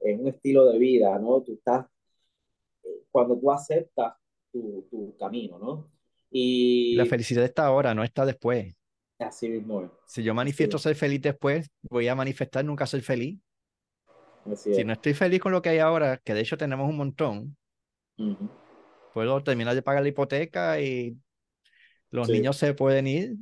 Es 0.00 0.18
un 0.18 0.28
estilo 0.28 0.66
de 0.66 0.78
vida, 0.78 1.18
¿no? 1.18 1.42
Tú 1.42 1.54
estás, 1.54 1.86
cuando 3.10 3.38
tú 3.38 3.50
aceptas 3.50 4.14
tu, 4.52 4.86
tu 4.90 5.16
camino, 5.16 5.58
¿no? 5.58 5.90
Y 6.30 6.94
la 6.94 7.06
felicidad 7.06 7.44
está 7.44 7.66
ahora, 7.66 7.94
no 7.94 8.04
está 8.04 8.24
después. 8.24 8.74
Así 9.18 9.48
mismo. 9.48 9.90
Si 10.06 10.22
yo 10.22 10.34
manifiesto 10.34 10.78
ser 10.78 10.96
feliz 10.96 11.20
después, 11.20 11.70
voy 11.82 12.08
a 12.08 12.14
manifestar 12.14 12.64
nunca 12.64 12.86
ser 12.86 13.02
feliz 13.02 13.38
si 14.56 14.84
no 14.84 14.92
estoy 14.92 15.14
feliz 15.14 15.40
con 15.40 15.52
lo 15.52 15.62
que 15.62 15.70
hay 15.70 15.78
ahora, 15.78 16.18
que 16.18 16.34
de 16.34 16.40
hecho 16.40 16.56
tenemos 16.56 16.88
un 16.88 16.96
montón, 16.96 17.56
puedo 19.12 19.42
terminar 19.42 19.74
de 19.74 19.82
pagar 19.82 20.02
la 20.02 20.08
hipoteca 20.08 20.80
y 20.80 21.16
los 22.10 22.28
niños 22.28 22.56
se 22.56 22.74
pueden 22.74 23.06
ir, 23.06 23.36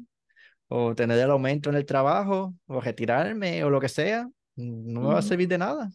o 0.72 0.94
tener 0.94 1.18
el 1.18 1.30
aumento 1.30 1.68
en 1.68 1.76
el 1.76 1.84
trabajo, 1.84 2.54
o 2.66 2.80
retirarme, 2.80 3.64
o 3.64 3.70
lo 3.70 3.80
que 3.80 3.88
sea, 3.88 4.30
no 4.56 5.00
me 5.00 5.08
va 5.08 5.18
a 5.18 5.22
servir 5.22 5.48
de 5.48 5.58
nada. 5.58 5.90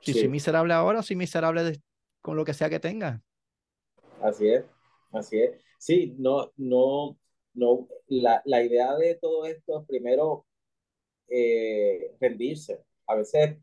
Si 0.00 0.12
soy 0.14 0.28
miserable 0.28 0.72
ahora, 0.72 1.02
soy 1.02 1.16
miserable 1.16 1.80
con 2.22 2.36
lo 2.36 2.44
que 2.44 2.54
sea 2.54 2.70
que 2.70 2.78
tenga. 2.78 3.20
Así 4.22 4.48
es, 4.48 4.64
así 5.12 5.40
es. 5.40 5.50
Sí, 5.78 6.14
no, 6.16 6.52
no, 6.56 7.18
no, 7.54 7.88
la, 8.06 8.40
la 8.44 8.62
idea 8.62 8.94
de 8.96 9.16
todo 9.16 9.46
esto 9.46 9.80
es 9.80 9.86
primero 9.86 10.46
eh, 11.28 12.12
rendirse. 12.20 12.84
A 13.06 13.16
veces 13.16 13.56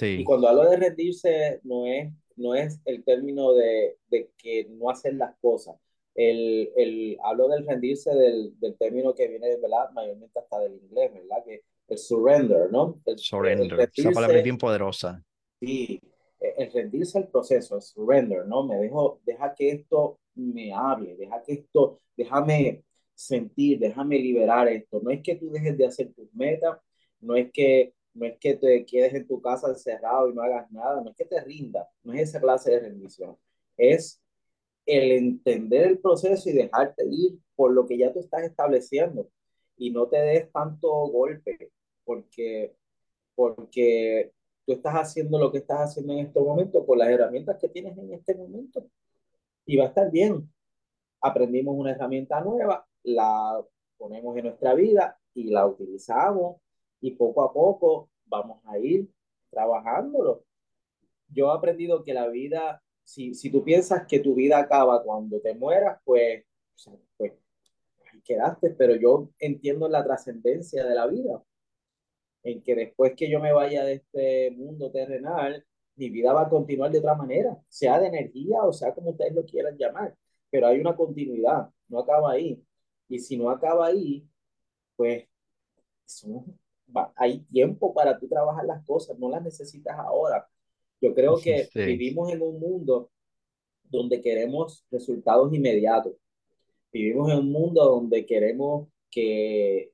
y 0.00 0.24
cuando 0.24 0.48
hablo 0.48 0.68
de 0.68 0.76
rendirse, 0.76 1.60
no 1.62 1.86
es, 1.86 2.12
no 2.36 2.54
es 2.54 2.80
el 2.84 3.04
término 3.04 3.52
de, 3.52 3.96
de 4.08 4.30
que 4.36 4.66
no 4.70 4.90
hacer 4.90 5.14
las 5.14 5.36
cosas. 5.40 5.76
El, 6.20 6.72
el, 6.74 7.16
hablo 7.22 7.46
del 7.46 7.64
rendirse 7.64 8.12
del, 8.12 8.58
del 8.58 8.76
término 8.76 9.14
que 9.14 9.28
viene, 9.28 9.56
¿verdad? 9.56 9.90
Mayormente 9.92 10.36
hasta 10.38 10.58
del 10.58 10.74
inglés, 10.74 11.14
¿verdad? 11.14 11.44
Que 11.44 11.62
el 11.86 11.98
surrender, 11.98 12.72
¿no? 12.72 13.00
El, 13.06 13.18
surrender. 13.18 13.88
Esa 13.94 14.10
palabra 14.10 14.38
es 14.38 14.44
bien 14.44 14.58
poderosa. 14.58 15.24
Sí, 15.60 16.00
el 16.40 16.72
rendirse 16.72 17.18
al 17.18 17.28
proceso, 17.28 17.76
el 17.76 17.82
surrender, 17.82 18.46
¿no? 18.46 18.64
Me 18.64 18.76
dejo, 18.78 19.20
deja 19.24 19.54
que 19.54 19.70
esto 19.70 20.18
me 20.34 20.72
hable, 20.72 21.16
deja 21.16 21.40
que 21.42 21.52
esto, 21.52 22.00
déjame 22.16 22.82
sentir, 23.14 23.78
déjame 23.78 24.18
liberar 24.18 24.66
esto. 24.68 25.00
No 25.00 25.10
es 25.10 25.22
que 25.22 25.36
tú 25.36 25.50
dejes 25.50 25.78
de 25.78 25.86
hacer 25.86 26.12
tus 26.14 26.32
metas, 26.34 26.78
no 27.20 27.36
es 27.36 27.50
que 27.52 27.94
no 28.14 28.26
es 28.26 28.36
que 28.38 28.54
te 28.54 28.84
quedes 28.84 29.14
en 29.14 29.26
tu 29.28 29.40
casa 29.40 29.68
encerrado 29.68 30.28
y 30.28 30.34
no 30.34 30.42
hagas 30.42 30.68
nada, 30.72 31.00
no 31.00 31.10
es 31.10 31.16
que 31.16 31.24
te 31.24 31.40
rindas, 31.40 31.86
no 32.02 32.12
es 32.12 32.22
esa 32.22 32.40
clase 32.40 32.72
de 32.72 32.80
rendición, 32.80 33.36
es 33.76 34.20
el 34.88 35.12
entender 35.12 35.86
el 35.86 35.98
proceso 35.98 36.48
y 36.48 36.54
dejarte 36.54 37.04
ir 37.10 37.38
por 37.54 37.72
lo 37.72 37.86
que 37.86 37.98
ya 37.98 38.10
tú 38.10 38.20
estás 38.20 38.42
estableciendo 38.42 39.28
y 39.76 39.90
no 39.90 40.08
te 40.08 40.16
des 40.16 40.50
tanto 40.50 40.88
golpe 41.08 41.70
porque, 42.04 42.74
porque 43.34 44.32
tú 44.64 44.72
estás 44.72 44.94
haciendo 44.94 45.38
lo 45.38 45.52
que 45.52 45.58
estás 45.58 45.90
haciendo 45.90 46.14
en 46.14 46.20
este 46.20 46.40
momento 46.40 46.86
con 46.86 46.98
las 46.98 47.10
herramientas 47.10 47.58
que 47.60 47.68
tienes 47.68 47.98
en 47.98 48.14
este 48.14 48.34
momento 48.34 48.86
y 49.66 49.76
va 49.76 49.84
a 49.84 49.88
estar 49.88 50.10
bien. 50.10 50.50
Aprendimos 51.20 51.76
una 51.76 51.90
herramienta 51.90 52.40
nueva, 52.40 52.86
la 53.02 53.62
ponemos 53.98 54.34
en 54.38 54.44
nuestra 54.46 54.72
vida 54.72 55.20
y 55.34 55.50
la 55.50 55.66
utilizamos 55.66 56.56
y 57.02 57.10
poco 57.10 57.42
a 57.42 57.52
poco 57.52 58.08
vamos 58.24 58.62
a 58.64 58.78
ir 58.78 59.06
trabajándolo. 59.50 60.44
Yo 61.28 61.52
he 61.52 61.56
aprendido 61.56 62.04
que 62.04 62.14
la 62.14 62.26
vida, 62.28 62.82
si, 63.08 63.34
si 63.34 63.50
tú 63.50 63.64
piensas 63.64 64.06
que 64.06 64.20
tu 64.20 64.34
vida 64.34 64.58
acaba 64.58 65.02
cuando 65.02 65.40
te 65.40 65.54
mueras, 65.54 65.98
pues, 66.04 66.44
pues 67.16 67.32
quedaste, 68.22 68.70
pero 68.70 68.96
yo 68.96 69.30
entiendo 69.38 69.88
la 69.88 70.04
trascendencia 70.04 70.84
de 70.84 70.94
la 70.94 71.06
vida, 71.06 71.42
en 72.42 72.62
que 72.62 72.74
después 72.74 73.14
que 73.16 73.30
yo 73.30 73.40
me 73.40 73.52
vaya 73.52 73.84
de 73.84 73.94
este 73.94 74.50
mundo 74.52 74.90
terrenal, 74.90 75.64
mi 75.96 76.10
vida 76.10 76.32
va 76.34 76.42
a 76.42 76.48
continuar 76.50 76.90
de 76.90 76.98
otra 76.98 77.14
manera, 77.14 77.56
sea 77.68 77.98
de 77.98 78.08
energía 78.08 78.62
o 78.62 78.72
sea 78.72 78.94
como 78.94 79.10
ustedes 79.10 79.34
lo 79.34 79.44
quieran 79.44 79.76
llamar, 79.78 80.14
pero 80.50 80.66
hay 80.66 80.78
una 80.80 80.94
continuidad, 80.96 81.68
no 81.88 82.00
acaba 82.00 82.32
ahí. 82.32 82.62
Y 83.08 83.18
si 83.20 83.38
no 83.38 83.50
acaba 83.50 83.86
ahí, 83.86 84.28
pues 84.96 85.24
somos 86.06 86.44
hay 87.16 87.40
tiempo 87.44 87.94
para 87.94 88.18
tú 88.18 88.28
trabajar 88.28 88.64
las 88.66 88.84
cosas, 88.86 89.18
no 89.18 89.28
las 89.30 89.42
necesitas 89.42 89.98
ahora. 89.98 90.48
Yo 91.00 91.14
creo 91.14 91.36
que 91.36 91.68
vivimos 91.74 92.32
en 92.32 92.42
un 92.42 92.58
mundo 92.58 93.10
donde 93.84 94.20
queremos 94.20 94.84
resultados 94.90 95.52
inmediatos. 95.52 96.14
Vivimos 96.92 97.30
en 97.30 97.38
un 97.38 97.52
mundo 97.52 97.84
donde 97.84 98.26
queremos 98.26 98.88
que, 99.10 99.92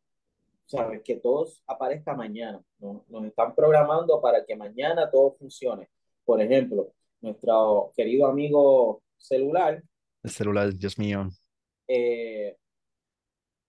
sabes, 0.67 1.03
que 1.03 1.17
todo 1.17 1.47
aparezca 1.67 2.15
mañana. 2.15 2.63
Nos 2.79 3.25
están 3.27 3.55
programando 3.55 4.21
para 4.21 4.45
que 4.45 4.57
mañana 4.57 5.11
todo 5.11 5.33
funcione. 5.33 5.89
Por 6.25 6.41
ejemplo, 6.41 6.93
nuestro 7.21 7.93
querido 7.97 8.27
amigo 8.27 9.03
celular. 9.17 9.83
El 10.23 10.31
celular, 10.31 10.75
Dios 10.75 10.99
mío. 10.99 11.29
Eh, 11.87 12.57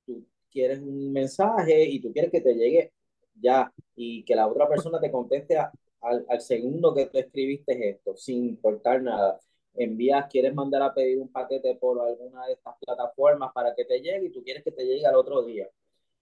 tú 0.05 0.25
quieres 0.49 0.79
un 0.79 1.11
mensaje 1.11 1.83
y 1.83 1.99
tú 1.99 2.13
quieres 2.13 2.31
que 2.31 2.41
te 2.41 2.53
llegue 2.53 2.93
ya, 3.33 3.71
y 3.95 4.23
que 4.23 4.35
la 4.35 4.47
otra 4.47 4.67
persona 4.67 4.99
te 4.99 5.11
conteste 5.11 5.57
al, 6.05 6.25
al, 6.29 6.41
segundo 6.41 6.93
que 6.93 7.07
tú 7.07 7.17
escribiste 7.17 7.89
esto, 7.89 8.15
sin 8.15 8.45
importar 8.45 9.01
nada. 9.01 9.39
envías, 9.75 10.27
quieres 10.29 10.53
mandar 10.53 10.81
a 10.83 10.93
pedir 10.93 11.19
un 11.19 11.31
paquete 11.31 11.75
por 11.75 11.99
alguna 11.99 12.47
de 12.47 12.53
estas 12.53 12.75
plataformas 12.79 13.51
para 13.53 13.75
que 13.75 13.85
te 13.85 13.99
llegue 13.99 14.27
y 14.27 14.31
tú 14.31 14.43
quieres 14.43 14.63
que 14.63 14.71
te 14.71 14.85
llegue 14.85 15.05
al 15.05 15.15
otro 15.15 15.43
día. 15.43 15.69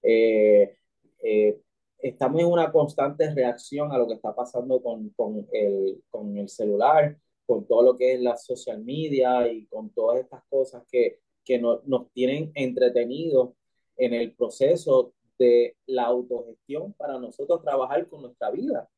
Eh, 0.01 0.75
eh, 1.21 1.59
estamos 1.99 2.41
en 2.41 2.47
una 2.47 2.71
constante 2.71 3.33
reacción 3.33 3.91
a 3.91 3.97
lo 3.97 4.07
que 4.07 4.15
está 4.15 4.35
pasando 4.35 4.81
con, 4.81 5.09
con, 5.11 5.47
el, 5.51 6.03
con 6.09 6.37
el 6.37 6.49
celular, 6.49 7.17
con 7.45 7.65
todo 7.65 7.83
lo 7.83 7.97
que 7.97 8.13
es 8.13 8.21
la 8.21 8.37
social 8.37 8.83
media 8.83 9.47
y 9.47 9.65
con 9.67 9.89
todas 9.91 10.19
estas 10.19 10.43
cosas 10.49 10.83
que, 10.91 11.19
que 11.45 11.59
no, 11.59 11.81
nos 11.85 12.11
tienen 12.11 12.51
entretenidos 12.55 13.51
en 13.97 14.13
el 14.13 14.33
proceso 14.33 15.13
de 15.37 15.75
la 15.85 16.03
autogestión 16.03 16.93
para 16.93 17.19
nosotros 17.19 17.61
trabajar 17.61 18.07
con 18.07 18.21
nuestra 18.21 18.51
vida. 18.51 18.89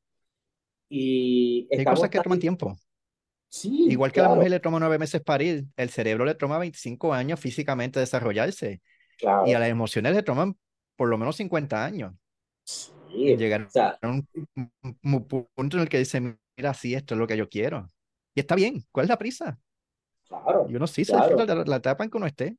Y 0.89 1.67
hay 1.71 1.83
cosas 1.83 2.09
que 2.09 2.19
toman 2.19 2.39
tiempo. 2.39 2.77
Sí, 3.49 3.87
Igual 3.89 4.11
que 4.11 4.19
a 4.19 4.23
la 4.23 4.35
mujer 4.35 4.51
le 4.51 4.59
toma 4.59 4.79
nueve 4.79 4.99
meses 4.99 5.21
parir, 5.21 5.65
el 5.77 5.89
cerebro 5.89 6.25
le 6.25 6.35
toma 6.35 6.57
25 6.57 7.13
años 7.13 7.39
físicamente 7.39 7.99
desarrollarse. 7.99 8.81
Y 9.45 9.53
a 9.53 9.59
las 9.59 9.69
emociones 9.69 10.13
le 10.13 10.23
toman 10.23 10.57
por 10.97 11.07
lo 11.07 11.17
menos 11.17 11.37
50 11.37 11.85
años. 11.85 12.13
Sí, 12.63 13.37
llegar 13.37 13.69
a 13.73 14.07
un, 14.07 14.27
punto 15.25 15.77
en 15.77 15.83
el 15.83 15.89
que 15.89 15.99
dice, 15.99 16.19
mira, 16.57 16.73
sí, 16.73 16.95
esto 16.95 17.13
es 17.13 17.19
lo 17.19 17.27
que 17.27 17.37
yo 17.37 17.47
quiero. 17.47 17.89
Y 18.33 18.41
está 18.41 18.55
bien, 18.55 18.83
¿cuál 18.91 19.05
es 19.05 19.09
la 19.09 19.17
prisa? 19.17 19.57
Claro. 20.27 20.65
Y 20.69 20.75
uno 20.75 20.87
sí 20.87 21.05
se 21.05 21.13
la, 21.13 21.75
etapa 21.77 22.03
en 22.03 22.09
que 22.09 22.17
uno 22.17 22.25
esté. 22.25 22.57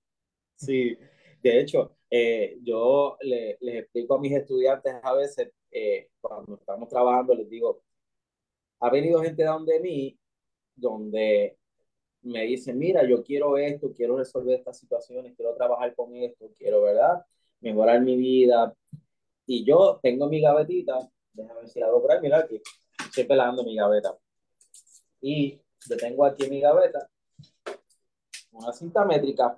Sí, 0.55 0.97
de 1.43 1.61
hecho, 1.61 1.97
eh, 2.09 2.59
yo 2.63 3.19
le, 3.21 3.59
les 3.61 3.83
explico 3.83 4.15
a 4.15 4.21
mis 4.21 4.33
estudiantes 4.33 4.95
a 5.03 5.13
veces, 5.13 5.51
eh, 5.71 6.09
cuando 6.21 6.55
estamos 6.55 6.89
trabajando, 6.89 7.35
les 7.35 7.51
digo, 7.51 7.83
ha 8.87 8.91
venido 8.91 9.23
gente 9.23 9.43
de 9.43 9.49
donde 9.49 9.81
mí, 9.81 10.19
donde 10.75 11.59
me 12.23 12.43
dicen, 12.43 12.79
mira, 12.79 13.07
yo 13.07 13.23
quiero 13.23 13.57
esto, 13.59 13.93
quiero 13.93 14.17
resolver 14.17 14.59
estas 14.59 14.79
situaciones, 14.79 15.35
quiero 15.37 15.55
trabajar 15.55 15.95
con 15.95 16.15
esto, 16.17 16.51
quiero, 16.59 16.83
¿verdad? 16.83 17.25
Mejorar 17.61 18.01
mi 18.01 18.17
vida. 18.17 18.75
Y 19.47 19.65
yo 19.65 20.01
tengo 20.03 20.29
mi 20.29 20.41
gavetita, 20.41 20.99
déjame 21.33 21.61
ver 21.61 21.69
si 21.69 21.81
la 21.81 21.89
por 21.91 22.11
ahí, 22.11 22.21
mira 22.21 22.39
aquí, 22.39 22.61
estoy 22.99 23.25
pelando 23.25 23.63
mi 23.65 23.77
gaveta. 23.77 24.17
Y 25.21 25.61
yo 25.89 25.97
tengo 25.97 26.25
aquí 26.25 26.49
mi 26.51 26.61
gaveta 26.61 27.09
una 28.57 28.73
cinta 28.73 29.05
métrica. 29.05 29.57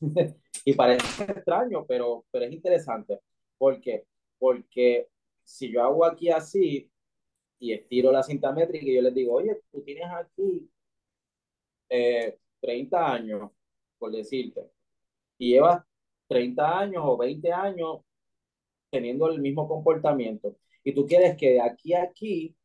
y 0.64 0.72
parece 0.74 1.24
extraño, 1.24 1.84
pero, 1.86 2.24
pero 2.30 2.44
es 2.44 2.52
interesante. 2.52 3.20
¿Por 3.56 3.80
qué? 3.80 4.06
Porque 4.38 5.08
si 5.42 5.72
yo 5.72 5.82
hago 5.82 6.04
aquí 6.04 6.30
así 6.30 6.90
y 7.58 7.72
estiro 7.72 8.12
la 8.12 8.22
cinta 8.22 8.52
métrica 8.52 8.86
y 8.86 8.94
yo 8.94 9.02
les 9.02 9.14
digo, 9.14 9.34
oye, 9.34 9.60
tú 9.70 9.82
tienes 9.82 10.06
aquí 10.10 10.70
eh, 11.88 12.38
30 12.60 13.12
años, 13.12 13.50
por 13.98 14.12
decirte, 14.12 14.70
y 15.38 15.50
llevas 15.50 15.84
30 16.28 16.78
años 16.78 17.02
o 17.06 17.16
20 17.16 17.52
años 17.52 18.00
teniendo 18.90 19.30
el 19.30 19.40
mismo 19.40 19.68
comportamiento, 19.68 20.56
y 20.84 20.94
tú 20.94 21.06
quieres 21.06 21.36
que 21.36 21.54
de 21.54 21.60
aquí 21.60 21.92
a 21.94 22.02
aquí, 22.02 22.56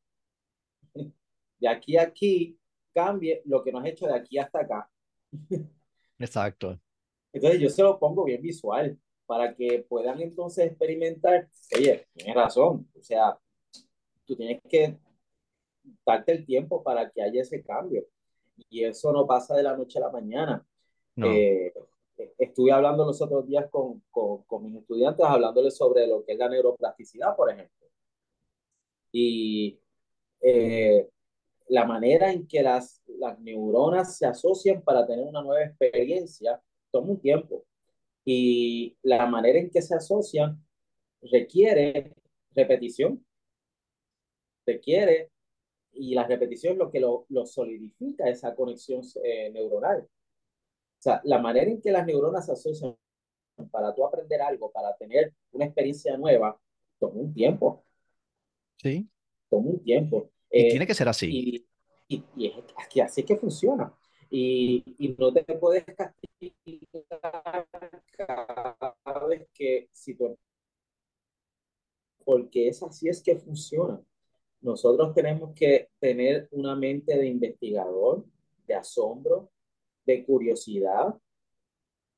de 1.60 1.68
aquí 1.68 1.98
a 1.98 2.04
aquí, 2.04 2.58
cambie 2.94 3.42
lo 3.46 3.64
que 3.64 3.72
nos 3.72 3.84
has 3.84 3.90
hecho 3.90 4.08
de 4.08 4.16
aquí 4.16 4.38
hasta 4.38 4.62
acá. 4.62 4.90
Exacto. 6.20 6.80
Entonces 7.34 7.60
yo 7.60 7.70
se 7.70 7.82
lo 7.82 8.00
pongo 8.00 8.24
bien 8.26 8.42
visual 8.42 8.98
para 9.26 9.56
que 9.56 9.86
puedan 9.90 10.22
entonces 10.22 10.68
experimentar, 10.68 11.50
oye, 11.76 12.06
tienes 12.14 12.36
razón, 12.36 12.88
o 12.98 13.02
sea, 13.02 13.38
tú 14.26 14.36
tienes 14.36 14.62
que 14.70 14.98
darte 16.06 16.32
el 16.32 16.46
tiempo 16.46 16.84
para 16.84 17.10
que 17.10 17.22
haya 17.22 17.42
ese 17.42 17.64
cambio. 17.64 18.06
Y 18.70 18.84
eso 18.84 19.12
no 19.12 19.26
pasa 19.26 19.56
de 19.56 19.64
la 19.64 19.76
noche 19.76 20.00
a 20.00 20.04
la 20.04 20.12
mañana. 20.12 20.66
Eh, 21.18 21.74
estuve 22.38 22.72
hablando 22.72 23.06
los 23.06 23.22
otros 23.22 23.46
días 23.48 23.68
con, 23.70 24.04
con, 24.12 24.44
con, 24.44 24.64
mis 24.64 24.76
estudiantes, 24.76 25.26
hablándoles 25.26 25.76
sobre 25.76 26.08
lo 26.08 26.24
que 26.24 26.34
es 26.34 26.38
la 26.38 26.50
neuroplasticidad, 26.50 27.36
por 27.36 27.52
ejemplo. 27.52 27.88
Y 29.12 29.80
eh, 30.42 31.10
la 31.70 31.86
manera 31.86 32.32
en 32.32 32.48
que 32.48 32.62
las, 32.62 33.02
las 33.08 33.40
neuronas 33.40 34.18
se 34.18 34.26
asocian 34.26 34.82
para 34.82 35.06
tener 35.06 35.26
una 35.26 35.42
nueva 35.42 35.64
experiencia 35.64 36.62
toma 36.92 37.12
un 37.12 37.20
tiempo. 37.20 37.66
Y 38.26 38.98
la 39.02 39.26
manera 39.26 39.60
en 39.60 39.70
que 39.70 39.82
se 39.82 39.96
asocian 39.96 40.64
requiere 41.22 42.14
repetición, 42.52 43.26
requiere, 44.66 45.32
y 45.94 46.16
la 46.16 46.26
repetición 46.26 46.74
es 46.74 46.80
lo 46.80 46.92
que 46.92 47.00
lo, 47.00 47.26
lo 47.30 47.46
solidifica 47.46 48.30
esa 48.30 48.56
conexión 48.56 49.02
eh, 49.24 49.52
neuronal. 49.52 50.02
O 50.02 51.02
sea, 51.04 51.22
la 51.24 51.40
manera 51.40 51.70
en 51.70 51.82
que 51.82 51.92
las 51.92 52.06
neuronas 52.06 52.46
se 52.46 52.54
asocian 52.54 52.96
para 53.72 53.94
tú 53.94 54.06
aprender 54.06 54.42
algo, 54.42 54.72
para 54.72 54.96
tener 54.96 55.34
una 55.52 55.66
experiencia 55.66 56.18
nueva, 56.18 56.60
toma 57.00 57.22
un 57.22 57.34
tiempo. 57.34 57.84
Sí. 58.78 59.08
Toma 59.50 59.70
un 59.70 59.84
tiempo. 59.84 60.32
Y 60.50 60.70
tiene 60.70 60.88
que 60.88 60.96
ser 60.96 61.08
así. 61.08 61.30
Y, 61.30 62.16
y, 62.16 62.24
y 62.38 62.48
es 62.48 62.88
que 62.90 63.02
así 63.02 63.24
que 63.24 63.36
funciona. 63.36 63.94
Y, 64.30 64.84
y, 64.98 65.16
no 65.20 65.32
te 65.32 65.44
puedes 65.44 65.86
castigar 65.86 67.04
cada 68.18 69.28
vez 69.28 69.48
que 69.54 69.90
si 69.92 70.16
tú 70.16 70.36
porque 72.24 72.68
es 72.68 72.82
así 72.84 73.10
es 73.10 73.22
que 73.22 73.36
funciona. 73.36 74.02
Nosotros 74.64 75.14
tenemos 75.14 75.54
que 75.54 75.90
tener 76.00 76.48
una 76.52 76.74
mente 76.76 77.18
de 77.18 77.28
investigador, 77.28 78.26
de 78.66 78.74
asombro, 78.76 79.52
de 80.06 80.26
curiosidad, 80.26 81.16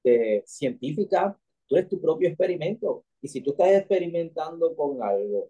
de 0.03 0.43
científica. 0.45 1.37
Tú 1.67 1.75
eres 1.75 1.89
tu 1.89 1.99
propio 1.99 2.29
experimento. 2.29 3.03
Y 3.19 3.27
si 3.29 3.41
tú 3.41 3.51
estás 3.51 3.69
experimentando 3.69 4.75
con 4.75 5.01
algo, 5.01 5.49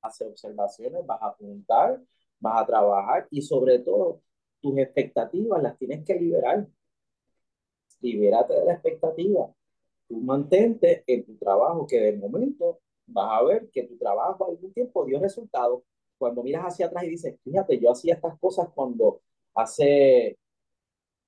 hacer 0.00 0.28
observaciones, 0.28 1.04
vas 1.04 1.20
a 1.20 1.26
apuntar, 1.28 2.00
vas 2.40 2.62
a 2.62 2.66
trabajar 2.66 3.28
y 3.30 3.42
sobre 3.42 3.80
todo 3.80 4.22
tus 4.62 4.78
expectativas 4.78 5.62
las 5.62 5.76
tienes 5.78 6.04
que 6.04 6.14
liberar. 6.14 6.66
Libérate 8.00 8.54
de 8.54 8.64
la 8.64 8.72
expectativa 8.74 9.54
tú 10.08 10.20
mantente 10.20 11.04
en 11.06 11.24
tu 11.24 11.36
trabajo, 11.36 11.86
que 11.86 11.98
de 12.00 12.16
momento 12.16 12.80
vas 13.06 13.40
a 13.40 13.44
ver 13.44 13.70
que 13.70 13.84
tu 13.84 13.96
trabajo 13.98 14.46
algún 14.46 14.72
tiempo 14.72 15.04
dio 15.04 15.20
resultados. 15.20 15.82
Cuando 16.18 16.42
miras 16.42 16.64
hacia 16.64 16.86
atrás 16.86 17.04
y 17.04 17.10
dices, 17.10 17.36
fíjate, 17.44 17.78
yo 17.78 17.90
hacía 17.90 18.14
estas 18.14 18.38
cosas 18.38 18.68
cuando 18.74 19.20
hace 19.54 20.38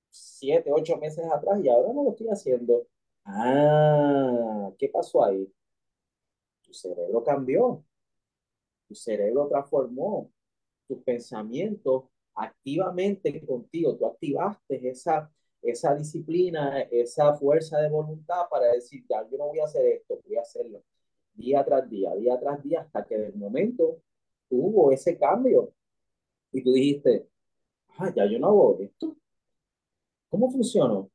siete, 0.09 0.71
ocho 0.71 0.97
meses 0.97 1.25
atrás 1.31 1.59
y 1.63 1.69
ahora 1.69 1.93
no 1.93 2.03
lo 2.03 2.11
estoy 2.11 2.27
haciendo. 2.27 2.87
Ah, 3.25 4.71
¿qué 4.77 4.89
pasó 4.89 5.23
ahí? 5.23 5.51
Tu 6.61 6.71
cerebro 6.73 7.23
cambió, 7.23 7.83
tu 8.87 8.95
cerebro 8.95 9.47
transformó, 9.47 10.31
tus 10.87 10.99
pensamientos 11.03 12.05
activamente 12.35 13.45
contigo, 13.45 13.95
tú 13.95 14.05
activaste 14.05 14.89
esa 14.89 15.31
esa 15.71 15.95
disciplina, 15.95 16.81
esa 16.91 17.33
fuerza 17.35 17.79
de 17.79 17.89
voluntad 17.89 18.43
para 18.49 18.71
decir, 18.71 19.05
ya, 19.09 19.27
yo 19.29 19.37
no 19.37 19.47
voy 19.47 19.59
a 19.59 19.65
hacer 19.65 19.85
esto, 19.85 20.19
voy 20.25 20.37
a 20.37 20.41
hacerlo 20.41 20.83
día 21.37 21.63
tras 21.63 21.89
día, 21.89 22.13
día 22.15 22.39
tras 22.39 22.63
día, 22.63 22.81
hasta 22.81 23.05
que 23.05 23.17
de 23.17 23.31
momento 23.33 24.01
hubo 24.49 24.91
ese 24.91 25.17
cambio 25.17 25.71
y 26.51 26.63
tú 26.63 26.73
dijiste, 26.73 27.27
ah, 27.97 28.11
ya 28.15 28.25
yo 28.25 28.39
no 28.39 28.47
hago 28.47 28.79
esto. 28.81 29.15
¿Cómo 30.29 30.51
funcionó? 30.51 31.09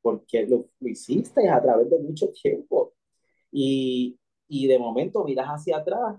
Porque 0.00 0.46
lo, 0.46 0.68
hiciste 0.80 1.48
a 1.48 1.60
través 1.60 1.90
de 1.90 1.98
mucho 1.98 2.28
tiempo 2.30 2.94
y, 3.50 4.16
y 4.48 4.66
de 4.68 4.78
momento 4.78 5.24
miras 5.24 5.48
hacia 5.48 5.78
atrás 5.78 6.16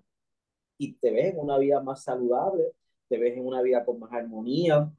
y 0.77 0.93
te 0.93 1.11
ves 1.11 1.33
en 1.33 1.39
una 1.39 1.57
vida 1.57 1.81
más 1.81 2.03
saludable, 2.03 2.73
te 3.07 3.17
ves 3.17 3.37
en 3.37 3.47
una 3.47 3.61
vida 3.61 3.85
con 3.85 3.99
más 3.99 4.11
armonía, 4.11 4.91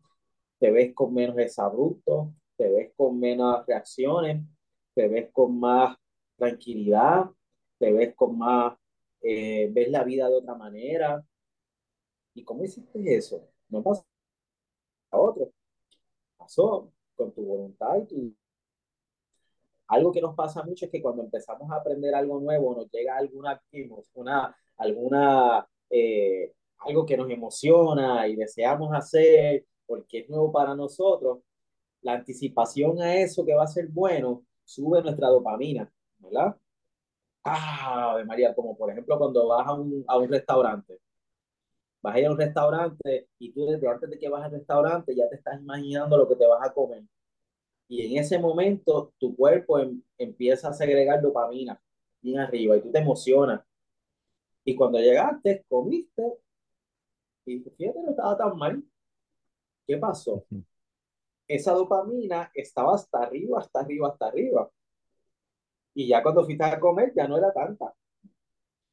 te 0.64 0.70
ves 0.70 0.94
con 0.94 1.12
menos 1.12 1.36
desabruptos, 1.36 2.28
te 2.56 2.70
ves 2.70 2.90
con 2.96 3.20
menos 3.20 3.66
reacciones, 3.66 4.42
te 4.94 5.08
ves 5.08 5.30
con 5.30 5.60
más 5.60 5.94
tranquilidad, 6.38 7.26
te 7.78 7.92
ves 7.92 8.14
con 8.14 8.38
más, 8.38 8.74
eh, 9.20 9.68
ves 9.70 9.90
la 9.90 10.04
vida 10.04 10.26
de 10.26 10.36
otra 10.36 10.54
manera. 10.54 11.22
¿Y 12.32 12.42
cómo 12.44 12.64
hiciste 12.64 13.14
eso? 13.14 13.46
No 13.68 13.82
pasa 13.82 14.06
a 15.10 15.18
otro. 15.18 15.52
Pasó 16.38 16.90
con 17.14 17.30
tu 17.34 17.44
voluntad 17.44 17.98
y 17.98 18.06
tu... 18.06 18.34
Algo 19.88 20.12
que 20.12 20.22
nos 20.22 20.34
pasa 20.34 20.62
mucho 20.62 20.86
es 20.86 20.90
que 20.90 21.02
cuando 21.02 21.24
empezamos 21.24 21.70
a 21.70 21.76
aprender 21.76 22.14
algo 22.14 22.40
nuevo, 22.40 22.74
nos 22.74 22.90
llega 22.90 23.18
alguna, 23.18 23.62
una, 24.14 24.56
alguna, 24.78 25.68
eh, 25.90 26.54
algo 26.78 27.04
que 27.04 27.18
nos 27.18 27.28
emociona 27.28 28.26
y 28.28 28.34
deseamos 28.34 28.94
hacer 28.94 29.66
porque 29.86 30.20
es 30.20 30.30
nuevo 30.30 30.52
para 30.52 30.74
nosotros, 30.74 31.40
la 32.02 32.14
anticipación 32.14 33.00
a 33.02 33.16
eso 33.16 33.44
que 33.44 33.54
va 33.54 33.64
a 33.64 33.66
ser 33.68 33.88
bueno 33.88 34.44
sube 34.64 35.02
nuestra 35.02 35.28
dopamina, 35.28 35.90
¿verdad? 36.18 36.56
Ah, 37.44 38.22
María, 38.26 38.54
como 38.54 38.76
por 38.76 38.90
ejemplo 38.90 39.18
cuando 39.18 39.48
vas 39.48 39.66
a 39.66 39.74
un, 39.74 40.04
a 40.08 40.18
un 40.18 40.28
restaurante. 40.28 41.00
Vas 42.02 42.14
a 42.14 42.20
ir 42.20 42.26
a 42.26 42.30
un 42.32 42.38
restaurante 42.38 43.28
y 43.38 43.52
tú 43.52 43.66
desde 43.66 43.88
antes 43.88 44.10
de 44.10 44.18
que 44.18 44.28
vas 44.28 44.44
al 44.44 44.52
restaurante 44.52 45.14
ya 45.14 45.28
te 45.28 45.36
estás 45.36 45.60
imaginando 45.60 46.16
lo 46.16 46.28
que 46.28 46.36
te 46.36 46.46
vas 46.46 46.66
a 46.68 46.72
comer. 46.72 47.04
Y 47.88 48.06
en 48.06 48.18
ese 48.22 48.38
momento 48.38 49.12
tu 49.18 49.36
cuerpo 49.36 49.78
em, 49.78 50.02
empieza 50.18 50.68
a 50.68 50.72
segregar 50.74 51.22
dopamina 51.22 51.80
bien 52.22 52.38
arriba 52.40 52.76
y 52.76 52.82
tú 52.82 52.90
te 52.92 52.98
emocionas. 52.98 53.62
Y 54.64 54.74
cuando 54.76 54.98
llegaste, 54.98 55.64
comiste 55.68 56.38
y 57.46 57.60
fíjate, 57.60 58.02
no 58.02 58.10
estaba 58.10 58.36
tan 58.36 58.56
mal. 58.56 58.82
¿Qué 59.86 59.96
pasó? 59.98 60.44
Esa 61.46 61.72
dopamina 61.72 62.50
estaba 62.54 62.94
hasta 62.94 63.18
arriba, 63.18 63.58
hasta 63.58 63.80
arriba, 63.80 64.08
hasta 64.08 64.26
arriba. 64.26 64.70
Y 65.94 66.08
ya 66.08 66.22
cuando 66.22 66.44
fuiste 66.44 66.64
a 66.64 66.80
comer 66.80 67.12
ya 67.14 67.28
no 67.28 67.36
era 67.36 67.52
tanta. 67.52 67.94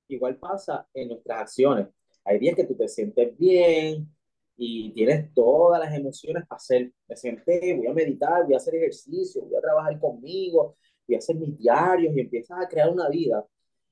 Igual 0.08 0.38
pasa 0.38 0.88
en 0.94 1.10
nuestras 1.10 1.42
acciones. 1.42 1.88
Hay 2.26 2.40
días 2.40 2.56
que 2.56 2.66
tú 2.66 2.76
te 2.76 2.88
sientes 2.88 3.38
bien 3.38 4.14
y 4.58 4.92
tienes 4.92 5.34
todas 5.34 5.80
las 5.80 5.94
emociones 5.96 6.46
para 6.48 6.58
hacer. 6.58 6.92
Me 7.08 7.16
senté, 7.16 7.74
voy 7.76 7.88
a 7.88 7.94
meditar, 7.94 8.44
voy 8.46 8.54
a 8.54 8.58
hacer 8.58 8.76
ejercicio, 8.76 9.44
voy 9.44 9.56
a 9.56 9.62
trabajar 9.62 10.00
conmigo, 10.00 10.76
voy 11.08 11.16
a 11.16 11.20
hacer 11.20 11.36
mis 11.38 11.58
diarios 11.58 12.16
y 12.16 12.20
empiezas 12.20 12.64
a 12.64 12.68
crear 12.68 12.90
una 12.90 13.10
vida. 13.10 13.46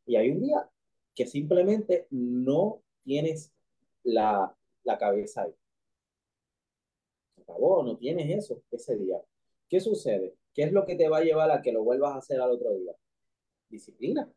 Y 0.06 0.16
hay 0.18 0.32
un 0.32 0.42
día 0.42 0.70
que 1.16 1.26
simplemente 1.26 2.08
no 2.12 2.82
tienes 3.04 3.52
la, 4.04 4.54
la 4.84 4.98
cabeza 4.98 5.44
ahí. 5.44 5.59
Acabó, 7.50 7.84
no 7.84 7.98
tienes 7.98 8.30
eso 8.30 8.62
ese 8.72 8.96
día. 8.96 9.20
¿Qué 9.68 9.80
sucede? 9.80 10.36
¿Qué 10.54 10.64
es 10.64 10.72
lo 10.72 10.86
que 10.86 10.96
te 10.96 11.10
va 11.10 11.18
a 11.18 11.24
llevar 11.24 11.52
a 11.52 11.62
que 11.62 11.72
lo 11.72 11.84
vuelvas 11.84 12.14
a 12.14 12.18
hacer 12.18 12.40
al 12.40 12.52
otro 12.52 12.74
día? 12.76 12.94
Disciplina. 13.70 14.32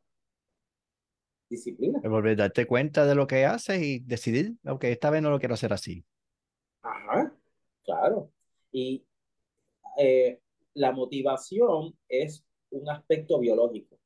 Disciplina. 1.48 2.00
Volver 2.00 2.32
a 2.32 2.44
darte 2.44 2.66
cuenta 2.66 3.04
de 3.06 3.14
lo 3.14 3.26
que 3.26 3.44
haces 3.44 3.82
y 3.82 3.98
decidir, 4.00 4.56
ok, 4.66 4.84
esta 4.84 5.10
vez 5.10 5.22
no 5.22 5.30
lo 5.30 5.38
quiero 5.38 5.54
hacer 5.54 5.72
así. 5.72 6.04
Ajá, 6.80 7.34
claro. 7.84 8.30
Y 8.70 9.04
eh, 9.98 10.40
la 10.74 10.92
motivación 10.92 11.94
es 12.08 12.44
un 12.70 12.88
aspecto 12.88 13.38
biológico. 13.38 13.98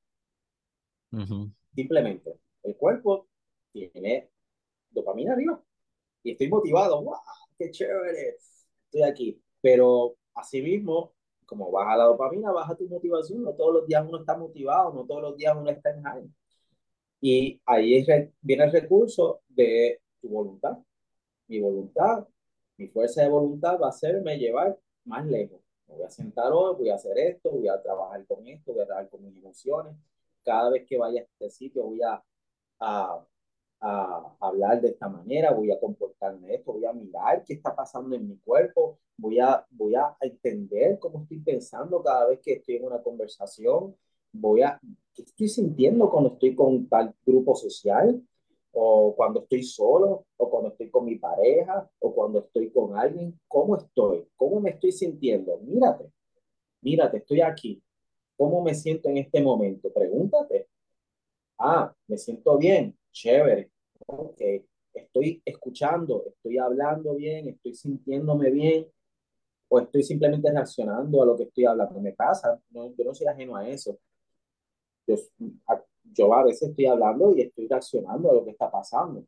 Simplemente, 1.75 2.39
el 2.63 2.77
cuerpo 2.77 3.29
tiene 3.73 4.31
dopamina 4.91 5.33
arriba 5.33 5.63
y 6.23 6.33
estoy 6.33 6.49
motivado. 6.49 7.01
¡Wow! 7.03 7.15
¡Qué 7.57 7.71
chévere! 7.71 8.37
Estoy 8.97 9.11
aquí. 9.11 9.43
Pero 9.61 10.17
asimismo, 10.35 11.13
como 11.45 11.71
baja 11.71 11.97
la 11.99 12.05
dopamina, 12.05 12.51
baja 12.51 12.75
tu 12.75 12.89
motivación. 12.89 13.43
No 13.43 13.53
todos 13.53 13.75
los 13.75 13.87
días 13.87 14.05
uno 14.09 14.21
está 14.21 14.37
motivado, 14.37 14.93
no 14.95 15.05
todos 15.05 15.21
los 15.23 15.37
días 15.37 15.55
uno 15.55 15.71
está 15.71 15.91
en 15.91 16.03
high. 16.03 16.31
Y 17.21 17.61
ahí 17.67 18.07
viene 18.41 18.65
el 18.65 18.73
recurso 18.73 19.43
de 19.49 20.01
tu 20.21 20.29
voluntad. 20.31 20.79
Mi 21.49 21.61
voluntad, 21.61 22.27
mi 22.79 22.89
fuerza 22.89 23.23
de 23.23 23.29
voluntad 23.29 23.79
va 23.81 23.87
a 23.87 23.91
hacerme 23.91 24.39
llevar 24.39 24.79
más 25.05 25.27
lejos. 25.27 25.61
Me 25.89 25.95
voy 25.97 26.05
a 26.05 26.11
sentar 26.11 26.53
hoy, 26.53 26.77
voy 26.77 26.89
a 26.89 26.95
hacer 26.95 27.19
esto, 27.19 27.51
voy 27.51 27.69
a 27.69 27.81
trabajar 27.83 28.25
con 28.27 28.47
esto, 28.47 28.73
voy 28.73 28.83
a 28.83 28.87
trabajar 28.87 29.11
con 29.11 29.23
mis 29.25 29.37
emociones. 29.37 29.95
Cada 30.43 30.71
vez 30.71 30.87
que 30.87 30.97
vaya 30.97 31.21
a 31.21 31.25
este 31.25 31.51
sitio 31.51 31.85
voy 31.85 32.01
a, 32.03 32.23
a 32.81 33.25
a 33.81 34.37
hablar 34.41 34.81
de 34.81 34.89
esta 34.89 35.09
manera, 35.09 35.53
voy 35.53 35.71
a 35.71 35.79
comportarme 35.79 36.55
esto, 36.55 36.73
voy 36.73 36.85
a 36.87 36.93
mirar 36.93 37.45
qué 37.45 37.55
está 37.55 37.75
pasando 37.75 38.17
en 38.17 38.29
mi 38.29 38.37
cuerpo, 38.39 38.99
voy 39.17 39.39
a, 39.39 39.65
voy 39.71 39.95
a 39.95 40.17
entender 40.21 40.99
cómo 40.99 41.23
estoy 41.23 41.41
pensando 41.41 42.03
cada 42.03 42.29
vez 42.29 42.41
que 42.41 42.55
estoy 42.55 42.77
en 42.77 42.85
una 42.85 43.03
conversación, 43.03 43.95
voy 44.33 44.63
a, 44.63 44.81
qué 45.15 45.23
estoy 45.23 45.49
sintiendo 45.49 46.11
cuando 46.11 46.33
estoy 46.35 46.55
con 46.55 46.89
tal 46.89 47.15
grupo 47.25 47.55
social, 47.55 48.23
o 48.79 49.15
cuando 49.17 49.41
estoy 49.41 49.63
solo, 49.63 50.27
o 50.37 50.51
cuando 50.51 50.69
estoy 50.69 50.91
con 50.91 51.07
mi 51.07 51.17
pareja, 51.17 51.89
o 51.99 52.15
cuando 52.15 52.41
estoy 52.41 52.71
con 52.71 52.95
alguien, 52.95 53.39
cómo 53.49 53.79
estoy, 53.79 54.29
cómo 54.37 54.61
me 54.61 54.71
estoy 54.71 54.93
sintiendo, 54.93 55.59
mírate, 55.63 56.13
mírate, 56.83 57.17
estoy 57.19 57.41
aquí, 57.41 57.83
cómo 58.37 58.63
me 58.63 58.75
siento 58.75 59.09
en 59.09 59.17
este 59.17 59.41
momento, 59.41 59.91
pregúntate, 59.91 60.69
ah, 61.59 61.91
me 62.07 62.19
siento 62.19 62.59
bien, 62.59 62.95
chévere, 63.17 63.71
ok, 64.07 64.41
estoy 64.93 65.41
escuchando, 65.45 66.25
estoy 66.27 66.59
hablando 66.59 67.15
bien, 67.15 67.49
estoy 67.49 67.75
sintiéndome 67.75 68.51
bien, 68.51 68.87
o 69.69 69.81
estoy 69.81 70.03
simplemente 70.03 70.51
reaccionando 70.51 71.23
a 71.23 71.27
lo 71.27 71.37
que 71.37 71.45
estoy 71.45 71.65
hablando. 71.65 71.99
Me 72.01 72.13
pasa, 72.13 72.61
no, 72.71 72.95
yo 72.95 73.05
no 73.05 73.15
soy 73.15 73.27
ajeno 73.27 73.57
a 73.57 73.67
eso. 73.69 73.99
Yo, 75.07 75.17
a, 75.67 75.83
yo 76.13 76.35
a 76.35 76.45
veces 76.45 76.69
estoy 76.69 76.87
hablando 76.87 77.35
y 77.35 77.43
estoy 77.43 77.67
reaccionando 77.67 78.31
a 78.31 78.35
lo 78.35 78.45
que 78.45 78.51
está 78.51 78.71
pasando. 78.71 79.25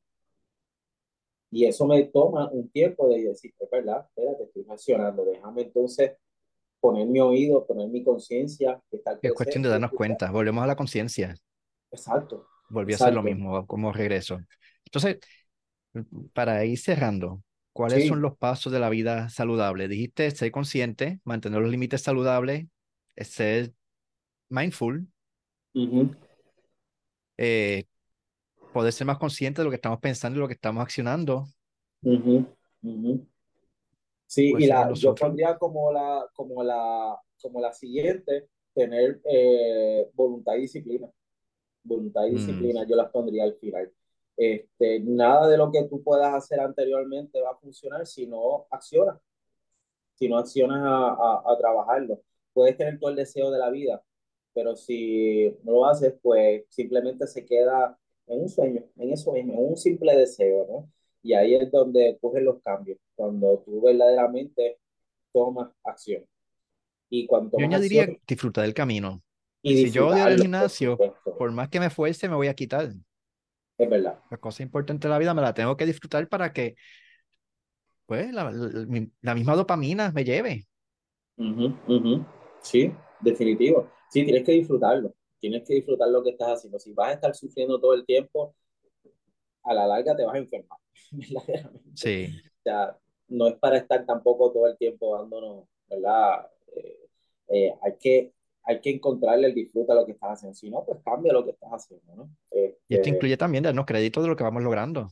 Y 1.51 1.64
eso 1.64 1.86
me 1.86 2.05
toma 2.05 2.51
un 2.51 2.68
tiempo 2.68 3.09
de 3.09 3.24
decir, 3.24 3.55
es 3.59 3.70
verdad, 3.70 4.07
espérate, 4.07 4.45
estoy 4.45 4.64
reaccionando, 4.64 5.24
déjame 5.24 5.62
entonces 5.62 6.12
poner 6.78 7.07
mi 7.07 7.20
oído, 7.20 7.66
poner 7.66 7.89
mi 7.89 8.05
conciencia. 8.05 8.80
Es 9.22 9.32
cuestión 9.32 9.62
de 9.62 9.70
darnos 9.70 9.93
cuenta, 9.93 10.30
volvemos 10.30 10.62
a 10.62 10.66
la 10.66 10.76
conciencia. 10.76 11.34
Exacto, 11.91 12.47
Volví 12.71 12.93
a 12.93 12.97
hacer 12.97 13.14
lo 13.14 13.23
mismo 13.23 13.66
como 13.66 13.93
regreso. 13.93 14.41
Entonces, 14.85 15.19
para 16.33 16.64
ir 16.64 16.79
cerrando, 16.79 17.43
¿cuáles 17.73 18.07
son 18.09 18.21
los 18.21 18.37
pasos 18.37 18.73
de 18.73 18.79
la 18.79 18.91
vida 18.91 19.29
saludable? 19.31 19.89
Dijiste 19.89 20.31
ser 20.31 20.51
consciente, 20.51 21.21
mantener 21.25 21.61
los 21.61 21.71
límites 21.71 22.03
saludables, 22.03 22.66
ser 23.16 23.73
mindful, 24.49 25.07
eh, 27.37 27.85
poder 28.73 28.93
ser 28.93 29.07
más 29.07 29.19
consciente 29.19 29.61
de 29.61 29.64
lo 29.64 29.71
que 29.71 29.77
estamos 29.77 30.01
pensando 30.01 30.39
y 30.39 30.41
lo 30.41 30.49
que 30.49 30.55
estamos 30.55 30.83
accionando. 30.83 31.47
Sí, 34.27 34.55
y 34.59 34.66
la, 34.66 34.93
yo 34.93 35.14
pondría 35.14 35.57
como 35.57 35.91
la, 35.91 36.29
como 36.35 36.62
la, 36.62 37.19
como 37.41 37.61
la 37.61 37.73
siguiente, 37.73 38.49
tener 38.75 39.21
eh, 39.25 40.07
voluntad 40.14 40.55
y 40.57 40.62
disciplina 40.62 41.09
voluntad 41.83 42.26
y 42.26 42.33
mm. 42.33 42.35
disciplina, 42.37 42.87
yo 42.87 42.97
las 42.97 43.11
pondría 43.11 43.45
al 43.45 43.55
final. 43.55 43.91
Este, 44.37 45.01
nada 45.01 45.49
de 45.49 45.57
lo 45.57 45.72
que 45.72 45.83
tú 45.85 46.03
puedas 46.03 46.33
hacer 46.33 46.61
anteriormente 46.61 47.41
va 47.41 47.51
a 47.51 47.57
funcionar 47.57 48.07
si 48.07 48.26
no 48.26 48.66
accionas, 48.70 49.18
si 50.14 50.29
no 50.29 50.39
accionas 50.39 50.81
a, 50.81 51.43
a, 51.45 51.59
trabajarlo. 51.59 52.20
Puedes 52.53 52.76
tener 52.76 52.99
todo 53.01 53.11
el 53.11 53.16
deseo 53.16 53.51
de 53.51 53.59
la 53.59 53.70
vida, 53.70 54.03
pero 54.55 54.76
si 54.76 55.57
no 55.64 55.72
lo 55.72 55.87
haces, 55.87 56.14
pues 56.22 56.64
simplemente 56.68 57.26
se 57.26 57.45
queda 57.45 57.99
en 58.29 58.43
un 58.43 58.49
sueño, 58.49 58.85
en 58.97 59.12
eso 59.12 59.33
mismo, 59.33 59.55
en 59.55 59.70
un 59.70 59.76
simple 59.76 60.16
deseo, 60.16 60.66
¿no? 60.68 60.91
Y 61.22 61.33
ahí 61.33 61.55
es 61.55 61.70
donde 61.70 62.11
ocurren 62.11 62.45
los 62.45 62.62
cambios, 62.62 62.99
cuando 63.16 63.59
tú 63.64 63.81
verdaderamente 63.81 64.79
tomas 65.33 65.70
acción. 65.85 66.24
Y 67.11 67.26
cuando 67.26 67.59
Yo 67.59 67.64
añadiría 67.64 68.07
disfrutar 68.26 68.64
del 68.64 68.74
camino. 68.74 69.22
Y 69.69 69.85
si 69.85 69.91
yo 69.91 70.09
odio 70.09 70.27
el 70.27 70.41
gimnasio, 70.41 70.99
por 71.37 71.51
más 71.53 71.69
que 71.69 71.81
me 71.81 71.91
fuerce, 71.91 72.29
me 72.29 72.35
voy 72.35 72.49
a 72.49 72.55
quitar. 72.55 72.93
Es 73.77 73.91
verdad. 73.91 74.21
La 74.31 74.37
cosa 74.39 74.62
importante 74.62 75.07
de 75.07 75.12
la 75.12 75.19
vida 75.19 75.35
me 75.35 75.43
la 75.43 75.55
tengo 75.55 75.77
que 75.77 75.87
disfrutar 75.87 76.29
para 76.29 76.53
que, 76.53 76.75
pues, 78.07 78.33
la, 78.33 78.51
la, 79.23 79.35
misma 79.35 79.55
dopamina 79.55 80.11
me 80.12 80.25
lleve. 80.25 80.66
Sí, 82.62 82.93
definitivo. 83.21 83.91
Sí, 84.11 84.25
tienes 84.25 84.45
que 84.45 84.53
disfrutarlo. 84.53 85.14
Tienes 85.39 85.62
que 85.66 85.75
disfrutar 85.75 86.09
lo 86.09 86.23
que 86.25 86.31
estás 86.31 86.59
haciendo. 86.59 86.79
Si 86.79 86.93
vas 86.93 87.11
a 87.11 87.12
estar 87.12 87.35
sufriendo 87.35 87.81
todo 87.81 87.95
el 87.95 88.05
tiempo, 88.05 88.57
a 89.62 89.75
la 89.75 89.87
larga 89.87 90.16
te 90.16 90.25
vas 90.25 90.35
a 90.35 90.39
enfermar. 90.39 90.79
Sí. 91.95 92.29
O 92.29 92.62
sea, 92.62 92.97
no 93.29 93.49
es 93.49 93.55
para 93.57 93.79
estar 93.79 94.05
tampoco 94.05 94.53
todo 94.53 94.66
el 94.66 94.77
tiempo 94.77 95.16
dándonos, 95.16 95.69
¿verdad? 95.89 96.49
Eh, 96.75 97.09
eh, 97.49 97.75
hay 97.83 97.97
que 97.99 98.33
hay 98.69 98.83
que 98.83 98.91
encontrarle 98.91 99.47
el 99.47 99.55
disfrute 99.55 99.91
a 99.91 99.95
lo 99.95 100.05
que 100.05 100.12
estás 100.12 100.33
haciendo. 100.33 100.55
Si 100.55 100.69
no, 100.69 100.85
pues 100.85 100.99
cambia 101.03 101.33
lo 101.33 101.43
que 101.43 101.53
estás 101.53 101.71
haciendo, 101.71 102.14
¿no? 102.14 102.31
y 102.53 102.66
esto 102.66 102.77
este 102.89 103.09
incluye 103.09 103.39
también 103.39 103.64
darnos 103.64 103.87
crédito 103.87 104.21
de 104.21 104.29
lo 104.29 104.37
que 104.37 104.45
vamos 104.45 104.62
logrando. 104.62 105.09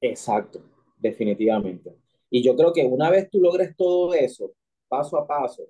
Exacto, 0.00 0.62
definitivamente. 0.96 1.96
Y 2.30 2.44
yo 2.44 2.54
creo 2.54 2.72
que 2.72 2.84
una 2.84 3.10
vez 3.10 3.28
tú 3.28 3.40
logres 3.40 3.74
todo 3.76 4.14
eso, 4.14 4.52
paso 4.86 5.18
a 5.18 5.26
paso, 5.26 5.64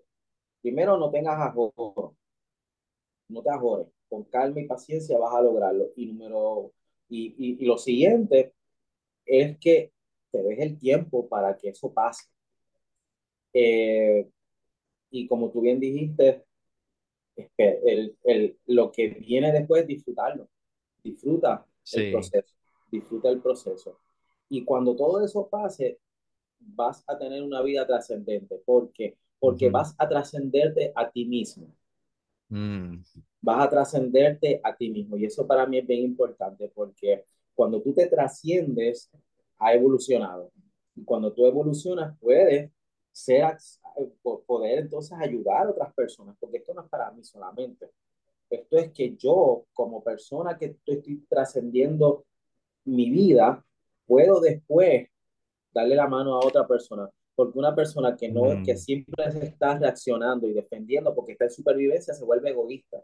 primero 0.61 0.99
no 0.99 1.11
tengas 1.11 1.41
ajoro, 1.41 2.15
no 3.29 3.43
te 3.43 3.49
ajores, 3.49 3.87
con 4.11 4.25
calma 4.25 4.61
y 4.61 4.67
paciencia 4.67 5.19
vas 5.19 5.35
a 5.35 5.41
lograrlo. 5.41 5.87
Y 5.97 6.05
número, 6.05 6.73
y, 7.09 7.57
y, 7.59 7.65
lo 7.65 7.79
siguiente 7.79 8.53
es 9.25 9.57
que 9.59 9.91
te 10.31 10.43
des 10.43 10.59
el 10.59 10.79
tiempo 10.79 11.27
para 11.31 11.57
que 11.57 11.71
eso 11.71 11.91
pase. 11.95 12.27
Eh, 13.55 14.29
y 15.11 15.27
como 15.27 15.51
tú 15.51 15.63
bien 15.63 15.81
dijiste, 15.81 16.45
el, 17.57 18.17
el, 18.25 18.59
lo 18.67 18.91
que 18.93 19.09
viene 19.09 19.53
después, 19.53 19.87
disfrutarlo. 19.87 20.49
Disfruta 21.03 21.67
el 21.93 22.11
proceso. 22.11 22.55
Disfruta 22.91 23.29
el 23.31 23.41
proceso. 23.41 23.99
Y 24.49 24.65
cuando 24.65 24.97
todo 24.97 25.25
eso 25.25 25.49
pase, 25.49 25.99
vas 26.59 27.05
a 27.07 27.19
tener 27.19 27.43
una 27.43 27.63
vida 27.63 27.87
trascendente. 27.87 28.57
¿Por 28.65 28.93
qué? 28.93 29.17
Porque 29.39 29.71
vas 29.71 29.95
a 29.99 30.09
trascenderte 30.09 30.93
a 30.95 31.11
ti 31.11 31.25
mismo. 31.27 31.69
Mm, 32.49 33.03
Vas 33.41 33.67
a 33.67 33.71
trascenderte 33.71 34.61
a 34.63 34.75
ti 34.77 34.91
mismo. 34.91 35.17
Y 35.17 35.27
eso 35.27 35.47
para 35.47 35.67
mí 35.67 35.79
es 35.79 35.87
bien 35.87 36.03
importante 36.03 36.71
porque 36.75 37.25
cuando 37.55 37.81
tú 37.83 37.93
te 37.95 38.07
trasciendes, 38.07 39.11
ha 39.59 39.75
evolucionado. 39.75 40.53
Y 40.95 41.05
cuando 41.05 41.33
tú 41.33 41.47
evolucionas, 41.47 42.17
puedes 42.19 42.71
ser, 43.17 43.57
poder 44.47 44.81
entonces 44.81 45.17
ayudar 45.19 45.67
a 45.67 45.71
otras 45.71 45.95
personas, 45.95 46.37
porque 46.39 46.59
esto 46.59 46.75
no 46.75 46.83
es 46.83 46.89
para 46.91 47.11
mí 47.13 47.25
solamente. 47.25 47.91
Esto 48.51 48.77
es 48.77 48.93
que 48.93 49.17
yo, 49.17 49.65
como 49.73 50.05
persona 50.05 50.59
que 50.59 50.67
estoy 50.67 51.25
trascendiendo 51.29 52.27
mi 52.85 53.09
vida, 53.11 53.65
puedo 54.07 54.39
después 54.41 55.09
darle 55.73 55.97
la 55.97 56.07
mano 56.07 56.35
a 56.35 56.47
otra 56.47 56.67
persona. 56.67 57.09
Porque 57.35 57.59
una 57.59 57.75
persona 57.75 58.15
que 58.17 58.29
no, 58.29 58.45
mm. 58.45 58.65
que 58.65 58.77
siempre 58.77 59.33
se 59.33 59.47
está 59.47 59.79
reaccionando 59.79 60.47
y 60.47 60.53
defendiendo 60.53 61.15
porque 61.15 61.33
está 61.33 61.47
en 61.47 61.51
supervivencia, 61.51 62.13
se 62.13 62.25
vuelve 62.25 62.51
egoísta. 62.51 63.03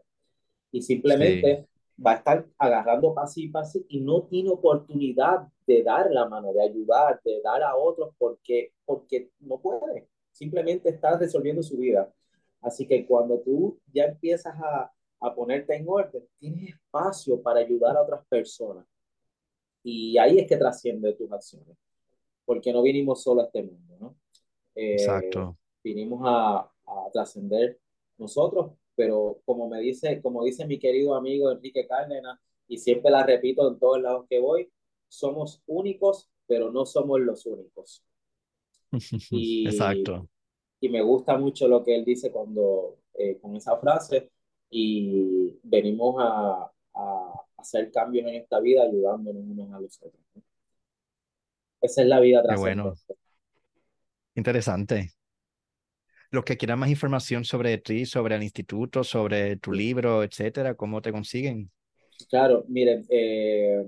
Y 0.70 0.82
simplemente 0.82 1.66
va 2.04 2.12
a 2.12 2.16
estar 2.16 2.46
agarrando 2.58 3.14
paso 3.14 3.40
y 3.40 3.48
paso 3.48 3.80
y 3.88 4.00
no 4.00 4.22
tiene 4.22 4.50
oportunidad 4.50 5.48
de 5.66 5.82
dar 5.82 6.10
la 6.10 6.28
mano, 6.28 6.52
de 6.52 6.62
ayudar, 6.62 7.20
de 7.24 7.40
dar 7.42 7.62
a 7.62 7.76
otros 7.76 8.14
porque, 8.18 8.72
porque 8.84 9.30
no 9.40 9.58
puede. 9.60 10.08
Simplemente 10.32 10.88
está 10.88 11.16
resolviendo 11.18 11.62
su 11.62 11.76
vida. 11.76 12.12
Así 12.60 12.86
que 12.86 13.06
cuando 13.06 13.40
tú 13.40 13.78
ya 13.92 14.04
empiezas 14.04 14.54
a, 14.56 14.92
a 15.20 15.34
ponerte 15.34 15.74
en 15.76 15.88
orden, 15.88 16.24
tienes 16.38 16.70
espacio 16.70 17.40
para 17.42 17.60
ayudar 17.60 17.96
a 17.96 18.02
otras 18.02 18.26
personas. 18.26 18.86
Y 19.82 20.16
ahí 20.18 20.38
es 20.38 20.48
que 20.48 20.56
trasciende 20.56 21.12
tus 21.14 21.30
acciones, 21.32 21.76
porque 22.44 22.72
no 22.72 22.82
vinimos 22.82 23.22
solo 23.22 23.42
a 23.42 23.44
este 23.44 23.62
mundo, 23.62 23.96
¿no? 23.98 24.16
Eh, 24.74 24.92
Exacto. 24.92 25.56
Vinimos 25.82 26.20
a, 26.24 26.58
a 26.86 27.10
trascender 27.12 27.78
nosotros, 28.16 28.72
pero 28.94 29.40
como 29.44 29.68
me 29.68 29.80
dice, 29.80 30.20
como 30.20 30.44
dice 30.44 30.66
mi 30.66 30.78
querido 30.78 31.14
amigo 31.14 31.50
Enrique 31.50 31.86
Cárdenas, 31.86 32.38
y 32.68 32.78
siempre 32.78 33.10
la 33.10 33.24
repito 33.24 33.68
en 33.68 33.78
todos 33.78 34.00
lados 34.00 34.26
que 34.28 34.40
voy, 34.40 34.70
somos 35.08 35.62
únicos, 35.66 36.30
pero 36.46 36.70
no 36.70 36.86
somos 36.86 37.20
los 37.20 37.46
únicos. 37.46 38.04
Y, 39.30 39.66
Exacto. 39.66 40.28
Y 40.80 40.88
me 40.88 41.00
gusta 41.00 41.38
mucho 41.38 41.68
lo 41.68 41.82
que 41.82 41.94
él 41.94 42.04
dice 42.04 42.30
cuando, 42.30 42.98
eh, 43.14 43.38
con 43.40 43.56
esa 43.56 43.78
frase, 43.78 44.30
y 44.68 45.58
venimos 45.62 46.16
a, 46.18 46.70
a 46.94 47.32
hacer 47.56 47.90
cambios 47.90 48.26
en 48.26 48.36
esta 48.36 48.60
vida 48.60 48.82
ayudándonos 48.82 49.42
unos 49.44 49.72
a 49.72 49.80
los 49.80 49.96
otros. 50.02 50.22
Esa 51.80 52.02
es 52.02 52.08
la 52.08 52.20
vida 52.20 52.42
Qué 52.48 52.56
bueno. 52.56 52.94
Interesante. 54.34 55.12
Los 56.32 56.44
que 56.44 56.56
quieran 56.56 56.78
más 56.78 56.88
información 56.88 57.44
sobre 57.44 57.76
ti, 57.76 58.06
sobre 58.06 58.34
el 58.34 58.42
instituto, 58.42 59.04
sobre 59.04 59.56
tu 59.58 59.70
libro, 59.70 60.22
etcétera, 60.22 60.74
¿cómo 60.74 61.02
te 61.02 61.12
consiguen? 61.12 61.70
Claro, 62.30 62.64
miren, 62.68 63.04
eh, 63.10 63.84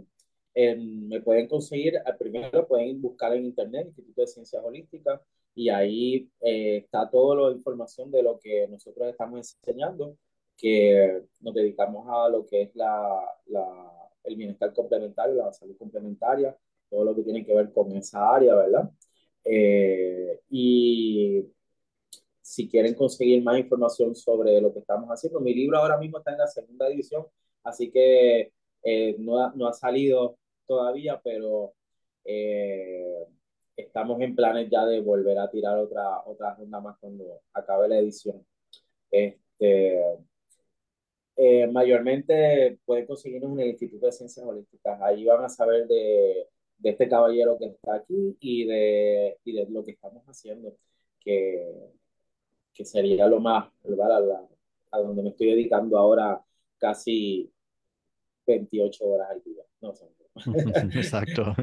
me 0.76 1.22
pueden 1.22 1.48
conseguir, 1.48 1.94
al 2.04 2.18
primero 2.18 2.68
pueden 2.68 3.00
buscar 3.00 3.34
en 3.34 3.46
internet, 3.46 3.86
Instituto 3.86 4.20
de 4.20 4.26
Ciencias 4.26 4.62
Holísticas, 4.62 5.22
y 5.54 5.70
ahí 5.70 6.28
eh, 6.42 6.82
está 6.84 7.08
toda 7.08 7.48
la 7.48 7.56
información 7.56 8.10
de 8.10 8.22
lo 8.22 8.38
que 8.38 8.68
nosotros 8.68 9.08
estamos 9.08 9.38
enseñando 9.38 10.18
que 10.56 11.22
nos 11.40 11.54
dedicamos 11.54 12.06
a 12.08 12.28
lo 12.28 12.46
que 12.46 12.62
es 12.62 12.76
la, 12.76 13.20
la, 13.46 13.90
el 14.22 14.36
bienestar 14.36 14.72
complementario, 14.74 15.34
la 15.34 15.52
salud 15.52 15.76
complementaria, 15.78 16.54
todo 16.90 17.04
lo 17.04 17.14
que 17.14 17.22
tiene 17.22 17.44
que 17.44 17.54
ver 17.54 17.72
con 17.72 17.90
esa 17.92 18.34
área, 18.34 18.54
¿verdad? 18.54 18.90
Eh, 19.44 20.40
y 20.50 21.42
si 22.44 22.68
quieren 22.68 22.94
conseguir 22.94 23.42
más 23.42 23.58
información 23.58 24.14
sobre 24.14 24.60
lo 24.60 24.72
que 24.72 24.80
estamos 24.80 25.08
haciendo, 25.08 25.40
mi 25.40 25.54
libro 25.54 25.78
ahora 25.78 25.96
mismo 25.98 26.18
está 26.18 26.32
en 26.32 26.38
la 26.38 26.46
segunda 26.46 26.88
edición, 26.88 27.26
así 27.64 27.90
que 27.90 28.52
eh, 28.82 29.16
no, 29.18 29.42
ha, 29.42 29.52
no, 29.56 29.66
ha, 29.66 29.72
salido 29.72 30.38
todavía, 30.66 31.20
pero 31.24 31.74
eh, 32.24 33.26
estamos 33.76 34.20
en 34.20 34.36
planes 34.36 34.68
ya 34.70 34.84
de 34.84 35.00
volver 35.00 35.38
a 35.38 35.50
tirar 35.50 35.78
otra, 35.78 36.22
otra 36.26 36.54
ronda 36.54 36.80
más 36.80 36.98
cuando 37.00 37.40
acabe 37.54 37.88
la 37.88 37.98
edición. 37.98 38.46
Este, 39.10 40.00
eh, 41.36 41.66
mayormente 41.68 42.78
pueden 42.84 43.06
conseguirnos 43.06 43.52
en 43.52 43.60
el 43.60 43.68
Instituto 43.70 44.06
de 44.06 44.12
Ciencias 44.12 44.46
Holísticas. 44.46 45.00
Ahí 45.00 45.24
van 45.24 45.44
a 45.44 45.48
saber 45.48 45.86
de, 45.88 46.48
de 46.78 46.90
este 46.90 47.08
caballero 47.08 47.56
que 47.58 47.66
está 47.66 47.94
aquí 47.94 48.36
y 48.40 48.66
de, 48.66 49.38
y 49.44 49.52
de 49.54 49.66
lo 49.70 49.82
que 49.84 49.92
estamos 49.92 50.24
haciendo, 50.26 50.76
que, 51.20 51.94
que 52.74 52.84
sería 52.84 53.26
lo 53.26 53.40
más, 53.40 53.68
¿verdad? 53.84 54.30
A, 54.32 54.48
a, 54.90 55.00
donde 55.00 55.22
me 55.22 55.30
estoy 55.30 55.50
dedicando 55.50 55.96
ahora 55.96 56.44
casi 56.78 57.50
28 58.46 59.04
horas 59.04 59.30
al 59.30 59.42
día. 59.42 59.62
No 59.80 59.94
sé. 59.94 60.06
Exacto. 60.98 61.54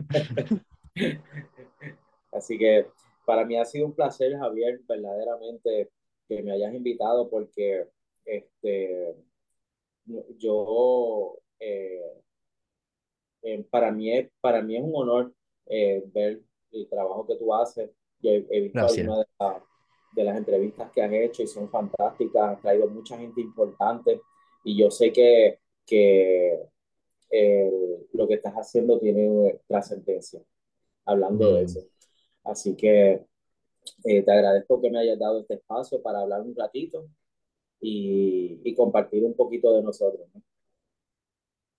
Así 2.32 2.58
que 2.58 2.88
para 3.26 3.46
mí 3.46 3.58
ha 3.58 3.66
sido 3.66 3.86
un 3.86 3.94
placer, 3.94 4.38
Javier, 4.38 4.82
verdaderamente 4.88 5.92
que 6.28 6.42
me 6.42 6.54
hayas 6.54 6.74
invitado 6.74 7.30
porque 7.30 7.88
este, 8.26 9.16
yo, 10.38 11.38
eh, 11.60 12.22
eh, 13.44 13.66
para, 13.70 13.92
mí 13.92 14.12
es, 14.12 14.30
para 14.40 14.62
mí 14.62 14.78
es 14.78 14.84
un 14.84 14.96
honor 14.96 15.34
eh, 15.68 16.04
ver 16.14 16.42
el 16.72 16.88
trabajo 16.88 17.28
que 17.28 17.36
tú 17.36 17.54
haces. 17.54 17.90
Yo 18.20 18.32
he, 18.32 18.62
visto 18.62 18.80
algunas 18.80 19.20
de, 19.20 19.26
las 20.16 20.38
entrevistas 20.38 20.92
que 20.92 21.02
has 21.02 21.12
hecho 21.12 21.44
y 21.44 21.48
son 21.48 21.70
fantásticas, 21.70 22.52
has 22.52 22.62
traído 22.62 22.88
mucha 22.88 23.18
gente 23.18 23.42
importante 23.42 24.22
y 24.64 24.78
yo 24.78 24.92
sé 24.92 25.12
que, 25.12 25.60
que 25.86 26.60
lo 28.14 28.28
que 28.28 28.36
estás 28.36 28.54
haciendo 28.54 29.00
tiene 29.00 29.60
trascendencia, 29.68 30.42
hablando 31.06 31.54
de 31.54 31.62
mm. 31.62 31.66
eso. 31.66 31.80
Así 32.44 32.76
que 32.76 33.26
te 34.04 34.32
agradezco 34.32 34.82
que 34.82 34.90
me 34.90 35.00
hayas 35.00 35.20
dado 35.20 35.42
este 35.42 35.56
espacio 35.56 36.02
para 36.02 36.20
hablar 36.20 36.42
un 36.42 36.56
ratito 36.56 37.08
y, 37.80 38.74
compartir 38.76 39.24
un 39.24 39.36
poquito 39.36 39.76
de 39.76 39.84
nosotros. 39.84 40.28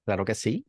Claro 0.04 0.24
que 0.24 0.34
sí. 0.34 0.66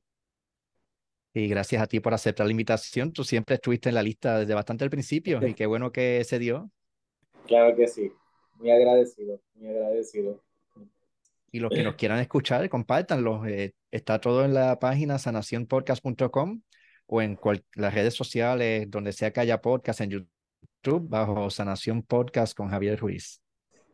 Y 1.34 1.48
gracias 1.48 1.82
a 1.82 1.88
ti 1.88 2.00
por 2.00 2.14
aceptar 2.14 2.46
la 2.46 2.52
invitación. 2.52 3.12
Tú 3.12 3.24
siempre 3.24 3.56
estuviste 3.56 3.90
en 3.90 3.96
la 3.96 4.04
lista 4.04 4.40
desde 4.40 4.54
bastante 4.54 4.84
al 4.84 4.90
principio 4.90 5.46
y 5.46 5.54
qué 5.56 5.66
bueno 5.66 5.92
que 5.92 6.24
se 6.24 6.40
dio. 6.40 6.72
Claro 7.48 7.76
que 7.76 7.88
sí. 7.88 8.12
Muy 8.60 8.72
agradecido, 8.72 9.42
muy 9.56 9.70
agradecido. 9.70 10.42
Y 11.52 11.60
los 11.60 11.72
que 11.72 11.84
nos 11.84 11.96
quieran 11.96 12.20
escuchar, 12.20 12.68
compártanlo. 12.70 13.46
Eh, 13.46 13.76
está 13.92 14.20
todo 14.20 14.44
en 14.44 14.54
la 14.54 14.80
página 14.80 15.20
sanacionpodcast.com 15.20 16.62
o 17.06 17.22
en 17.22 17.38
las 17.76 17.94
redes 17.94 18.16
sociales, 18.16 18.90
donde 18.90 19.12
sea 19.12 19.32
que 19.32 19.42
haya 19.42 19.62
podcast 19.62 20.02
en 20.02 20.10
YouTube, 20.10 21.08
bajo 21.08 21.50
Sanación 21.50 22.02
Podcast 22.02 22.56
con 22.56 22.70
Javier 22.70 23.00
Ruiz. 23.00 23.42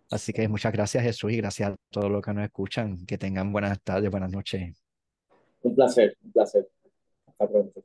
Así 0.09 0.31
que 0.31 0.47
muchas 0.47 0.71
gracias 0.71 1.03
Jesús 1.03 1.31
y 1.33 1.37
gracias 1.37 1.71
a 1.71 1.75
todos 1.89 2.09
los 2.09 2.21
que 2.21 2.33
nos 2.33 2.45
escuchan. 2.45 3.05
Que 3.05 3.17
tengan 3.17 3.51
buenas 3.51 3.81
tardes, 3.81 4.09
buenas 4.09 4.31
noches. 4.31 4.81
Un 5.61 5.75
placer, 5.75 6.15
un 6.23 6.31
placer. 6.31 6.67
Hasta 7.27 7.47
pronto. 7.47 7.83